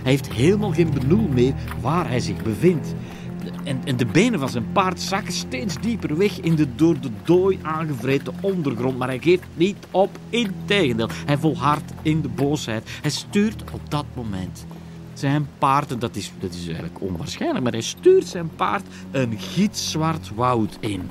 Hij 0.03 0.13
heeft 0.13 0.33
helemaal 0.33 0.73
geen 0.73 0.91
benul 0.91 1.29
meer 1.29 1.55
waar 1.81 2.09
hij 2.09 2.21
zich 2.21 2.43
bevindt. 2.43 2.95
En, 3.65 3.81
en 3.85 3.97
de 3.97 4.07
benen 4.07 4.41
van 4.41 4.49
zijn 4.49 4.73
paard 4.73 5.01
zakken 5.01 5.33
steeds 5.33 5.81
dieper 5.81 6.17
weg 6.17 6.41
in 6.41 6.55
de 6.55 6.75
door 6.75 7.01
de 7.01 7.11
dooi 7.25 7.59
aangevreten 7.63 8.35
ondergrond. 8.41 8.99
Maar 8.99 9.09
hij 9.09 9.21
geeft 9.21 9.47
niet 9.55 9.87
op, 9.91 10.19
integendeel. 10.29 11.09
Hij 11.27 11.39
volhardt 11.39 11.93
in 12.03 12.21
de 12.21 12.29
boosheid. 12.29 12.91
Hij 13.03 13.11
stuurt 13.11 13.65
op 13.73 13.91
dat 13.91 14.07
moment 14.15 14.67
zijn 15.15 15.49
paard, 15.59 15.91
en 15.91 15.99
dat 15.99 16.17
is, 16.17 16.33
dat 16.41 16.55
is 16.55 16.65
eigenlijk 16.65 17.01
onwaarschijnlijk, 17.01 17.63
maar 17.63 17.73
hij 17.73 17.81
stuurt 17.81 18.27
zijn 18.27 18.51
paard 18.57 18.85
een 19.11 19.39
gitzwart 19.39 20.35
woud 20.35 20.77
in. 20.81 21.11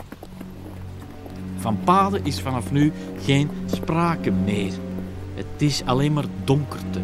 Van 1.64 1.80
paden 1.84 2.26
is 2.26 2.41
vanaf 2.41 2.72
nu 2.72 2.91
geen 3.26 3.49
sprake 3.66 4.32
meer. 4.32 4.74
Het 5.34 5.61
is 5.61 5.82
alleen 5.86 6.14
maar 6.14 6.26
donkerte. 6.43 6.99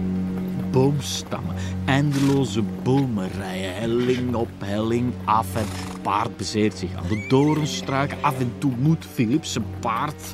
Boomstammen, 0.72 1.56
eindeloze 1.86 2.64
bomenrijen, 2.84 3.76
helling 3.76 4.36
op 4.36 4.50
helling 4.58 5.14
af 5.26 5.56
en 5.56 5.66
het 5.68 6.02
paard 6.02 6.38
bezeert 6.38 6.78
zich 6.78 6.96
aan 6.96 7.08
de 7.08 7.26
doornstruiken. 7.30 8.18
Af 8.22 8.40
en 8.40 8.52
toe 8.58 8.72
moet 8.80 9.06
Philip 9.14 9.46
zijn 9.46 9.66
paard 9.80 10.34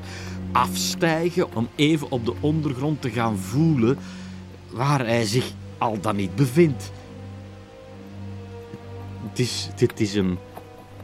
afstijgen 0.52 1.56
om 1.56 1.68
even 1.76 2.12
op 2.12 2.26
de 2.26 2.34
ondergrond 2.40 3.02
te 3.02 3.10
gaan 3.10 3.38
voelen 3.38 3.98
waar 4.70 5.06
hij 5.06 5.26
zich 5.26 5.52
al 5.78 6.00
dan 6.02 6.16
niet 6.16 6.36
bevindt. 6.36 6.92
Het 9.30 9.40
is, 9.40 9.70
dit 9.76 10.00
is 10.00 10.14
een, 10.16 10.38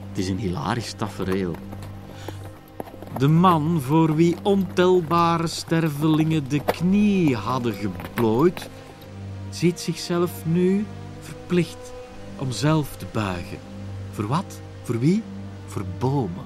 het 0.09 0.17
is 0.17 0.29
een 0.29 0.39
hilarisch 0.39 0.93
tafereel. 0.93 1.55
De 3.17 3.27
man 3.27 3.81
voor 3.81 4.15
wie 4.15 4.35
ontelbare 4.41 5.47
stervelingen 5.47 6.49
de 6.49 6.59
knie 6.59 7.35
hadden 7.35 7.73
geplooid, 7.73 8.69
ziet 9.49 9.79
zichzelf 9.79 10.45
nu 10.45 10.85
verplicht 11.21 11.93
om 12.37 12.51
zelf 12.51 12.95
te 12.97 13.05
buigen. 13.11 13.57
Voor 14.11 14.27
wat? 14.27 14.61
Voor 14.83 14.99
wie? 14.99 15.23
Voor 15.65 15.85
bomen. 15.99 16.45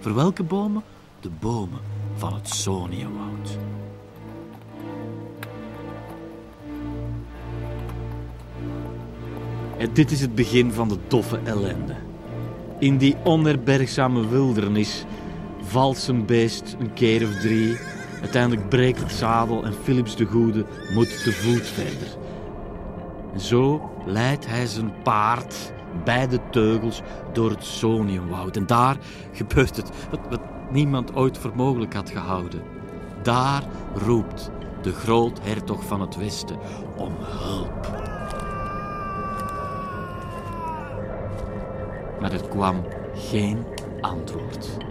Voor 0.00 0.14
welke 0.14 0.42
bomen? 0.42 0.82
De 1.20 1.30
bomen 1.40 1.80
van 2.16 2.34
het 2.34 2.48
Soniawoud. 2.48 3.58
En 9.78 9.90
dit 9.92 10.10
is 10.10 10.20
het 10.20 10.34
begin 10.34 10.72
van 10.72 10.88
de 10.88 10.98
doffe 11.08 11.40
ellende. 11.44 11.94
In 12.78 12.96
die 12.96 13.16
onherbergzame 13.24 14.28
wildernis 14.28 15.04
valt 15.70 15.98
zijn 15.98 16.26
beest 16.26 16.76
een 16.78 16.92
keer 16.92 17.26
of 17.26 17.34
drie. 17.34 17.78
Uiteindelijk 18.20 18.68
breekt 18.68 19.00
het 19.00 19.12
zadel 19.12 19.64
en 19.64 19.74
Philips 19.82 20.16
de 20.16 20.24
Goede 20.24 20.66
moet 20.94 21.22
te 21.22 21.32
voet 21.32 21.66
verder. 21.66 22.16
En 23.32 23.40
zo 23.40 23.90
leidt 24.06 24.46
hij 24.46 24.66
zijn 24.66 24.92
paard 25.02 25.72
bij 26.04 26.28
de 26.28 26.40
teugels 26.50 27.02
door 27.32 27.50
het 27.50 27.64
Soniumwoud. 27.64 28.56
En 28.56 28.66
daar 28.66 28.96
gebeurt 29.32 29.76
het 29.76 29.90
wat, 30.10 30.40
niemand 30.70 31.14
ooit 31.14 31.38
voor 31.38 31.52
mogelijk 31.54 31.94
had 31.94 32.10
gehouden. 32.10 32.62
Daar 33.22 33.62
roept 33.94 34.50
de 34.82 34.92
groothertog 34.92 35.84
van 35.84 36.00
het 36.00 36.16
Westen 36.16 36.58
om 36.96 37.12
hulp. 37.18 37.98
Maar 42.20 42.32
er 42.32 42.48
kwam 42.48 42.84
geen 43.14 43.66
antwoord. 44.00 44.89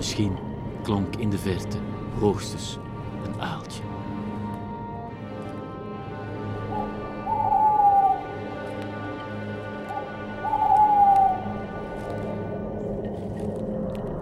Misschien 0.00 0.36
klonk 0.82 1.16
in 1.16 1.30
de 1.30 1.38
verte 1.38 1.76
hoogstens 2.18 2.78
een 3.26 3.40
uiltje. 3.40 3.82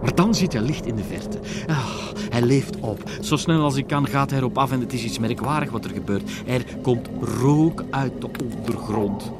Maar 0.01 0.15
dan 0.15 0.35
ziet 0.35 0.53
hij 0.53 0.61
licht 0.61 0.85
in 0.85 0.95
de 0.95 1.03
verte. 1.03 1.39
Ah, 1.67 1.85
hij 2.29 2.41
leeft 2.41 2.79
op. 2.79 3.09
Zo 3.21 3.35
snel 3.35 3.61
als 3.61 3.73
hij 3.73 3.83
kan 3.83 4.07
gaat 4.07 4.29
hij 4.29 4.39
erop 4.39 4.57
af 4.57 4.71
en 4.71 4.79
het 4.79 4.93
is 4.93 5.03
iets 5.03 5.19
merkwaardig 5.19 5.71
wat 5.71 5.85
er 5.85 5.91
gebeurt. 5.91 6.31
Er 6.45 6.65
komt 6.81 7.09
rook 7.21 7.83
uit 7.89 8.21
de 8.21 8.29
ondergrond. 8.55 9.31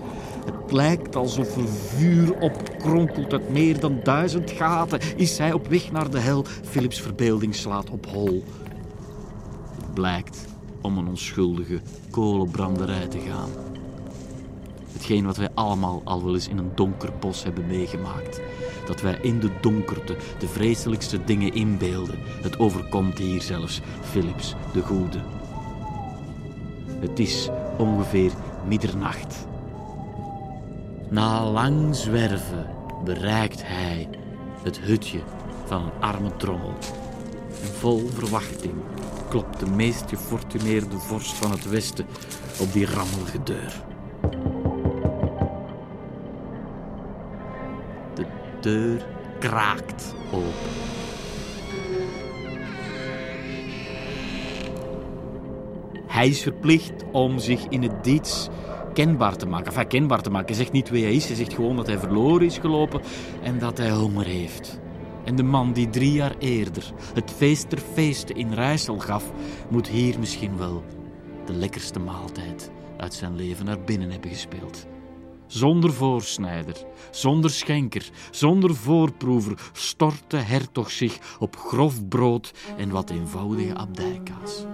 Het 0.69 0.77
lijkt 0.77 1.15
alsof 1.15 1.57
er 1.57 1.67
vuur 1.67 2.39
opkronkelt 2.39 3.33
uit 3.33 3.49
meer 3.49 3.79
dan 3.79 3.99
duizend 4.03 4.51
gaten. 4.51 4.99
Is 5.15 5.37
hij 5.37 5.53
op 5.53 5.67
weg 5.67 5.91
naar 5.91 6.09
de 6.09 6.19
hel? 6.19 6.45
Philips 6.63 7.01
verbeelding 7.01 7.55
slaat 7.55 7.89
op 7.89 8.05
hol. 8.05 8.43
Het 9.75 9.93
blijkt 9.93 10.45
om 10.81 10.97
een 10.97 11.07
onschuldige 11.07 11.81
kolenbranderij 12.09 13.07
te 13.07 13.19
gaan. 13.19 13.49
Hetgeen 14.91 15.25
wat 15.25 15.37
wij 15.37 15.49
allemaal 15.53 16.01
al 16.03 16.23
wel 16.23 16.33
eens 16.33 16.47
in 16.47 16.57
een 16.57 16.71
donker 16.75 17.11
bos 17.19 17.43
hebben 17.43 17.67
meegemaakt. 17.67 18.41
Dat 18.85 19.01
wij 19.01 19.17
in 19.21 19.39
de 19.39 19.51
donkerte 19.61 20.15
de 20.39 20.47
vreselijkste 20.47 21.23
dingen 21.23 21.53
inbeelden. 21.53 22.19
Het 22.41 22.59
overkomt 22.59 23.17
hier 23.17 23.41
zelfs 23.41 23.81
Philips 24.01 24.55
de 24.73 24.81
Goede. 24.81 25.19
Het 26.99 27.19
is 27.19 27.49
ongeveer 27.77 28.31
middernacht. 28.67 29.47
Na 31.09 31.43
lang 31.43 31.95
zwerven 31.95 32.67
bereikt 33.03 33.61
hij 33.65 34.09
het 34.63 34.79
hutje 34.79 35.19
van 35.65 35.83
een 35.83 36.01
arme 36.01 36.35
trommel. 36.35 36.73
En 37.61 37.73
vol 37.77 38.07
verwachting 38.13 38.73
klopt 39.29 39.59
de 39.59 39.65
meest 39.65 40.03
gefortuneerde 40.07 40.97
vorst 40.97 41.33
van 41.33 41.51
het 41.51 41.69
Westen 41.69 42.05
op 42.59 42.73
die 42.73 42.85
rammelige 42.85 43.43
deur. 43.43 43.83
De 48.13 48.25
deur 48.61 49.05
kraakt 49.39 50.13
open. 50.31 50.71
Hij 56.07 56.27
is 56.27 56.41
verplicht 56.41 57.03
om 57.11 57.39
zich 57.39 57.65
in 57.67 57.83
het 57.83 58.03
diets 58.03 58.49
kenbaar 59.05 59.35
te 59.35 59.45
maken. 59.45 59.73
Enfin, 59.75 60.07
te 60.07 60.29
maken. 60.29 60.47
Hij 60.47 60.55
zegt 60.55 60.71
niet 60.71 60.89
wie 60.89 61.03
hij 61.03 61.13
is. 61.13 61.27
Hij 61.27 61.35
zegt 61.35 61.53
gewoon 61.53 61.75
dat 61.75 61.87
hij 61.87 61.99
verloren 61.99 62.45
is 62.45 62.57
gelopen 62.57 63.01
en 63.41 63.59
dat 63.59 63.77
hij 63.77 63.91
honger 63.91 64.25
heeft. 64.25 64.79
En 65.23 65.35
de 65.35 65.43
man 65.43 65.73
die 65.73 65.89
drie 65.89 66.11
jaar 66.11 66.35
eerder 66.39 66.93
het 67.13 67.31
feest 67.31 67.69
ter 67.69 67.77
feesten 67.93 68.35
in 68.35 68.53
Rijssel 68.53 68.97
gaf, 68.97 69.31
moet 69.69 69.87
hier 69.87 70.19
misschien 70.19 70.57
wel 70.57 70.83
de 71.45 71.53
lekkerste 71.53 71.99
maaltijd 71.99 72.71
uit 72.97 73.13
zijn 73.13 73.35
leven 73.35 73.65
naar 73.65 73.83
binnen 73.83 74.11
hebben 74.11 74.29
gespeeld. 74.29 74.85
Zonder 75.47 75.93
voorsnijder, 75.93 76.75
zonder 77.11 77.49
schenker, 77.49 78.09
zonder 78.31 78.75
voorproever 78.75 79.71
stort 79.73 80.23
de 80.27 80.37
hertog 80.37 80.91
zich 80.91 81.37
op 81.39 81.55
grof 81.55 82.07
brood 82.07 82.53
en 82.77 82.89
wat 82.89 83.09
eenvoudige 83.09 83.75
abdijkaas. 83.75 84.65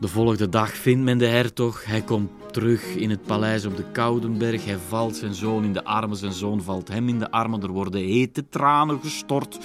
De 0.00 0.08
volgende 0.08 0.48
dag 0.48 0.76
vindt 0.76 1.04
men 1.04 1.18
de 1.18 1.26
hertog. 1.26 1.84
Hij 1.84 2.02
komt 2.02 2.30
terug 2.52 2.94
in 2.94 3.10
het 3.10 3.22
paleis 3.22 3.64
op 3.64 3.76
de 3.76 3.84
Koudenberg. 3.92 4.64
Hij 4.64 4.78
valt 4.78 5.16
zijn 5.16 5.34
zoon 5.34 5.64
in 5.64 5.72
de 5.72 5.84
armen. 5.84 6.16
Zijn 6.16 6.32
zoon 6.32 6.62
valt 6.62 6.88
hem 6.88 7.08
in 7.08 7.18
de 7.18 7.30
armen. 7.30 7.62
Er 7.62 7.70
worden 7.70 8.00
hete 8.00 8.48
tranen 8.48 9.00
gestort. 9.00 9.58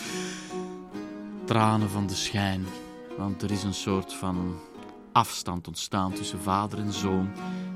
Tranen 1.46 1.90
van 1.90 2.08
de 2.08 2.16
schijn. 2.16 2.66
Want 3.18 3.42
er 3.42 3.52
is 3.52 3.64
een 3.64 3.74
soort 3.74 4.14
van 4.14 4.56
afstand 5.12 5.68
ontstaan 5.68 6.14
tussen 6.14 6.40
vader 6.40 6.80
en 6.80 6.94
zoon, 6.94 7.30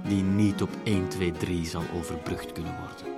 die 0.08 0.24
niet 0.24 0.62
op 0.62 0.70
1, 0.84 1.08
2, 1.08 1.32
3 1.32 1.66
zal 1.66 1.84
overbrugd 1.96 2.52
kunnen 2.52 2.76
worden. 2.80 3.17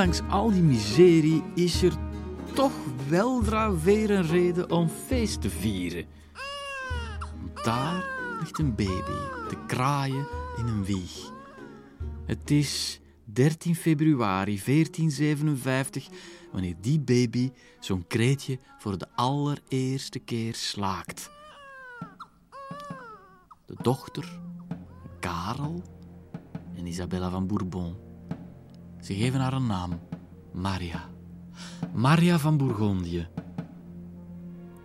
Ondanks 0.00 0.32
al 0.32 0.50
die 0.50 0.62
miserie 0.62 1.42
is 1.54 1.82
er 1.82 1.92
toch 2.54 2.72
weldra 3.08 3.74
weer 3.74 4.10
een 4.10 4.26
reden 4.26 4.70
om 4.70 4.88
feest 4.88 5.40
te 5.40 5.50
vieren. 5.50 6.06
Daar 7.62 8.04
ligt 8.38 8.58
een 8.58 8.74
baby 8.74 9.18
te 9.48 9.56
kraaien 9.66 10.26
in 10.56 10.66
een 10.66 10.84
wieg. 10.84 11.32
Het 12.26 12.50
is 12.50 13.00
13 13.24 13.76
februari 13.76 14.60
1457 14.64 16.08
wanneer 16.52 16.74
die 16.80 17.00
baby 17.00 17.52
zo'n 17.80 18.06
kreetje 18.06 18.58
voor 18.78 18.98
de 18.98 19.06
allereerste 19.14 20.18
keer 20.18 20.54
slaakt. 20.54 21.30
De 23.66 23.74
dochter, 23.82 24.40
Karel 25.18 25.82
en 26.76 26.86
Isabella 26.86 27.30
van 27.30 27.46
Bourbon 27.46 28.09
ze 29.00 29.14
geven 29.14 29.40
haar 29.40 29.52
een 29.52 29.66
naam: 29.66 30.00
Maria. 30.52 31.08
Maria 31.92 32.38
van 32.38 32.56
Bourgondië. 32.56 33.28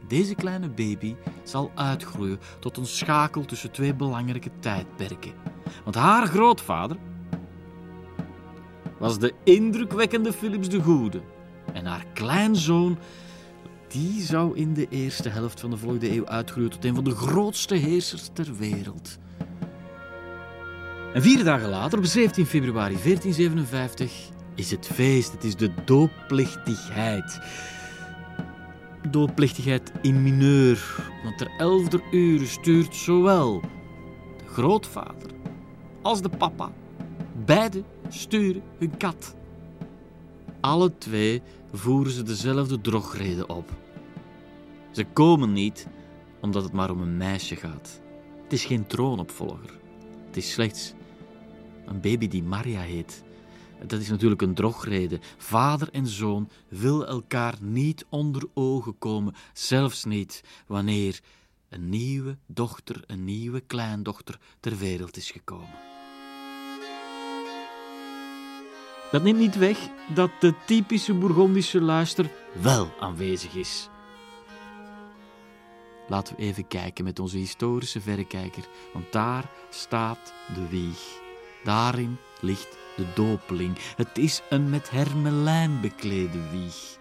Deze 0.07 0.36
kleine 0.36 0.70
baby 0.70 1.16
zal 1.43 1.72
uitgroeien 1.76 2.39
tot 2.59 2.78
een 2.78 2.86
schakel 2.86 3.45
tussen 3.45 3.72
twee 3.72 3.93
belangrijke 3.93 4.49
tijdperken. 4.59 5.34
Want 5.84 5.95
haar 5.95 6.28
grootvader 6.28 6.97
was 8.99 9.20
de 9.20 9.34
indrukwekkende 9.43 10.34
Philips 10.34 10.70
de 10.70 10.82
Goede. 10.82 11.22
En 11.74 11.86
haar 11.86 12.05
kleinzoon, 12.13 12.97
die 13.88 14.22
zou 14.22 14.57
in 14.57 14.74
de 14.74 14.88
eerste 14.89 15.30
helft 15.30 15.59
van 15.59 15.70
de 15.70 15.78
volgende 15.78 16.11
eeuw 16.11 16.26
uitgroeien 16.26 16.70
tot 16.70 16.86
een 16.86 16.95
van 16.95 17.03
de 17.03 17.16
grootste 17.16 17.76
heersers 17.76 18.30
ter 18.34 18.55
wereld. 18.55 19.18
En 21.16 21.22
vier 21.22 21.43
dagen 21.43 21.70
later, 21.70 21.97
op 21.97 22.05
17 22.05 22.45
februari 22.45 22.97
1457, 23.03 24.30
is 24.55 24.72
het 24.72 24.88
feest. 24.88 25.32
Het 25.32 25.43
is 25.43 25.55
de 25.55 25.72
doopplichtigheid. 25.86 27.39
Doopplichtigheid 29.09 29.91
in 30.01 30.24
mineur, 30.24 31.09
want 31.24 31.38
ter 31.38 31.51
elfde 31.57 32.01
uur 32.11 32.47
stuurt 32.47 32.95
zowel 32.95 33.61
de 34.38 34.47
grootvader 34.47 35.32
als 36.01 36.22
de 36.22 36.30
papa, 36.30 36.72
beide 37.45 37.84
sturen 38.09 38.63
hun 38.78 38.97
kat. 38.97 39.36
Alle 40.59 40.97
twee 40.97 41.41
voeren 41.74 42.11
ze 42.11 42.24
dezelfde 42.24 42.82
drogreden 42.82 43.49
op. 43.49 43.70
Ze 44.91 45.05
komen 45.13 45.53
niet 45.53 45.88
omdat 46.41 46.63
het 46.63 46.74
maar 46.74 46.91
om 46.91 47.01
een 47.01 47.18
meisje 47.18 47.55
gaat. 47.55 48.01
Het 48.43 48.53
is 48.53 48.66
geen 48.66 48.88
troonopvolger. 48.88 49.80
Het 50.26 50.38
is 50.38 50.51
slechts 50.51 50.93
een 51.86 52.01
baby 52.01 52.27
die 52.27 52.43
Maria 52.43 52.81
heet. 52.81 53.23
Dat 53.88 53.99
is 53.99 54.09
natuurlijk 54.09 54.41
een 54.41 54.53
drogreden. 54.53 55.19
Vader 55.38 55.89
en 55.91 56.07
zoon 56.07 56.49
willen 56.67 57.07
elkaar 57.07 57.55
niet 57.61 58.05
onder 58.09 58.43
ogen 58.53 58.97
komen, 58.97 59.36
zelfs 59.53 60.03
niet 60.03 60.43
wanneer 60.67 61.19
een 61.69 61.89
nieuwe 61.89 62.38
dochter, 62.45 63.03
een 63.07 63.23
nieuwe 63.23 63.59
kleindochter 63.59 64.39
ter 64.59 64.77
wereld 64.77 65.17
is 65.17 65.31
gekomen. 65.31 65.73
Dat 69.11 69.23
neemt 69.23 69.39
niet 69.39 69.57
weg 69.57 69.77
dat 70.13 70.31
de 70.39 70.53
typische 70.65 71.13
Bourgondische 71.13 71.81
luister 71.81 72.31
wel 72.61 72.91
aanwezig 72.99 73.55
is. 73.55 73.89
Laten 76.07 76.36
we 76.36 76.41
even 76.41 76.67
kijken 76.67 77.03
met 77.03 77.19
onze 77.19 77.38
historische 77.38 78.01
verrekijker, 78.01 78.67
want 78.93 79.11
daar 79.11 79.49
staat 79.69 80.33
de 80.53 80.67
wieg. 80.67 81.24
Daarin 81.66 82.18
ligt 82.39 82.78
de 82.95 83.05
dopeling. 83.16 83.78
Het 83.95 84.18
is 84.18 84.41
een 84.49 84.70
met 84.70 84.91
hermelijn 84.91 85.82
beklede 85.82 86.49
wieg. 86.49 86.97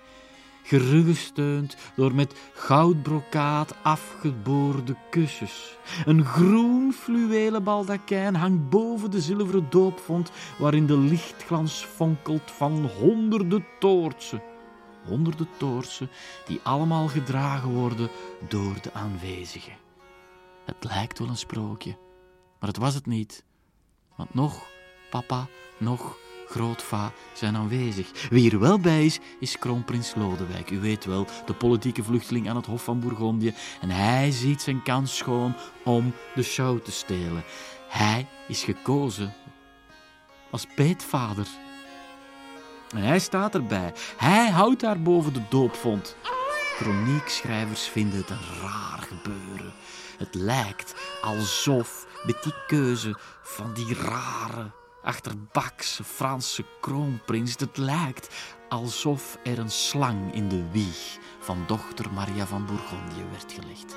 Gerugesteund 0.62 1.76
door 1.96 2.14
met 2.14 2.34
goudbrokaat 2.54 3.74
afgeboorde 3.82 4.96
kussens. 5.10 5.76
Een 6.04 6.24
groen 6.24 6.92
fluwelen 6.92 7.64
baldakijn 7.64 8.34
hangt 8.34 8.68
boven 8.68 9.10
de 9.10 9.20
zilveren 9.20 9.66
doopvond, 9.70 10.30
waarin 10.58 10.86
de 10.86 10.98
lichtglans 10.98 11.84
fonkelt 11.84 12.50
van 12.50 12.90
honderden 12.98 13.66
toortsen. 13.78 14.42
Honderden 15.06 15.48
toortsen 15.56 16.10
die 16.46 16.60
allemaal 16.62 17.08
gedragen 17.08 17.70
worden 17.70 18.08
door 18.48 18.74
de 18.82 18.92
aanwezigen. 18.92 19.76
Het 20.64 20.84
lijkt 20.84 21.18
wel 21.18 21.28
een 21.28 21.36
sprookje, 21.36 21.96
maar 22.60 22.68
het 22.68 22.78
was 22.78 22.94
het 22.94 23.06
niet. 23.06 23.44
Want 24.14 24.34
nog 24.34 24.66
papa, 25.10 25.46
nog 25.78 26.16
grootva 26.48 27.12
zijn 27.32 27.56
aanwezig. 27.56 28.28
Wie 28.28 28.52
er 28.52 28.58
wel 28.58 28.78
bij 28.78 29.04
is, 29.04 29.18
is 29.40 29.58
kroonprins 29.58 30.14
Lodewijk. 30.14 30.70
U 30.70 30.80
weet 30.80 31.04
wel, 31.04 31.26
de 31.46 31.54
politieke 31.54 32.02
vluchteling 32.02 32.48
aan 32.48 32.56
het 32.56 32.66
Hof 32.66 32.84
van 32.84 33.00
Bourgondië. 33.00 33.54
En 33.80 33.90
hij 33.90 34.30
ziet 34.30 34.62
zijn 34.62 34.82
kans 34.82 35.16
schoon 35.16 35.54
om 35.84 36.12
de 36.34 36.42
show 36.42 36.80
te 36.80 36.92
stelen. 36.92 37.44
Hij 37.88 38.26
is 38.48 38.64
gekozen 38.64 39.34
als 40.50 40.66
peetvader. 40.74 41.46
En 42.94 43.02
hij 43.02 43.18
staat 43.18 43.54
erbij. 43.54 43.92
Hij 44.16 44.50
houdt 44.50 44.80
daar 44.80 45.00
boven 45.00 45.32
de 45.32 45.42
doopvond. 45.48 46.16
kroniekschrijvers 46.76 47.82
vinden 47.82 48.18
het 48.18 48.30
een 48.30 48.60
raar 48.60 49.08
gebeuren. 49.08 49.72
Het 50.18 50.34
lijkt 50.34 50.94
alsof 51.22 52.06
met 52.26 52.42
die 52.42 52.54
keuze 52.66 53.16
van 53.42 53.74
die 53.74 53.94
rare, 53.94 54.70
achterbakse 55.02 56.04
Franse 56.04 56.64
kroonprins, 56.80 57.56
het 57.58 57.76
lijkt 57.76 58.34
alsof 58.68 59.38
er 59.42 59.58
een 59.58 59.70
slang 59.70 60.34
in 60.34 60.48
de 60.48 60.70
wieg 60.70 61.18
van 61.40 61.64
dochter 61.66 62.12
Maria 62.12 62.46
van 62.46 62.66
Bourgondië 62.66 63.24
werd 63.30 63.52
gelegd. 63.52 63.96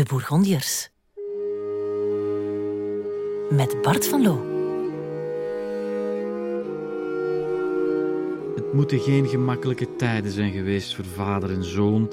De 0.00 0.06
Bourgondiërs. 0.06 0.90
Met 3.50 3.82
Bart 3.82 4.06
van 4.06 4.22
Loo. 4.22 4.44
Het 8.54 8.72
moeten 8.72 9.00
geen 9.00 9.28
gemakkelijke 9.28 9.96
tijden 9.96 10.32
zijn 10.32 10.52
geweest 10.52 10.94
voor 10.94 11.04
vader 11.04 11.50
en 11.50 11.64
zoon, 11.64 12.12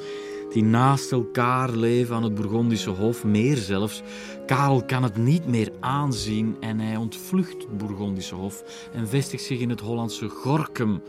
die 0.53 0.63
naast 0.63 1.11
elkaar 1.11 1.71
leven 1.71 2.15
aan 2.15 2.23
het 2.23 2.35
Bourgondische 2.35 2.89
Hof, 2.89 3.23
meer 3.23 3.57
zelfs. 3.57 4.01
Karel 4.45 4.85
kan 4.85 5.03
het 5.03 5.17
niet 5.17 5.47
meer 5.47 5.71
aanzien 5.79 6.57
en 6.59 6.79
hij 6.79 6.95
ontvlucht 6.95 7.61
het 7.61 7.77
Bourgondische 7.77 8.35
Hof 8.35 8.89
en 8.93 9.07
vestigt 9.07 9.43
zich 9.43 9.59
in 9.59 9.69
het 9.69 9.79
Hollandse 9.79 10.29
Gorkum, 10.29 11.01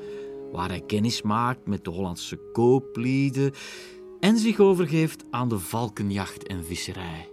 waar 0.53 0.68
hij 0.68 0.83
kennis 0.87 1.22
maakt 1.22 1.67
met 1.67 1.84
de 1.84 1.91
Hollandse 1.91 2.38
kooplieden 2.53 3.53
en 4.20 4.38
zich 4.38 4.58
overgeeft 4.58 5.24
aan 5.30 5.49
de 5.49 5.58
valkenjacht 5.58 6.46
en 6.46 6.64
visserij. 6.64 7.28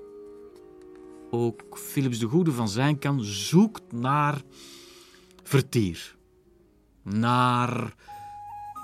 Ook 1.32 1.62
Philips 1.72 2.20
de 2.20 2.28
Goede 2.28 2.52
van 2.52 2.70
zijn 2.70 2.99
kant 2.99 3.26
zoekt 3.26 3.91
naar 3.91 4.41
vertier, 5.44 6.16
naar 7.03 7.94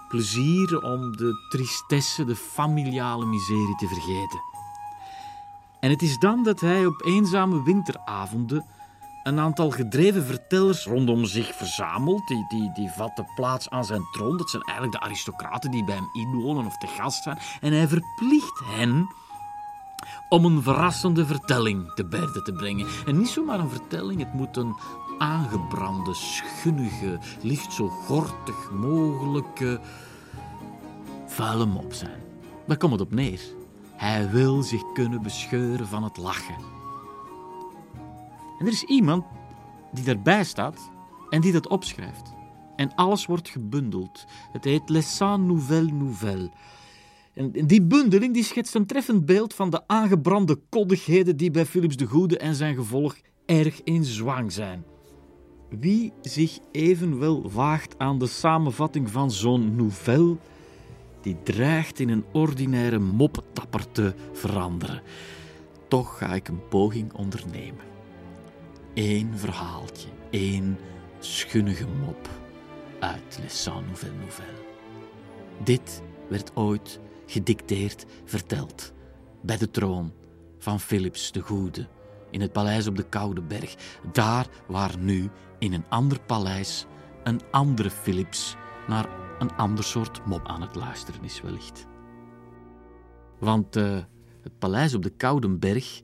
plezier 0.09 0.81
om 0.81 1.17
de 1.17 1.47
tristesse, 1.49 2.25
de 2.25 2.35
familiale 2.35 3.25
miserie 3.25 3.75
te 3.75 3.87
vergeten. 3.87 4.39
En 5.79 5.89
het 5.89 6.01
is 6.01 6.17
dan 6.17 6.43
dat 6.43 6.59
hij 6.59 6.85
op 6.85 7.05
eenzame 7.05 7.63
winteravonden 7.63 8.65
een 9.23 9.39
aantal 9.39 9.71
gedreven 9.71 10.25
vertellers 10.25 10.85
rondom 10.85 11.25
zich 11.25 11.55
verzamelt. 11.55 12.27
Die, 12.27 12.45
die, 12.49 12.71
die 12.73 12.89
vatten 12.89 13.27
plaats 13.35 13.69
aan 13.69 13.85
zijn 13.85 14.03
troon. 14.11 14.37
Dat 14.37 14.49
zijn 14.49 14.63
eigenlijk 14.63 14.99
de 14.99 15.05
aristocraten 15.05 15.71
die 15.71 15.83
bij 15.83 15.95
hem 15.95 16.09
inwonen 16.13 16.65
of 16.65 16.77
te 16.77 16.87
gast 16.87 17.23
zijn. 17.23 17.37
En 17.61 17.73
hij 17.73 17.87
verplicht 17.87 18.59
hen 18.63 19.09
om 20.29 20.45
een 20.45 20.63
verrassende 20.63 21.25
vertelling 21.25 21.93
te 21.93 22.05
berden 22.05 22.43
te 22.43 22.53
brengen. 22.53 22.87
En 23.05 23.17
niet 23.17 23.29
zomaar 23.29 23.59
een 23.59 23.69
vertelling, 23.69 24.19
het 24.19 24.33
moet 24.33 24.57
een 24.57 24.75
aangebrande, 25.17 26.13
schunnige, 26.13 27.19
liefst 27.41 27.73
zo 27.73 27.87
gortig 27.87 28.71
mogelijke 28.71 29.79
vuile 31.27 31.65
mop 31.65 31.93
zijn. 31.93 32.21
Daar 32.67 32.77
komt 32.77 32.91
het 32.91 33.01
op 33.01 33.13
neer. 33.13 33.41
Hij 33.95 34.29
wil 34.29 34.61
zich 34.61 34.91
kunnen 34.93 35.21
bescheuren 35.21 35.87
van 35.87 36.03
het 36.03 36.17
lachen. 36.17 36.70
En 38.61 38.67
er 38.67 38.73
is 38.73 38.83
iemand 38.83 39.23
die 39.91 40.03
daarbij 40.03 40.43
staat 40.43 40.91
en 41.29 41.41
die 41.41 41.51
dat 41.51 41.67
opschrijft. 41.67 42.33
En 42.75 42.95
alles 42.95 43.25
wordt 43.25 43.49
gebundeld. 43.49 44.25
Het 44.51 44.63
heet 44.63 44.89
Les 44.89 45.15
Cent 45.15 45.45
Nouvelles 45.45 45.91
Nouvelles. 45.91 46.49
En 47.33 47.51
die 47.51 47.81
bundeling 47.81 48.33
die 48.33 48.43
schetst 48.43 48.75
een 48.75 48.85
treffend 48.85 49.25
beeld 49.25 49.53
van 49.53 49.69
de 49.69 49.87
aangebrande 49.87 50.59
koddigheden 50.69 51.37
die 51.37 51.51
bij 51.51 51.65
Philips 51.65 51.95
de 51.95 52.05
Goede 52.05 52.37
en 52.37 52.55
zijn 52.55 52.75
gevolg 52.75 53.15
erg 53.45 53.83
in 53.83 54.03
zwang 54.03 54.51
zijn. 54.51 54.83
Wie 55.69 56.13
zich 56.21 56.59
evenwel 56.71 57.51
waagt 57.51 57.95
aan 57.97 58.19
de 58.19 58.27
samenvatting 58.27 59.09
van 59.09 59.31
zo'n 59.31 59.75
nouvelle, 59.75 60.37
die 61.21 61.37
dreigt 61.43 61.99
in 61.99 62.09
een 62.09 62.25
ordinaire 62.31 62.99
moppetapper 62.99 63.91
te 63.91 64.13
veranderen. 64.31 65.01
Toch 65.87 66.17
ga 66.17 66.33
ik 66.33 66.47
een 66.47 66.67
poging 66.67 67.13
ondernemen. 67.13 67.90
Eén 68.93 69.37
verhaaltje, 69.37 70.07
één 70.29 70.77
schunnige 71.19 71.87
mop 71.87 72.29
uit 72.99 73.37
Les 73.41 73.63
Cent 73.63 73.85
Nouvelles 73.85 74.19
Nouvelles. 74.19 74.59
Dit 75.63 76.01
werd 76.29 76.51
ooit 76.55 76.99
gedicteerd 77.25 78.05
verteld 78.25 78.93
bij 79.41 79.57
de 79.57 79.71
troon 79.71 80.13
van 80.57 80.79
Philips 80.79 81.31
de 81.31 81.39
Goede 81.39 81.87
in 82.31 82.41
het 82.41 82.51
paleis 82.51 82.87
op 82.87 82.95
de 82.95 83.03
Koude 83.09 83.41
Berg. 83.41 83.75
Daar 84.11 84.47
waar 84.67 84.97
nu 84.97 85.29
in 85.59 85.73
een 85.73 85.85
ander 85.89 86.19
paleis 86.19 86.85
een 87.23 87.41
andere 87.51 87.89
Philips 87.89 88.55
naar 88.87 89.09
een 89.39 89.55
ander 89.55 89.83
soort 89.83 90.25
mop 90.25 90.47
aan 90.47 90.61
het 90.61 90.75
luisteren 90.75 91.23
is 91.23 91.41
wellicht. 91.41 91.85
Want 93.39 93.77
uh, 93.77 93.99
het 94.41 94.59
paleis 94.59 94.93
op 94.93 95.03
de 95.03 95.09
Koude 95.09 95.49
Berg, 95.49 96.01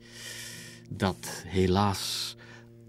dat 0.90 1.44
helaas 1.46 2.37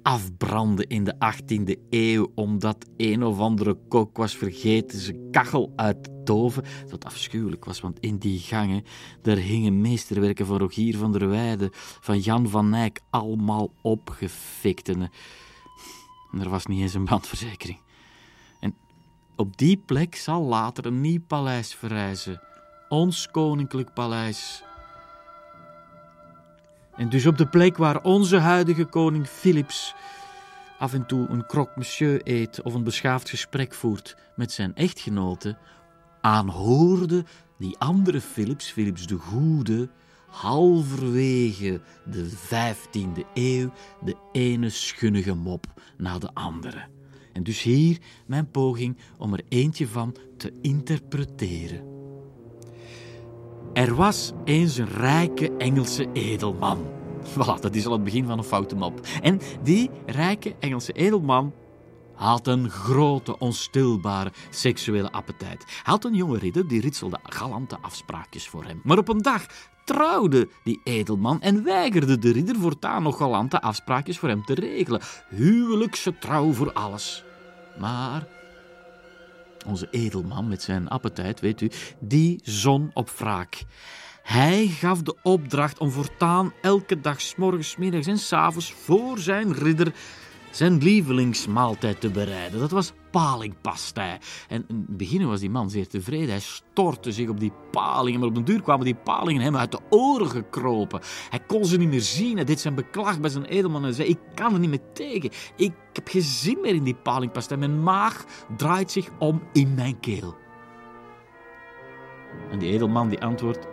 afbrandde 0.09 0.87
in 0.87 1.05
de 1.05 1.15
18e 1.15 1.89
eeuw 1.91 2.33
omdat 2.35 2.87
een 2.97 3.25
of 3.25 3.39
andere 3.39 3.79
kok 3.89 4.17
was 4.17 4.37
vergeten 4.37 4.99
zijn 4.99 5.31
kachel 5.31 5.73
uit 5.77 6.05
te 6.05 6.23
toven. 6.25 6.65
Dat 6.91 7.05
afschuwelijk 7.05 7.65
was, 7.65 7.81
want 7.81 8.01
in 8.01 8.19
die 8.19 8.39
gangen 8.39 8.85
daar 9.23 9.37
hingen 9.37 9.81
meesterwerken 9.81 10.47
van 10.47 10.59
Rogier 10.59 10.97
van 10.97 11.13
der 11.13 11.29
Weijden, 11.29 11.71
van 12.01 12.19
Jan 12.19 12.49
van 12.49 12.75
Eyck, 12.75 13.01
allemaal 13.11 13.73
opgefikt. 13.83 14.89
En 14.89 15.11
er 16.41 16.49
was 16.49 16.67
niet 16.67 16.81
eens 16.81 16.95
een 16.95 17.05
brandverzekering. 17.05 17.79
En 18.61 18.75
op 19.37 19.57
die 19.57 19.77
plek 19.77 20.15
zal 20.15 20.43
later 20.43 20.87
een 20.87 21.01
nieuw 21.01 21.23
paleis 21.27 21.75
verrijzen. 21.75 22.43
Ons 22.89 23.31
koninklijk 23.31 23.95
paleis. 23.95 24.63
En 26.99 27.09
dus 27.09 27.27
op 27.27 27.39
de 27.39 27.47
plek 27.47 27.77
waar 27.77 28.03
onze 28.03 28.37
huidige 28.37 28.85
koning 28.85 29.27
Philips 29.27 29.95
af 30.79 30.93
en 30.93 31.07
toe 31.07 31.29
een 31.29 31.47
croque 31.47 31.73
monsieur 31.77 32.21
eet 32.25 32.63
of 32.63 32.75
een 32.75 32.85
beschaafd 32.85 33.29
gesprek 33.29 33.75
voert 33.75 34.17
met 34.37 34.53
zijn 34.53 34.75
echtgenote, 34.75 35.57
aanhoorde 36.21 37.25
die 37.59 37.79
andere 37.79 38.21
Philips, 38.21 38.71
Philips 38.71 39.07
de 39.07 39.15
Goede, 39.15 39.89
halverwege 40.27 41.81
de 42.05 42.31
15e 42.31 43.25
eeuw 43.35 43.73
de 44.05 44.17
ene 44.33 44.71
schunnige 44.71 45.35
mop 45.35 45.67
na 45.97 46.19
de 46.19 46.31
andere. 46.35 46.87
En 47.33 47.43
dus 47.43 47.63
hier 47.63 47.99
mijn 48.27 48.51
poging 48.51 48.97
om 49.19 49.33
er 49.33 49.45
eentje 49.49 49.89
van 49.89 50.17
te 50.37 50.53
interpreteren. 50.61 51.98
Er 53.79 53.95
was 53.95 54.33
eens 54.45 54.77
een 54.77 54.89
rijke 54.89 55.57
Engelse 55.57 56.13
edelman. 56.13 56.87
Voilà, 57.25 57.61
dat 57.61 57.75
is 57.75 57.87
al 57.87 57.93
het 57.93 58.05
begin 58.05 58.27
van 58.27 58.39
een 58.39 58.45
foute 58.45 58.75
mop. 58.75 59.01
En 59.23 59.41
die 59.63 59.91
rijke 60.07 60.55
Engelse 60.61 60.93
edelman 60.93 61.53
had 62.15 62.47
een 62.47 62.71
grote, 62.71 63.39
onstilbare 63.39 64.33
seksuele 64.51 65.13
appetijt. 65.13 65.65
Hij 65.65 65.83
had 65.83 66.05
een 66.05 66.15
jonge 66.15 66.39
ridder 66.39 66.69
die 66.69 66.81
ritselde 66.81 67.19
galante 67.23 67.79
afspraakjes 67.81 68.49
voor 68.49 68.65
hem. 68.65 68.81
Maar 68.85 68.99
op 68.99 69.09
een 69.09 69.23
dag 69.23 69.47
trouwde 69.85 70.49
die 70.65 70.81
edelman 70.85 71.41
en 71.41 71.65
weigerde 71.65 72.19
de 72.19 72.33
ridder 72.33 72.57
voortaan 72.57 73.03
nog 73.03 73.17
galante 73.17 73.61
afspraakjes 73.61 74.19
voor 74.19 74.29
hem 74.29 74.45
te 74.45 74.55
regelen. 74.55 75.01
Huwelijkse 75.29 76.19
trouw 76.19 76.53
voor 76.53 76.73
alles. 76.73 77.25
Maar 77.81 78.27
onze 79.67 79.89
edelman 79.91 80.49
met 80.49 80.63
zijn 80.63 80.89
appetijt, 80.89 81.41
weet 81.41 81.61
u, 81.61 81.71
die 81.99 82.41
zon 82.43 82.91
op 82.95 83.11
wraak. 83.11 83.65
Hij 84.23 84.67
gaf 84.67 85.03
de 85.03 85.17
opdracht 85.23 85.79
om 85.79 85.91
voortaan 85.91 86.53
elke 86.63 87.01
dag, 87.01 87.21
s 87.21 87.37
morgens, 87.37 87.77
middags 87.77 88.07
en 88.07 88.19
s 88.19 88.33
avonds 88.33 88.73
voor 88.73 89.19
zijn 89.19 89.53
ridder 89.53 89.93
zijn 90.51 90.79
lievelingsmaaltijd 90.79 92.01
te 92.01 92.11
bereiden. 92.11 92.61
Dat 92.61 92.71
was 92.71 92.93
palingpastei. 93.11 94.19
En 94.49 94.65
in 94.69 94.77
het 94.77 94.97
begin 94.97 95.27
was 95.27 95.41
die 95.41 95.51
man 95.51 95.71
zeer 95.71 95.89
tevreden. 95.89 96.29
Hij 96.29 96.41
stortte 96.41 97.13
zich 97.13 97.29
op 97.29 97.41
die 97.41 97.53
palingen, 97.71 98.21
maar 98.21 98.29
op 98.29 98.35
den 98.35 98.45
duur 98.45 98.63
kwamen 98.63 98.85
die 98.85 98.95
palingen 98.95 99.43
hem 99.43 99.57
uit 99.57 99.73
de 99.73 99.81
oren 99.91 100.31
gekropen. 100.31 101.01
Hij 101.31 101.41
kon 101.47 101.65
ze 101.65 101.77
niet 101.77 101.89
meer 101.89 102.01
zien. 102.01 102.37
Hij 102.37 102.45
deed 102.45 102.61
zijn 102.61 102.75
beklag 102.75 103.21
bij 103.21 103.31
zijn 103.31 103.45
edelman 103.45 103.85
en 103.85 103.95
zei: 103.95 104.09
Ik 104.09 104.19
kan 104.35 104.53
er 104.53 104.61
niet 104.61 104.71
meer 104.71 104.93
tegen. 104.93 105.31
Ik 105.57 105.73
heb 105.93 106.09
geen 106.09 106.23
zin 106.23 106.61
meer 106.61 106.75
in 106.75 106.85
die 106.85 106.95
palingpastei. 106.95 107.61
Mijn 107.61 107.83
maag 107.83 108.25
draait 108.57 108.91
zich 108.91 109.09
om 109.19 109.43
in 109.53 109.75
mijn 109.75 110.01
keel. 110.01 110.37
En 112.51 112.59
die 112.59 112.73
edelman 112.73 113.09
die 113.09 113.21
antwoordt: 113.21 113.67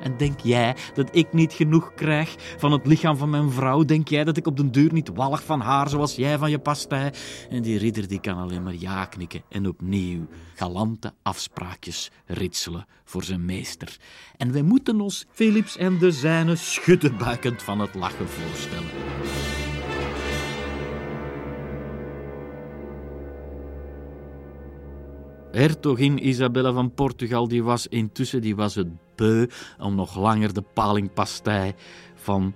en 0.00 0.16
denk 0.16 0.40
jij 0.40 0.76
dat 0.94 1.08
ik 1.16 1.32
niet 1.32 1.52
genoeg 1.52 1.94
krijg 1.94 2.34
van 2.58 2.72
het 2.72 2.86
lichaam 2.86 3.16
van 3.16 3.30
mijn 3.30 3.50
vrouw? 3.50 3.84
Denk 3.84 4.08
jij 4.08 4.24
dat 4.24 4.36
ik 4.36 4.46
op 4.46 4.56
den 4.56 4.70
duur 4.70 4.92
niet 4.92 5.10
wallig 5.14 5.44
van 5.44 5.60
haar 5.60 5.88
zoals 5.88 6.16
jij 6.16 6.38
van 6.38 6.50
je 6.50 6.58
pastei? 6.58 7.10
En 7.50 7.62
die 7.62 7.78
ridder 7.78 8.08
die 8.08 8.20
kan 8.20 8.36
alleen 8.36 8.62
maar 8.62 8.74
ja 8.78 9.04
knikken 9.04 9.42
en 9.48 9.68
opnieuw 9.68 10.26
galante 10.54 11.12
afspraakjes 11.22 12.10
ritselen 12.26 12.86
voor 13.04 13.24
zijn 13.24 13.44
meester. 13.44 13.96
En 14.36 14.52
wij 14.52 14.62
moeten 14.62 15.00
ons 15.00 15.26
Philips 15.30 15.76
en 15.76 15.98
de 15.98 16.10
zijne 16.10 16.56
schuddenbuikend 16.56 17.62
van 17.62 17.80
het 17.80 17.94
lachen 17.94 18.28
voorstellen. 18.28 18.90
Hertogin 25.56 26.26
Isabella 26.28 26.72
van 26.72 26.94
Portugal 26.94 27.48
die 27.48 27.64
was 27.64 27.86
intussen 27.86 28.40
die 28.40 28.56
was 28.56 28.74
het 28.74 28.88
om 29.78 29.94
nog 29.94 30.16
langer 30.16 30.52
de 30.52 30.62
palingpastei 30.62 31.74
van 32.14 32.54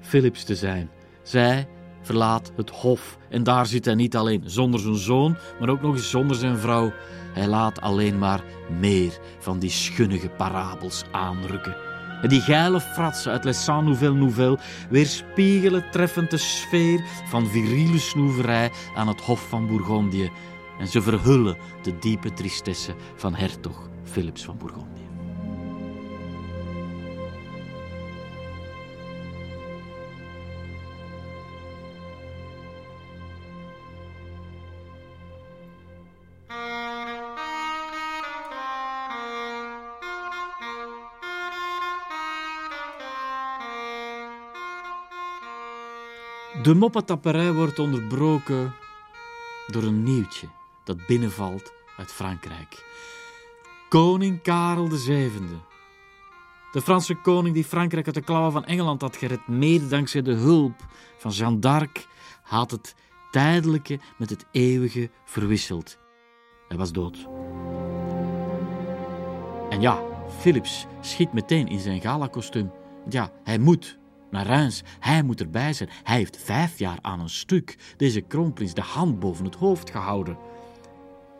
Philips 0.00 0.44
te 0.44 0.54
zijn. 0.54 0.90
Zij 1.22 1.68
verlaat 2.02 2.52
het 2.56 2.70
hof 2.70 3.18
en 3.28 3.42
daar 3.42 3.66
zit 3.66 3.84
hij 3.84 3.94
niet 3.94 4.16
alleen 4.16 4.42
zonder 4.44 4.80
zijn 4.80 4.96
zoon, 4.96 5.36
maar 5.60 5.68
ook 5.68 5.82
nog 5.82 5.94
eens 5.94 6.10
zonder 6.10 6.36
zijn 6.36 6.58
vrouw. 6.58 6.92
Hij 7.32 7.46
laat 7.46 7.80
alleen 7.80 8.18
maar 8.18 8.44
meer 8.78 9.18
van 9.38 9.58
die 9.58 9.70
schunnige 9.70 10.28
parabels 10.28 11.04
aanrukken. 11.10 11.76
En 12.22 12.28
die 12.28 12.40
geile 12.40 12.80
fratsen 12.80 13.32
uit 13.32 13.44
Les 13.44 13.64
Sans 13.64 13.84
Nouvelles 13.84 14.18
Nouvelles 14.18 14.60
weerspiegelen 14.90 15.90
treffend 15.90 16.30
de 16.30 16.36
sfeer 16.36 17.04
van 17.28 17.46
viriele 17.46 17.98
snoeverij 17.98 18.70
aan 18.94 19.08
het 19.08 19.20
Hof 19.20 19.48
van 19.48 19.66
Bourgondië. 19.66 20.30
En 20.78 20.86
ze 20.86 21.02
verhullen 21.02 21.56
de 21.82 21.98
diepe 21.98 22.32
tristesse 22.32 22.94
van 23.14 23.34
hertog 23.34 23.88
Philips 24.04 24.44
van 24.44 24.56
Bourgondië. 24.58 24.99
De 46.62 46.74
moppetapperij 46.74 47.52
wordt 47.52 47.78
onderbroken 47.78 48.74
door 49.66 49.82
een 49.82 50.02
nieuwtje 50.02 50.48
dat 50.84 51.06
binnenvalt 51.06 51.72
uit 51.96 52.12
Frankrijk. 52.12 52.84
Koning 53.88 54.42
Karel 54.42 54.88
VII. 54.88 55.30
De 56.72 56.82
Franse 56.82 57.14
koning 57.14 57.54
die 57.54 57.64
Frankrijk 57.64 58.06
uit 58.06 58.14
de 58.14 58.20
klauwen 58.20 58.52
van 58.52 58.64
Engeland 58.64 59.00
had 59.00 59.16
gered, 59.16 59.48
mede 59.48 59.88
dankzij 59.88 60.22
de 60.22 60.32
hulp 60.32 60.86
van 61.18 61.30
Jeanne 61.30 61.58
d'Arc, 61.58 62.06
had 62.42 62.70
het 62.70 62.94
tijdelijke 63.30 63.98
met 64.18 64.30
het 64.30 64.46
eeuwige 64.50 65.10
verwisseld. 65.24 65.98
Hij 66.68 66.76
was 66.76 66.92
dood. 66.92 67.28
En 69.70 69.80
ja, 69.80 70.02
Philips 70.38 70.86
schiet 71.00 71.32
meteen 71.32 71.68
in 71.68 71.80
zijn 71.80 72.00
gala-kostuum. 72.00 72.70
Ja, 73.08 73.32
hij 73.44 73.58
moet 73.58 73.98
Reims. 74.30 74.82
Hij 74.98 75.22
moet 75.22 75.40
erbij 75.40 75.72
zijn. 75.72 75.88
Hij 76.02 76.16
heeft 76.16 76.36
vijf 76.36 76.78
jaar 76.78 76.98
aan 77.00 77.20
een 77.20 77.28
stuk 77.28 77.94
deze 77.96 78.20
kroonprins 78.20 78.74
de 78.74 78.80
hand 78.80 79.18
boven 79.18 79.44
het 79.44 79.54
hoofd 79.54 79.90
gehouden. 79.90 80.36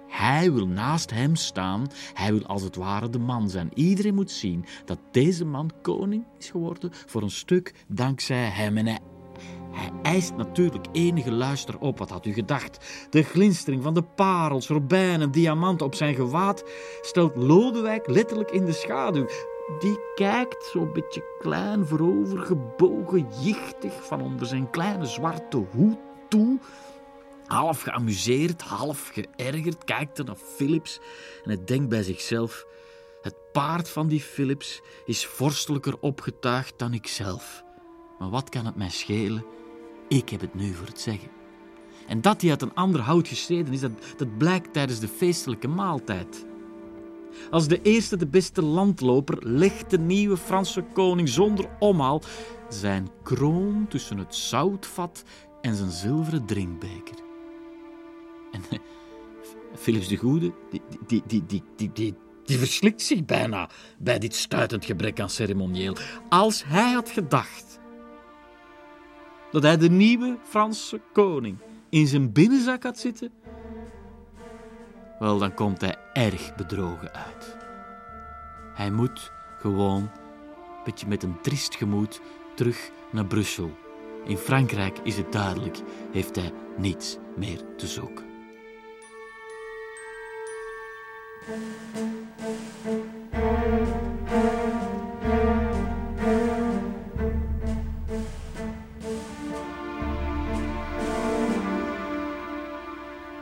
Hij 0.09 0.53
wil 0.53 0.67
naast 0.67 1.11
hem 1.11 1.37
staan. 1.37 1.87
Hij 2.15 2.33
wil 2.33 2.47
als 2.47 2.62
het 2.62 2.77
ware 2.77 3.11
de 3.11 3.19
man 3.19 3.51
zijn. 3.51 3.71
Iedereen 3.75 4.15
moet 4.15 4.31
zien 4.31 4.65
dat 4.85 4.99
deze 5.11 5.45
man 5.45 5.71
koning 5.83 6.25
is 6.39 6.51
geworden 6.51 6.91
voor 7.07 7.23
een 7.23 7.31
stuk 7.31 7.75
dankzij 7.89 8.49
hem. 8.49 8.77
En 8.77 8.87
hij, 8.87 8.99
hij 9.73 9.91
eist 10.03 10.37
natuurlijk 10.37 10.87
enige 10.93 11.33
luister 11.33 11.79
op. 11.79 11.99
Wat 11.99 12.11
had 12.11 12.27
u 12.27 12.33
gedacht? 12.33 13.07
De 13.11 13.23
glinstering 13.23 13.83
van 13.83 13.95
de 13.95 14.03
parels, 14.03 14.69
robijnen, 14.69 15.31
diamanten 15.31 15.87
op 15.87 15.95
zijn 15.95 16.15
gewaad 16.15 16.65
stelt 17.01 17.37
Lodewijk 17.37 18.09
letterlijk 18.09 18.51
in 18.51 18.65
de 18.65 18.73
schaduw. 18.73 19.27
Die 19.79 19.99
kijkt 20.15 20.65
zo'n 20.65 20.93
beetje 20.93 21.25
klein, 21.39 21.87
voorovergebogen, 21.87 23.27
jichtig 23.41 24.07
van 24.07 24.21
onder 24.21 24.47
zijn 24.47 24.71
kleine 24.71 25.07
zwarte 25.07 25.57
hoed 25.57 25.99
toe 26.29 26.59
half 27.51 27.83
geamuseerd, 27.83 28.63
half 28.63 29.11
geërgerd, 29.13 29.85
kijkt 29.85 30.19
er 30.19 30.25
naar 30.25 30.37
Philips 30.57 31.01
en 31.45 31.51
hij 31.51 31.65
denkt 31.65 31.89
bij 31.89 32.03
zichzelf: 32.03 32.67
Het 33.23 33.35
paard 33.53 33.89
van 33.89 34.09
die 34.09 34.21
Philips 34.21 34.81
is 35.05 35.27
vorstelijker 35.27 35.97
opgetuigd 36.01 36.79
dan 36.79 36.93
ikzelf. 36.95 37.65
Maar 38.19 38.31
wat 38.31 38.49
kan 38.49 38.67
het 38.67 38.77
mij 38.77 38.91
schelen? 38.91 39.45
Ik 40.09 40.29
heb 40.29 40.41
het 40.41 40.55
nu 40.55 40.75
voor 40.75 40.87
het 40.87 41.01
zeggen. 41.01 41.29
En 42.07 42.21
dat 42.21 42.41
hij 42.41 42.51
uit 42.51 42.63
een 42.63 42.75
ander 42.75 43.01
hout 43.01 43.29
gesneden 43.29 43.73
is, 43.73 43.81
dat, 43.81 43.93
dat 44.17 44.39
blijkt 44.39 44.73
tijdens 44.73 45.01
de 45.01 45.09
feestelijke 45.09 45.69
maaltijd. 45.69 46.47
Als 47.51 47.69
de 47.69 47.82
eerste 47.82 48.16
de 48.16 48.27
beste 48.27 48.62
landloper 48.62 49.48
legt 49.48 49.90
de 49.90 49.98
nieuwe 49.98 50.36
Franse 50.36 50.85
koning 50.93 51.28
zonder 51.28 51.69
omhaal 51.78 52.23
zijn 52.69 53.09
kroon 53.23 53.86
tussen 53.89 54.19
het 54.19 54.35
zoutvat 54.35 55.24
en 55.61 55.74
zijn 55.74 55.90
zilveren 55.90 56.47
drinkbeker. 56.47 57.15
En 58.52 58.62
Philips 59.74 60.09
de 60.09 60.16
Goede, 60.16 60.52
die, 60.70 60.82
die, 61.07 61.23
die, 61.27 61.44
die, 61.47 61.62
die, 61.77 61.90
die, 61.93 62.15
die 62.44 62.59
verslikt 62.59 63.02
zich 63.02 63.24
bijna 63.24 63.70
bij 63.98 64.19
dit 64.19 64.35
stuitend 64.35 64.85
gebrek 64.85 65.20
aan 65.20 65.31
ceremonieel. 65.31 65.97
Als 66.28 66.65
hij 66.65 66.93
had 66.93 67.11
gedacht 67.11 67.78
dat 69.51 69.62
hij 69.62 69.77
de 69.77 69.90
nieuwe 69.90 70.39
Franse 70.43 71.01
koning 71.12 71.57
in 71.89 72.07
zijn 72.07 72.32
binnenzak 72.32 72.82
had 72.82 72.98
zitten, 72.98 73.31
wel, 75.21 75.39
dan 75.39 75.55
komt 75.55 75.81
hij 75.81 75.97
erg 76.13 76.55
bedrogen 76.55 77.13
uit. 77.13 77.57
Hij 78.75 78.91
moet 78.91 79.33
gewoon, 79.59 80.03
een 80.03 80.85
beetje 80.85 81.07
met 81.07 81.23
een 81.23 81.41
triest 81.41 81.75
gemoed, 81.75 82.21
terug 82.55 82.91
naar 83.11 83.27
Brussel. 83.27 83.71
In 84.25 84.37
Frankrijk 84.37 84.99
is 85.03 85.17
het 85.17 85.33
duidelijk, 85.33 85.79
heeft 86.13 86.37
hij 86.37 86.53
niets 86.77 87.19
meer 87.37 87.61
te 87.77 87.87
zoeken. 87.87 88.29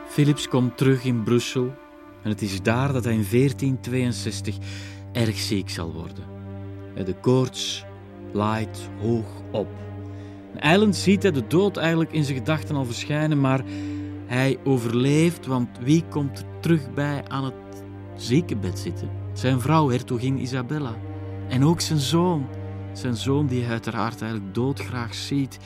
Philips 0.09 0.47
komt 0.47 0.77
terug 0.77 1.03
in 1.03 1.23
Brussel 1.23 1.73
en 2.23 2.29
het 2.29 2.41
is 2.41 2.61
daar 2.61 2.93
dat 2.93 3.03
hij 3.03 3.13
in 3.13 3.25
1462 3.29 4.57
erg 5.11 5.37
ziek 5.37 5.69
zal 5.69 5.93
worden. 5.93 6.23
De 7.05 7.15
koorts 7.21 7.85
laait 8.31 8.89
hoog 9.01 9.25
op. 9.51 9.67
Eiland 10.55 10.95
ziet 10.95 11.23
hij 11.23 11.31
de 11.31 11.47
dood 11.47 11.77
eigenlijk 11.77 12.11
in 12.11 12.23
zijn 12.23 12.37
gedachten 12.37 12.75
al 12.75 12.85
verschijnen, 12.85 13.41
maar 13.41 13.63
hij 14.25 14.57
overleeft, 14.63 15.45
want 15.45 15.69
wie 15.81 16.03
komt 16.09 16.39
er 16.39 16.45
terug 16.59 16.93
bij 16.93 17.23
aan 17.27 17.43
het 17.43 17.83
ziekenbed 18.15 18.79
zitten? 18.79 19.09
Zijn 19.33 19.61
vrouw, 19.61 19.89
hertogin 19.89 20.41
Isabella. 20.41 20.95
En 21.49 21.65
ook 21.65 21.81
zijn 21.81 21.99
zoon. 21.99 22.47
Zijn 22.93 23.15
zoon 23.15 23.47
die 23.47 23.61
hij 23.61 23.71
uiteraard 23.71 24.21
eigenlijk 24.21 24.55
doodgraag 24.55 25.13
ziet. 25.13 25.59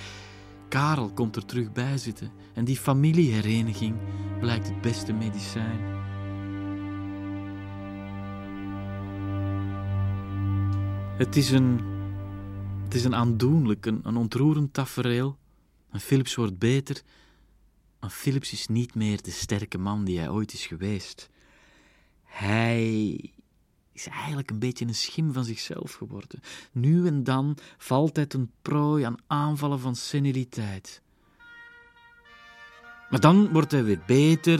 Karel 0.67 1.11
komt 1.13 1.35
er 1.35 1.45
terug 1.45 1.71
bij 1.71 1.97
zitten. 1.97 2.31
En 2.53 2.65
die 2.65 2.77
familiehereniging 2.77 3.95
blijkt 4.39 4.67
het 4.67 4.81
beste 4.81 5.13
medicijn. 5.13 5.91
Het 11.17 11.35
is 11.35 11.51
een, 11.51 11.79
het 12.83 12.93
is 12.93 13.03
een 13.03 13.15
aandoenlijk, 13.15 13.85
een, 13.85 13.99
een 14.03 14.17
ontroerend 14.17 14.73
tafereel. 14.73 15.37
En 15.89 15.99
Philips 15.99 16.35
wordt 16.35 16.57
beter, 16.57 17.01
maar 17.99 18.09
Philips 18.09 18.51
is 18.51 18.67
niet 18.67 18.95
meer 18.95 19.21
de 19.21 19.31
sterke 19.31 19.77
man 19.77 20.03
die 20.03 20.19
hij 20.19 20.29
ooit 20.29 20.53
is 20.53 20.65
geweest. 20.65 21.29
Hij 22.23 23.33
is 23.91 24.07
eigenlijk 24.07 24.49
een 24.49 24.59
beetje 24.59 24.85
een 24.85 24.95
schim 24.95 25.33
van 25.33 25.45
zichzelf 25.45 25.93
geworden. 25.93 26.39
Nu 26.71 27.07
en 27.07 27.23
dan 27.23 27.57
valt 27.77 28.15
hij 28.15 28.25
ten 28.25 28.51
prooi 28.61 29.03
aan 29.03 29.15
aanvallen 29.27 29.79
van 29.79 29.95
seniliteit. 29.95 31.01
Maar 33.13 33.21
dan 33.21 33.49
wordt 33.51 33.71
hij 33.71 33.83
weer 33.83 33.99
beter, 34.05 34.59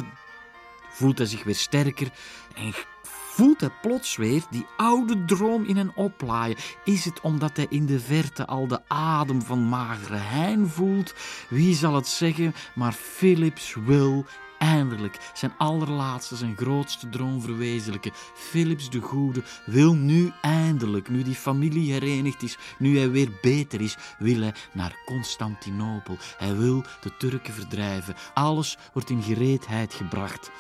voelt 0.90 1.18
hij 1.18 1.28
zich 1.28 1.44
weer 1.44 1.56
sterker 1.56 2.12
en 2.56 2.74
voelt 3.02 3.60
hij 3.60 3.70
plots 3.82 4.16
weer 4.16 4.44
die 4.50 4.66
oude 4.78 5.26
droom 5.26 5.64
in 5.64 5.78
hem 5.78 5.92
oplaaien. 5.96 6.58
Is 6.84 7.06
het 7.06 7.22
omdat 7.22 7.56
hij 7.56 7.66
in 7.70 7.86
de 7.86 8.00
verte 8.00 8.46
al 8.46 8.68
de 8.68 8.80
adem 8.88 9.42
van 9.42 9.68
magere 9.68 10.16
hein 10.16 10.70
voelt? 10.70 11.14
Wie 11.50 11.76
zal 11.76 11.96
het 11.96 12.08
zeggen, 12.08 12.54
maar 12.76 12.94
Philips 12.94 13.76
wil 13.86 14.26
eindelijk 14.64 15.32
zijn 15.34 15.54
allerlaatste, 15.58 16.36
zijn 16.36 16.58
grootste 16.58 17.10
droom 17.10 17.42
verwezenlijken. 17.42 18.12
Philips 18.34 18.90
de 18.90 19.00
Goede 19.00 19.44
wil 19.66 19.94
nu 19.94 20.32
eindelijk, 20.42 21.10
nu 21.10 21.24
die 21.24 21.36
familie 21.36 21.92
herenigd 21.92 22.44
is, 22.44 22.58
nu 22.78 22.98
hij 22.98 23.10
weer 23.10 23.32
beter 23.42 23.82
is, 23.82 23.98
wil 24.20 24.42
hij 24.42 24.54
naar 24.74 24.96
Constantinopel. 25.06 26.18
Hij 26.38 26.56
wil 26.56 26.84
de 27.02 27.18
Turken 27.18 27.54
verdrijven. 27.54 28.16
Alles 28.34 28.78
wordt 28.94 29.10
in 29.10 29.22
gereedheid 29.22 29.94
gebracht. 29.94 30.52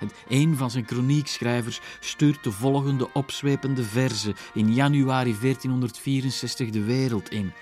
En 0.00 0.10
een 0.28 0.56
van 0.56 0.70
zijn 0.70 0.84
kroniekschrijvers 0.84 1.80
stuurt 2.00 2.44
de 2.44 2.52
volgende 2.52 3.12
opzwepende 3.12 3.82
verzen 3.82 4.34
in 4.54 4.74
januari 4.74 5.36
1464 5.40 6.70
de 6.70 6.84
wereld 6.84 7.30
in. 7.30 7.52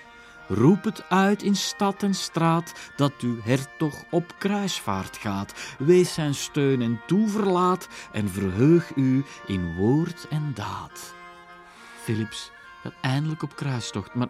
Roep 0.47 0.83
het 0.83 1.09
uit 1.09 1.43
in 1.43 1.55
stad 1.55 2.03
en 2.03 2.13
straat 2.13 2.73
dat 2.95 3.13
uw 3.21 3.41
hertog 3.41 4.03
op 4.09 4.35
kruisvaart 4.37 5.17
gaat. 5.17 5.53
Wees 5.77 6.13
zijn 6.13 6.35
steun 6.35 6.81
en 6.81 7.01
toeverlaat 7.07 7.87
en 8.11 8.29
verheug 8.29 8.95
u 8.95 9.25
in 9.47 9.75
woord 9.75 10.27
en 10.29 10.51
daad. 10.53 11.13
Philips 12.03 12.51
gaat 12.81 12.93
eindelijk 13.01 13.43
op 13.43 13.55
kruistocht, 13.55 14.13
maar 14.13 14.27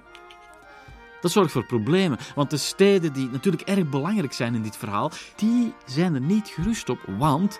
dat 1.22 1.32
zorgt 1.32 1.52
voor 1.52 1.66
problemen, 1.66 2.18
want 2.36 2.50
de 2.50 2.58
steden 2.58 3.14
die 3.14 3.30
natuurlijk 3.30 3.64
erg 3.64 3.90
belangrijk 3.90 4.34
zijn 4.34 4.56
in 4.56 4.62
dit 4.62 4.78
verhaal, 4.78 5.12
die 5.36 5.74
zijn 5.86 6.14
er 6.14 6.22
niet 6.22 6.48
gerust 6.48 6.90
op, 6.90 7.00
want 7.18 7.60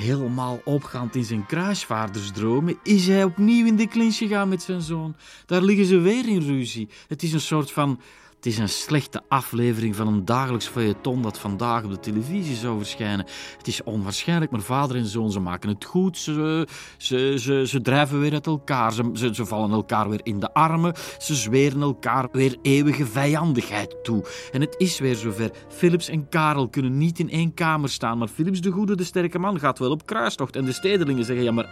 Helemaal 0.00 0.60
opgaand 0.64 1.14
in 1.14 1.24
zijn 1.24 1.46
kruisvaardersdromen 1.46 2.78
is 2.82 3.06
hij 3.06 3.24
opnieuw 3.24 3.66
in 3.66 3.76
de 3.76 3.86
clinch 3.86 4.16
gegaan 4.16 4.48
met 4.48 4.62
zijn 4.62 4.80
zoon. 4.80 5.16
Daar 5.46 5.62
liggen 5.62 5.84
ze 5.84 5.98
weer 5.98 6.28
in 6.28 6.42
ruzie. 6.42 6.88
Het 7.08 7.22
is 7.22 7.32
een 7.32 7.40
soort 7.40 7.72
van 7.72 8.00
het 8.40 8.48
is 8.48 8.58
een 8.58 8.68
slechte 8.68 9.22
aflevering 9.28 9.96
van 9.96 10.06
een 10.06 10.24
dagelijks 10.24 10.66
feuilleton 10.66 11.22
dat 11.22 11.38
vandaag 11.38 11.84
op 11.84 11.90
de 11.90 12.00
televisie 12.00 12.56
zou 12.56 12.78
verschijnen. 12.78 13.26
Het 13.58 13.66
is 13.66 13.82
onwaarschijnlijk, 13.82 14.50
maar 14.50 14.60
vader 14.60 14.96
en 14.96 15.06
zoon, 15.06 15.32
ze 15.32 15.40
maken 15.40 15.68
het 15.68 15.84
goed. 15.84 16.18
Ze, 16.18 16.66
ze, 16.96 17.34
ze, 17.38 17.66
ze 17.66 17.80
drijven 17.80 18.20
weer 18.20 18.32
uit 18.32 18.46
elkaar. 18.46 18.92
Ze, 18.92 19.10
ze, 19.12 19.34
ze 19.34 19.46
vallen 19.46 19.70
elkaar 19.70 20.08
weer 20.08 20.20
in 20.22 20.40
de 20.40 20.54
armen. 20.54 20.94
Ze 21.18 21.34
zweren 21.34 21.82
elkaar 21.82 22.28
weer 22.32 22.56
eeuwige 22.62 23.06
vijandigheid 23.06 23.96
toe. 24.02 24.24
En 24.52 24.60
het 24.60 24.74
is 24.78 24.98
weer 24.98 25.16
zover. 25.16 25.50
Philips 25.68 26.08
en 26.08 26.28
Karel 26.28 26.68
kunnen 26.68 26.98
niet 26.98 27.18
in 27.18 27.30
één 27.30 27.54
kamer 27.54 27.88
staan, 27.88 28.18
maar 28.18 28.28
Philips 28.28 28.60
de 28.60 28.70
Goede, 28.70 28.96
de 28.96 29.04
sterke 29.04 29.38
man, 29.38 29.58
gaat 29.58 29.78
wel 29.78 29.90
op 29.90 30.06
kruistocht. 30.06 30.56
En 30.56 30.64
de 30.64 30.72
stedelingen 30.72 31.24
zeggen, 31.24 31.44
ja 31.44 31.52
maar 31.52 31.68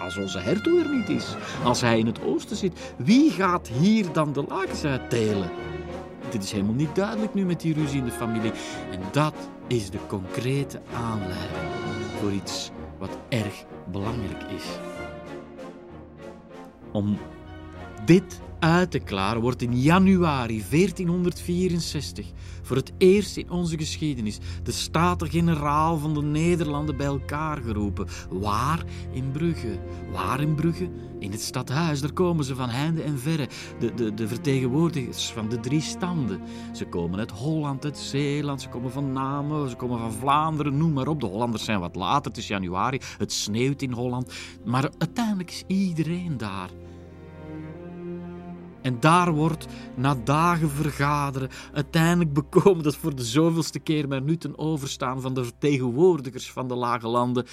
als 0.00 0.16
onze 0.16 0.38
hertog 0.38 0.82
er 0.82 0.94
niet 0.96 1.08
is, 1.08 1.36
als 1.64 1.80
hij 1.80 1.98
in 1.98 2.06
het 2.06 2.22
oosten 2.22 2.56
zit, 2.56 2.92
wie 2.96 3.30
gaat 3.30 3.68
hier 3.68 4.12
dan 4.12 4.32
de 4.32 4.44
lakens 4.48 4.84
uitdelen? 4.84 5.50
Dit 6.30 6.42
is 6.42 6.52
helemaal 6.52 6.74
niet 6.74 6.94
duidelijk 6.94 7.34
nu 7.34 7.44
met 7.44 7.60
die 7.60 7.74
ruzie 7.74 7.98
in 7.98 8.04
de 8.04 8.10
familie. 8.10 8.52
En 8.90 9.00
dat 9.12 9.34
is 9.66 9.90
de 9.90 9.98
concrete 10.06 10.80
aanleiding 10.94 11.70
voor 12.20 12.32
iets 12.32 12.70
wat 12.98 13.18
erg 13.28 13.64
belangrijk 13.90 14.42
is. 14.56 14.64
Om 16.92 17.18
dit 18.04 18.40
uit 18.60 18.90
te 18.90 18.98
klaren 18.98 19.42
wordt 19.42 19.62
in 19.62 19.80
januari 19.80 20.64
1464 20.70 22.26
voor 22.62 22.76
het 22.76 22.92
eerst 22.98 23.36
in 23.36 23.50
onze 23.50 23.78
geschiedenis 23.78 24.38
de 24.62 24.72
Staten-Generaal 24.72 25.98
van 25.98 26.14
de 26.14 26.22
Nederlanden 26.22 26.96
bij 26.96 27.06
elkaar 27.06 27.56
geroepen. 27.56 28.06
Waar? 28.30 28.84
In 29.12 29.30
Brugge. 29.30 29.78
Waar 30.12 30.40
in 30.40 30.54
Brugge? 30.54 30.88
In 31.18 31.30
het 31.30 31.40
stadhuis. 31.40 32.00
Daar 32.00 32.12
komen 32.12 32.44
ze 32.44 32.54
van 32.54 32.68
heinde 32.68 33.02
en 33.02 33.18
verre. 33.18 33.48
De, 33.78 33.94
de, 33.94 34.14
de 34.14 34.28
vertegenwoordigers 34.28 35.30
van 35.30 35.48
de 35.48 35.60
drie 35.60 35.80
standen. 35.80 36.40
Ze 36.72 36.86
komen 36.86 37.18
uit 37.18 37.30
Holland, 37.30 37.84
uit 37.84 37.98
Zeeland, 37.98 38.62
ze 38.62 38.68
komen 38.68 38.92
van 38.92 39.12
Namen, 39.12 39.68
ze 39.68 39.76
komen 39.76 39.98
van 39.98 40.12
Vlaanderen, 40.12 40.76
noem 40.76 40.92
maar 40.92 41.08
op. 41.08 41.20
De 41.20 41.26
Hollanders 41.26 41.64
zijn 41.64 41.80
wat 41.80 41.94
later, 41.94 42.30
het 42.30 42.40
is 42.40 42.46
januari, 42.46 43.00
het 43.18 43.32
sneeuwt 43.32 43.82
in 43.82 43.92
Holland. 43.92 44.32
Maar 44.64 44.90
uiteindelijk 44.98 45.50
is 45.50 45.64
iedereen 45.66 46.36
daar. 46.36 46.70
En 48.82 49.00
daar 49.00 49.32
wordt, 49.32 49.66
na 49.94 50.14
dagen 50.14 50.70
vergaderen, 50.70 51.50
uiteindelijk 51.72 52.32
bekomen 52.32 52.82
dat 52.82 52.96
voor 52.96 53.14
de 53.14 53.24
zoveelste 53.24 53.78
keer 53.78 54.08
maar 54.08 54.22
nu 54.22 54.36
ten 54.36 54.58
overstaan 54.58 55.20
van 55.20 55.34
de 55.34 55.44
vertegenwoordigers 55.44 56.50
van 56.52 56.68
de 56.68 56.74
lage 56.74 57.08
landen. 57.08 57.46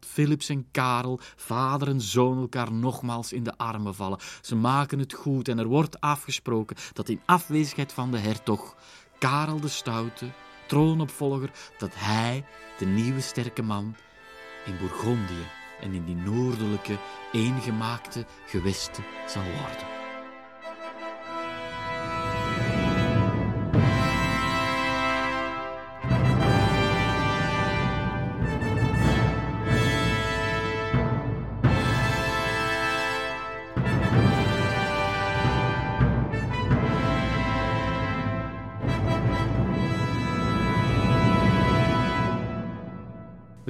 Philips 0.00 0.48
en 0.48 0.66
Karel, 0.70 1.20
vader 1.36 1.88
en 1.88 2.00
zoon, 2.00 2.38
elkaar 2.38 2.72
nogmaals 2.72 3.32
in 3.32 3.42
de 3.42 3.56
armen 3.56 3.94
vallen. 3.94 4.18
Ze 4.40 4.56
maken 4.56 4.98
het 4.98 5.12
goed 5.12 5.48
en 5.48 5.58
er 5.58 5.66
wordt 5.66 6.00
afgesproken 6.00 6.76
dat 6.92 7.08
in 7.08 7.20
afwezigheid 7.24 7.92
van 7.92 8.10
de 8.10 8.18
hertog, 8.18 8.76
Karel 9.18 9.60
de 9.60 9.68
Stoute, 9.68 10.26
troonopvolger, 10.66 11.50
dat 11.78 11.90
hij, 11.94 12.44
de 12.78 12.86
nieuwe 12.86 13.20
sterke 13.20 13.62
man, 13.62 13.96
in 14.66 14.76
Bourgondië 14.78 15.46
en 15.80 15.92
in 15.92 16.04
die 16.04 16.16
noordelijke, 16.16 16.98
eengemaakte 17.32 18.26
gewesten 18.46 19.04
zal 19.26 19.42
worden. 19.42 19.93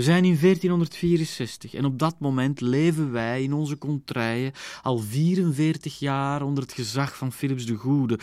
Zijn 0.05 0.25
in 0.25 0.39
1464 0.41 1.75
en 1.75 1.85
op 1.85 1.99
dat 1.99 2.17
moment 2.19 2.61
leven 2.61 3.13
wij 3.13 3.43
in 3.43 3.53
onze 3.53 3.79
contraien 3.79 4.53
al 4.83 4.99
44 4.99 5.99
jaar 5.99 6.43
onder 6.43 6.63
het 6.63 6.73
gezag 6.73 7.17
van 7.17 7.33
Philips 7.33 7.67
de 7.67 7.75
Goede. 7.75 8.19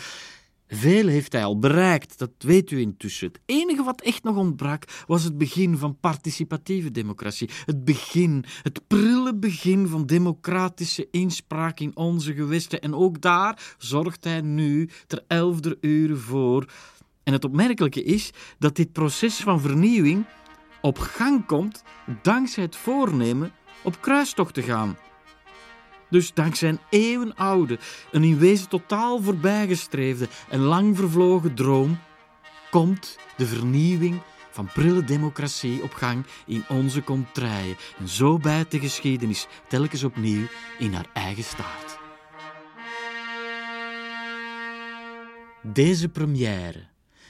Veel 0.67 1.07
heeft 1.07 1.31
hij 1.31 1.43
al 1.43 1.59
bereikt, 1.59 2.17
dat 2.17 2.31
weet 2.37 2.71
u 2.71 2.79
intussen. 2.79 3.27
Het 3.27 3.39
enige 3.45 3.83
wat 3.83 4.01
echt 4.01 4.23
nog 4.23 4.35
ontbrak 4.35 4.83
was 5.07 5.23
het 5.23 5.37
begin 5.37 5.77
van 5.77 5.99
participatieve 5.99 6.91
democratie. 6.91 7.49
Het 7.65 7.85
begin, 7.85 8.43
het 8.61 8.87
prille 8.87 9.35
begin 9.35 9.87
van 9.87 10.05
democratische 10.05 11.07
inspraak 11.11 11.79
in 11.79 11.95
onze 11.95 12.33
gewesten. 12.33 12.81
En 12.81 12.93
ook 12.93 13.21
daar 13.21 13.75
zorgt 13.77 14.23
hij 14.23 14.41
nu 14.41 14.89
ter 15.07 15.23
elfde 15.27 15.77
uren 15.81 16.19
voor. 16.19 16.65
En 17.23 17.33
het 17.33 17.45
opmerkelijke 17.45 18.03
is 18.03 18.31
dat 18.59 18.75
dit 18.75 18.91
proces 18.91 19.35
van 19.35 19.61
vernieuwing 19.61 20.25
op 20.81 20.99
gang 20.99 21.45
komt 21.45 21.83
dankzij 22.21 22.63
het 22.63 22.75
voornemen 22.75 23.51
op 23.83 24.01
kruistocht 24.01 24.53
te 24.53 24.61
gaan. 24.61 24.97
Dus 26.09 26.33
dankzij 26.33 26.69
een 26.69 26.79
eeuwenoude, 26.89 27.79
een 28.11 28.23
in 28.23 28.37
wezen 28.37 28.69
totaal 28.69 29.21
voorbijgestreefde 29.21 30.27
en 30.49 30.59
lang 30.59 30.97
vervlogen 30.97 31.53
droom, 31.55 31.99
komt 32.69 33.17
de 33.37 33.45
vernieuwing 33.45 34.21
van 34.51 34.69
prille 34.73 35.03
democratie 35.03 35.83
op 35.83 35.93
gang 35.93 36.25
in 36.45 36.63
onze 36.67 37.03
contraien. 37.03 37.75
En 37.99 38.07
zo 38.07 38.37
bijt 38.37 38.71
de 38.71 38.79
geschiedenis 38.79 39.47
telkens 39.67 40.03
opnieuw 40.03 40.45
in 40.79 40.93
haar 40.93 41.07
eigen 41.13 41.43
staart. 41.43 41.99
Deze 45.63 46.09
première, 46.09 46.83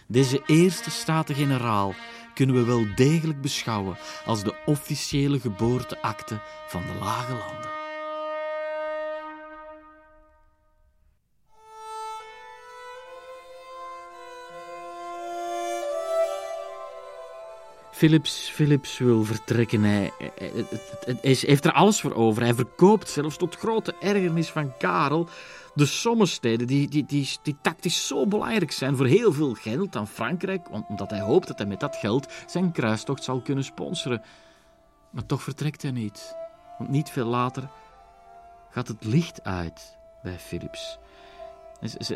deze 0.07 0.41
eerste 0.45 0.91
Staten-Generaal, 0.91 1.93
kunnen 2.33 2.55
we 2.55 2.63
wel 2.63 2.85
degelijk 2.95 3.41
beschouwen 3.41 3.97
als 4.25 4.43
de 4.43 4.55
officiële 4.65 5.39
geboorteakte 5.39 6.39
van 6.67 6.81
de 6.81 6.93
Lage 6.99 7.31
Landen. 7.31 7.80
Philips, 18.01 18.49
Philips 18.49 18.97
wil 18.97 19.23
vertrekken. 19.23 19.83
Hij, 19.83 20.11
heeft 21.21 21.65
er 21.65 21.71
alles 21.71 22.01
voor 22.01 22.13
over. 22.13 22.43
Hij 22.43 22.53
verkoopt 22.53 23.09
zelfs 23.09 23.37
tot 23.37 23.55
grote 23.55 23.95
ergernis 23.99 24.49
van 24.49 24.77
Karel 24.77 25.29
de 25.73 25.85
sommensteden 25.85 26.67
die, 26.67 26.89
die, 26.89 27.05
die, 27.05 27.29
die 27.43 27.57
tactisch 27.61 28.07
zo 28.07 28.27
belangrijk 28.27 28.71
zijn 28.71 28.95
voor 28.95 29.05
heel 29.05 29.33
veel 29.33 29.53
geld 29.53 29.95
aan 29.95 30.07
Frankrijk, 30.07 30.67
omdat 30.89 31.09
hij 31.09 31.19
hoopt 31.19 31.47
dat 31.47 31.57
hij 31.57 31.67
met 31.67 31.79
dat 31.79 31.95
geld 31.95 32.27
zijn 32.47 32.71
kruistocht 32.71 33.23
zal 33.23 33.41
kunnen 33.41 33.63
sponsoren. 33.63 34.21
Maar 35.09 35.25
toch 35.25 35.43
vertrekt 35.43 35.81
hij 35.81 35.91
niet, 35.91 36.35
want 36.77 36.89
niet 36.89 37.09
veel 37.09 37.27
later 37.27 37.69
gaat 38.69 38.87
het 38.87 39.05
licht 39.05 39.43
uit 39.43 39.97
bij 40.23 40.39
Philips. 40.39 40.97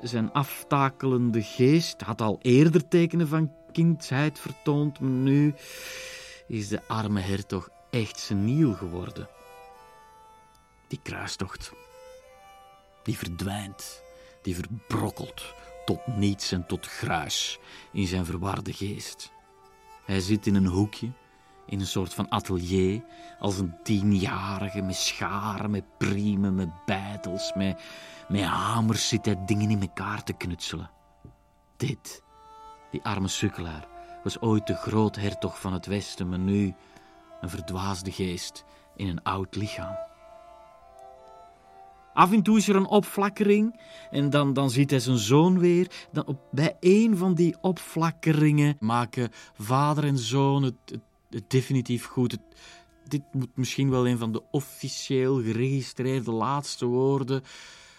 Zijn 0.03 0.31
aftakelende 0.31 1.41
geest 1.41 2.01
had 2.01 2.21
al 2.21 2.39
eerder 2.41 2.87
tekenen 2.87 3.27
van 3.27 3.51
kindsheid 3.71 4.39
vertoond, 4.39 4.99
maar 4.99 5.09
nu 5.09 5.53
is 6.47 6.67
de 6.67 6.87
arme 6.87 7.19
hertog 7.19 7.69
echt 7.89 8.19
seniel 8.19 8.73
geworden. 8.73 9.29
Die 10.87 10.99
kruistocht, 11.03 11.71
die 13.03 13.17
verdwijnt, 13.17 14.03
die 14.41 14.55
verbrokkelt 14.55 15.53
tot 15.85 16.07
niets 16.07 16.51
en 16.51 16.65
tot 16.67 16.87
gruis 16.87 17.59
in 17.91 18.07
zijn 18.07 18.25
verwarde 18.25 18.73
geest. 18.73 19.31
Hij 20.05 20.19
zit 20.19 20.47
in 20.47 20.55
een 20.55 20.65
hoekje, 20.65 21.11
in 21.65 21.79
een 21.79 21.87
soort 21.87 22.13
van 22.13 22.29
atelier, 22.29 23.03
als 23.39 23.57
een 23.59 23.73
tienjarige, 23.83 24.81
met 24.81 24.95
scharen, 24.95 25.71
met 25.71 25.97
priemen, 25.97 26.55
met 26.55 26.85
beitels, 26.85 27.53
met, 27.55 27.81
met 28.27 28.43
hamers 28.43 29.07
zit 29.07 29.25
hij 29.25 29.45
dingen 29.45 29.69
in 29.69 29.81
elkaar 29.81 30.23
te 30.23 30.33
knutselen. 30.33 30.89
Dit 31.77 32.23
die 32.91 33.03
arme 33.03 33.27
sukkelaar 33.27 33.87
was 34.23 34.39
ooit 34.39 34.67
de 34.67 34.75
groothertog 34.75 35.59
van 35.59 35.73
het 35.73 35.85
Westen, 35.85 36.29
maar 36.29 36.39
nu 36.39 36.73
een 37.41 37.49
verdwaasde 37.49 38.11
geest 38.11 38.65
in 38.95 39.07
een 39.07 39.23
oud 39.23 39.55
lichaam. 39.55 39.95
Af 42.13 42.31
en 42.31 42.41
toe 42.41 42.57
is 42.57 42.67
er 42.67 42.75
een 42.75 42.87
opflakkering 42.87 43.79
en 44.11 44.29
dan, 44.29 44.53
dan 44.53 44.69
ziet 44.69 44.89
hij 44.89 44.99
zijn 44.99 45.17
zoon 45.17 45.59
weer. 45.59 46.07
Dan 46.11 46.25
op, 46.25 46.39
bij 46.51 46.77
een 46.79 47.17
van 47.17 47.33
die 47.33 47.55
opflakkeringen 47.61 48.77
maken 48.79 49.29
vader 49.57 50.03
en 50.03 50.17
zoon 50.17 50.63
het, 50.63 50.75
definitief 51.47 52.05
goed. 52.05 52.37
dit 53.07 53.21
moet 53.31 53.57
misschien 53.57 53.89
wel 53.89 54.07
een 54.07 54.17
van 54.17 54.31
de 54.31 54.43
officieel 54.51 55.41
geregistreerde 55.41 56.31
laatste 56.31 56.85
woorden 56.85 57.41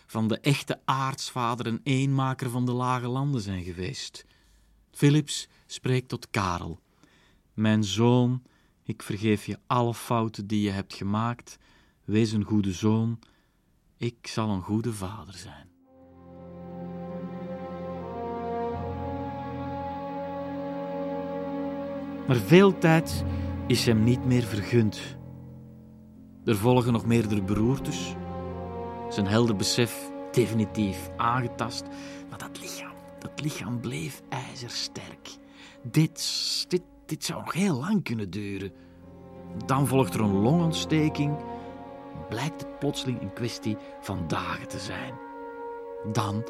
van 0.06 0.28
de 0.28 0.38
echte 0.38 0.80
aartsvader 0.84 1.66
en 1.66 1.80
eenmaker 1.82 2.50
van 2.50 2.66
de 2.66 2.72
lage 2.72 3.08
landen 3.08 3.40
zijn 3.40 3.64
geweest. 3.64 4.24
Philips 4.90 5.48
spreekt 5.66 6.08
tot 6.08 6.30
Karel. 6.30 6.80
Mijn 7.54 7.84
zoon, 7.84 8.42
ik 8.82 9.02
vergeef 9.02 9.46
je 9.46 9.58
alle 9.66 9.94
fouten 9.94 10.46
die 10.46 10.60
je 10.60 10.70
hebt 10.70 10.94
gemaakt. 10.94 11.58
Wees 12.04 12.32
een 12.32 12.44
goede 12.44 12.72
zoon. 12.72 13.18
Ik 13.96 14.26
zal 14.26 14.50
een 14.50 14.62
goede 14.62 14.92
vader 14.92 15.34
zijn. 15.34 15.65
Maar 22.26 22.36
veel 22.36 22.78
tijd 22.78 23.24
is 23.66 23.86
hem 23.86 24.04
niet 24.04 24.24
meer 24.24 24.42
vergund. 24.42 25.00
Er 26.44 26.56
volgen 26.56 26.92
nog 26.92 27.06
meerdere 27.06 27.42
beroertes. 27.42 28.14
Zijn 29.08 29.26
helder 29.26 29.56
besef 29.56 30.10
definitief 30.32 31.10
aangetast, 31.16 31.84
maar 32.28 32.38
dat 32.38 32.60
lichaam 32.60 32.96
het 33.26 33.40
lichaam 33.40 33.80
bleef 33.80 34.22
ijzersterk. 34.28 35.36
Dit, 35.82 36.64
dit, 36.68 36.82
dit 37.06 37.24
zou 37.24 37.42
nog 37.44 37.52
heel 37.52 37.78
lang 37.78 38.02
kunnen 38.02 38.30
duren. 38.30 38.72
Dan 39.66 39.86
volgt 39.86 40.14
er 40.14 40.20
een 40.20 40.40
longontsteking. 40.40 41.36
Blijkt 42.28 42.60
het 42.60 42.78
plotseling 42.78 43.20
een 43.20 43.32
kwestie 43.32 43.76
van 44.00 44.24
dagen 44.26 44.68
te 44.68 44.78
zijn. 44.78 45.14
Dan, 46.12 46.44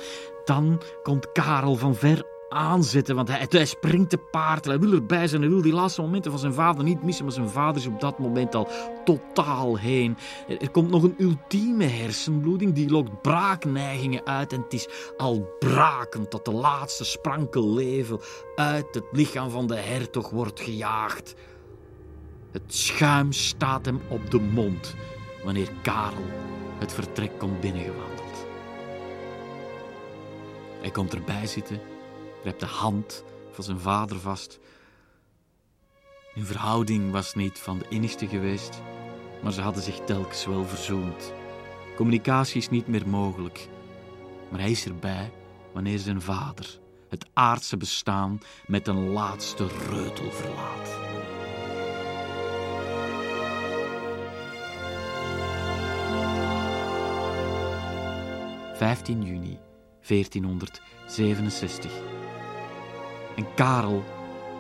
dan 0.44 0.82
komt 1.02 1.32
Karel 1.32 1.74
van 1.74 1.94
ver 1.94 2.24
aanzetten, 2.48 3.14
want 3.14 3.28
hij, 3.28 3.46
hij 3.48 3.64
springt 3.64 4.10
te 4.10 4.18
paard, 4.18 4.64
hij 4.64 4.78
wil 4.78 4.92
erbij 4.92 5.26
zijn, 5.26 5.40
hij 5.40 5.50
wil 5.50 5.62
die 5.62 5.72
laatste 5.72 6.00
momenten 6.00 6.30
van 6.30 6.40
zijn 6.40 6.52
vader 6.52 6.84
niet 6.84 7.02
missen, 7.02 7.24
maar 7.24 7.34
zijn 7.34 7.48
vader 7.48 7.76
is 7.80 7.86
op 7.86 8.00
dat 8.00 8.18
moment 8.18 8.54
al 8.54 8.68
totaal 9.04 9.76
heen. 9.76 10.16
Er 10.58 10.70
komt 10.70 10.90
nog 10.90 11.02
een 11.02 11.14
ultieme 11.18 11.84
hersenbloeding, 11.84 12.72
die 12.72 12.90
lokt 12.90 13.22
braakneigingen 13.22 14.26
uit 14.26 14.52
en 14.52 14.60
het 14.60 14.72
is 14.72 14.88
al 15.16 15.56
brakend 15.58 16.30
dat 16.30 16.44
de 16.44 16.52
laatste 16.52 17.04
sprankel 17.04 17.74
leven 17.74 18.20
uit 18.56 18.94
het 18.94 19.06
lichaam 19.12 19.50
van 19.50 19.66
de 19.66 19.76
hertog 19.76 20.30
wordt 20.30 20.60
gejaagd. 20.60 21.34
Het 22.52 22.74
schuim 22.74 23.32
staat 23.32 23.84
hem 23.84 24.00
op 24.08 24.30
de 24.30 24.40
mond 24.40 24.94
wanneer 25.44 25.68
Karel 25.82 26.24
het 26.78 26.92
vertrek 26.92 27.38
komt 27.38 27.60
binnengewandeld. 27.60 28.46
Hij 30.80 30.90
komt 30.90 31.14
erbij 31.14 31.46
zitten 31.46 31.80
grijpt 32.46 32.60
de 32.72 32.76
hand 32.76 33.24
van 33.50 33.64
zijn 33.64 33.78
vader 33.78 34.18
vast. 34.18 34.58
Hun 36.34 36.46
verhouding 36.46 37.10
was 37.10 37.34
niet 37.34 37.58
van 37.58 37.78
de 37.78 37.84
innigste 37.88 38.26
geweest, 38.26 38.80
maar 39.42 39.52
ze 39.52 39.60
hadden 39.60 39.82
zich 39.82 39.98
telkens 40.04 40.46
wel 40.46 40.64
verzoend. 40.64 41.32
Communicatie 41.96 42.56
is 42.56 42.70
niet 42.70 42.86
meer 42.86 43.08
mogelijk, 43.08 43.68
maar 44.50 44.60
hij 44.60 44.70
is 44.70 44.86
erbij 44.86 45.32
wanneer 45.72 45.98
zijn 45.98 46.22
vader 46.22 46.78
het 47.08 47.26
aardse 47.32 47.76
bestaan 47.76 48.38
met 48.66 48.88
een 48.88 49.08
laatste 49.08 49.66
reutel 49.88 50.30
verlaat. 50.30 51.04
...15 58.76 59.06
juni 59.06 59.65
1467. 60.06 61.92
En 63.36 63.46
Karel 63.54 64.04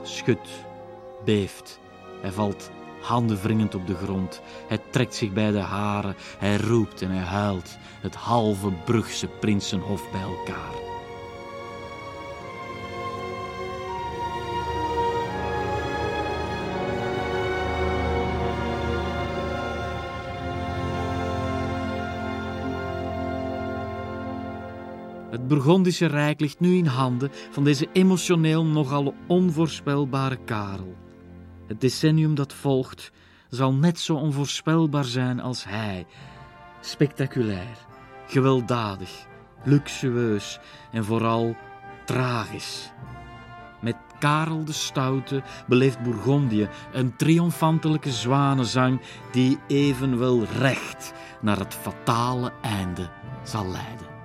schudt, 0.02 0.48
beeft. 1.24 1.80
Hij 2.20 2.32
valt 2.32 2.70
handen 3.00 3.38
op 3.74 3.86
de 3.86 3.94
grond. 3.94 4.40
Hij 4.68 4.78
trekt 4.90 5.14
zich 5.14 5.32
bij 5.32 5.50
de 5.50 5.58
haren. 5.58 6.16
Hij 6.38 6.56
roept 6.56 7.02
en 7.02 7.10
hij 7.10 7.24
huilt. 7.24 7.78
Het 8.00 8.14
halve 8.14 8.72
Brugse 8.84 9.28
prinsenhof 9.28 10.10
bij 10.10 10.20
elkaar. 10.20 10.85
Het 25.46 25.54
Burgondische 25.54 26.06
Rijk 26.06 26.40
ligt 26.40 26.60
nu 26.60 26.76
in 26.76 26.86
handen 26.86 27.30
van 27.50 27.64
deze 27.64 27.88
emotioneel 27.92 28.64
nogal 28.64 29.14
onvoorspelbare 29.26 30.38
Karel. 30.44 30.96
Het 31.66 31.80
decennium 31.80 32.34
dat 32.34 32.52
volgt 32.52 33.12
zal 33.48 33.74
net 33.74 33.98
zo 33.98 34.14
onvoorspelbaar 34.14 35.04
zijn 35.04 35.40
als 35.40 35.64
hij. 35.64 36.06
Spectaculair, 36.80 37.76
gewelddadig, 38.26 39.26
luxueus 39.64 40.58
en 40.92 41.04
vooral 41.04 41.56
tragisch. 42.04 42.92
Met 43.80 43.96
Karel 44.18 44.64
de 44.64 44.72
Stoute 44.72 45.42
beleeft 45.66 46.02
Bourgondië 46.02 46.68
een 46.92 47.16
triomfantelijke 47.16 48.12
zwanenzang 48.12 49.00
die 49.32 49.58
evenwel 49.66 50.44
recht 50.44 51.12
naar 51.40 51.58
het 51.58 51.74
fatale 51.74 52.52
einde 52.62 53.10
zal 53.44 53.66
leiden. 53.66 54.15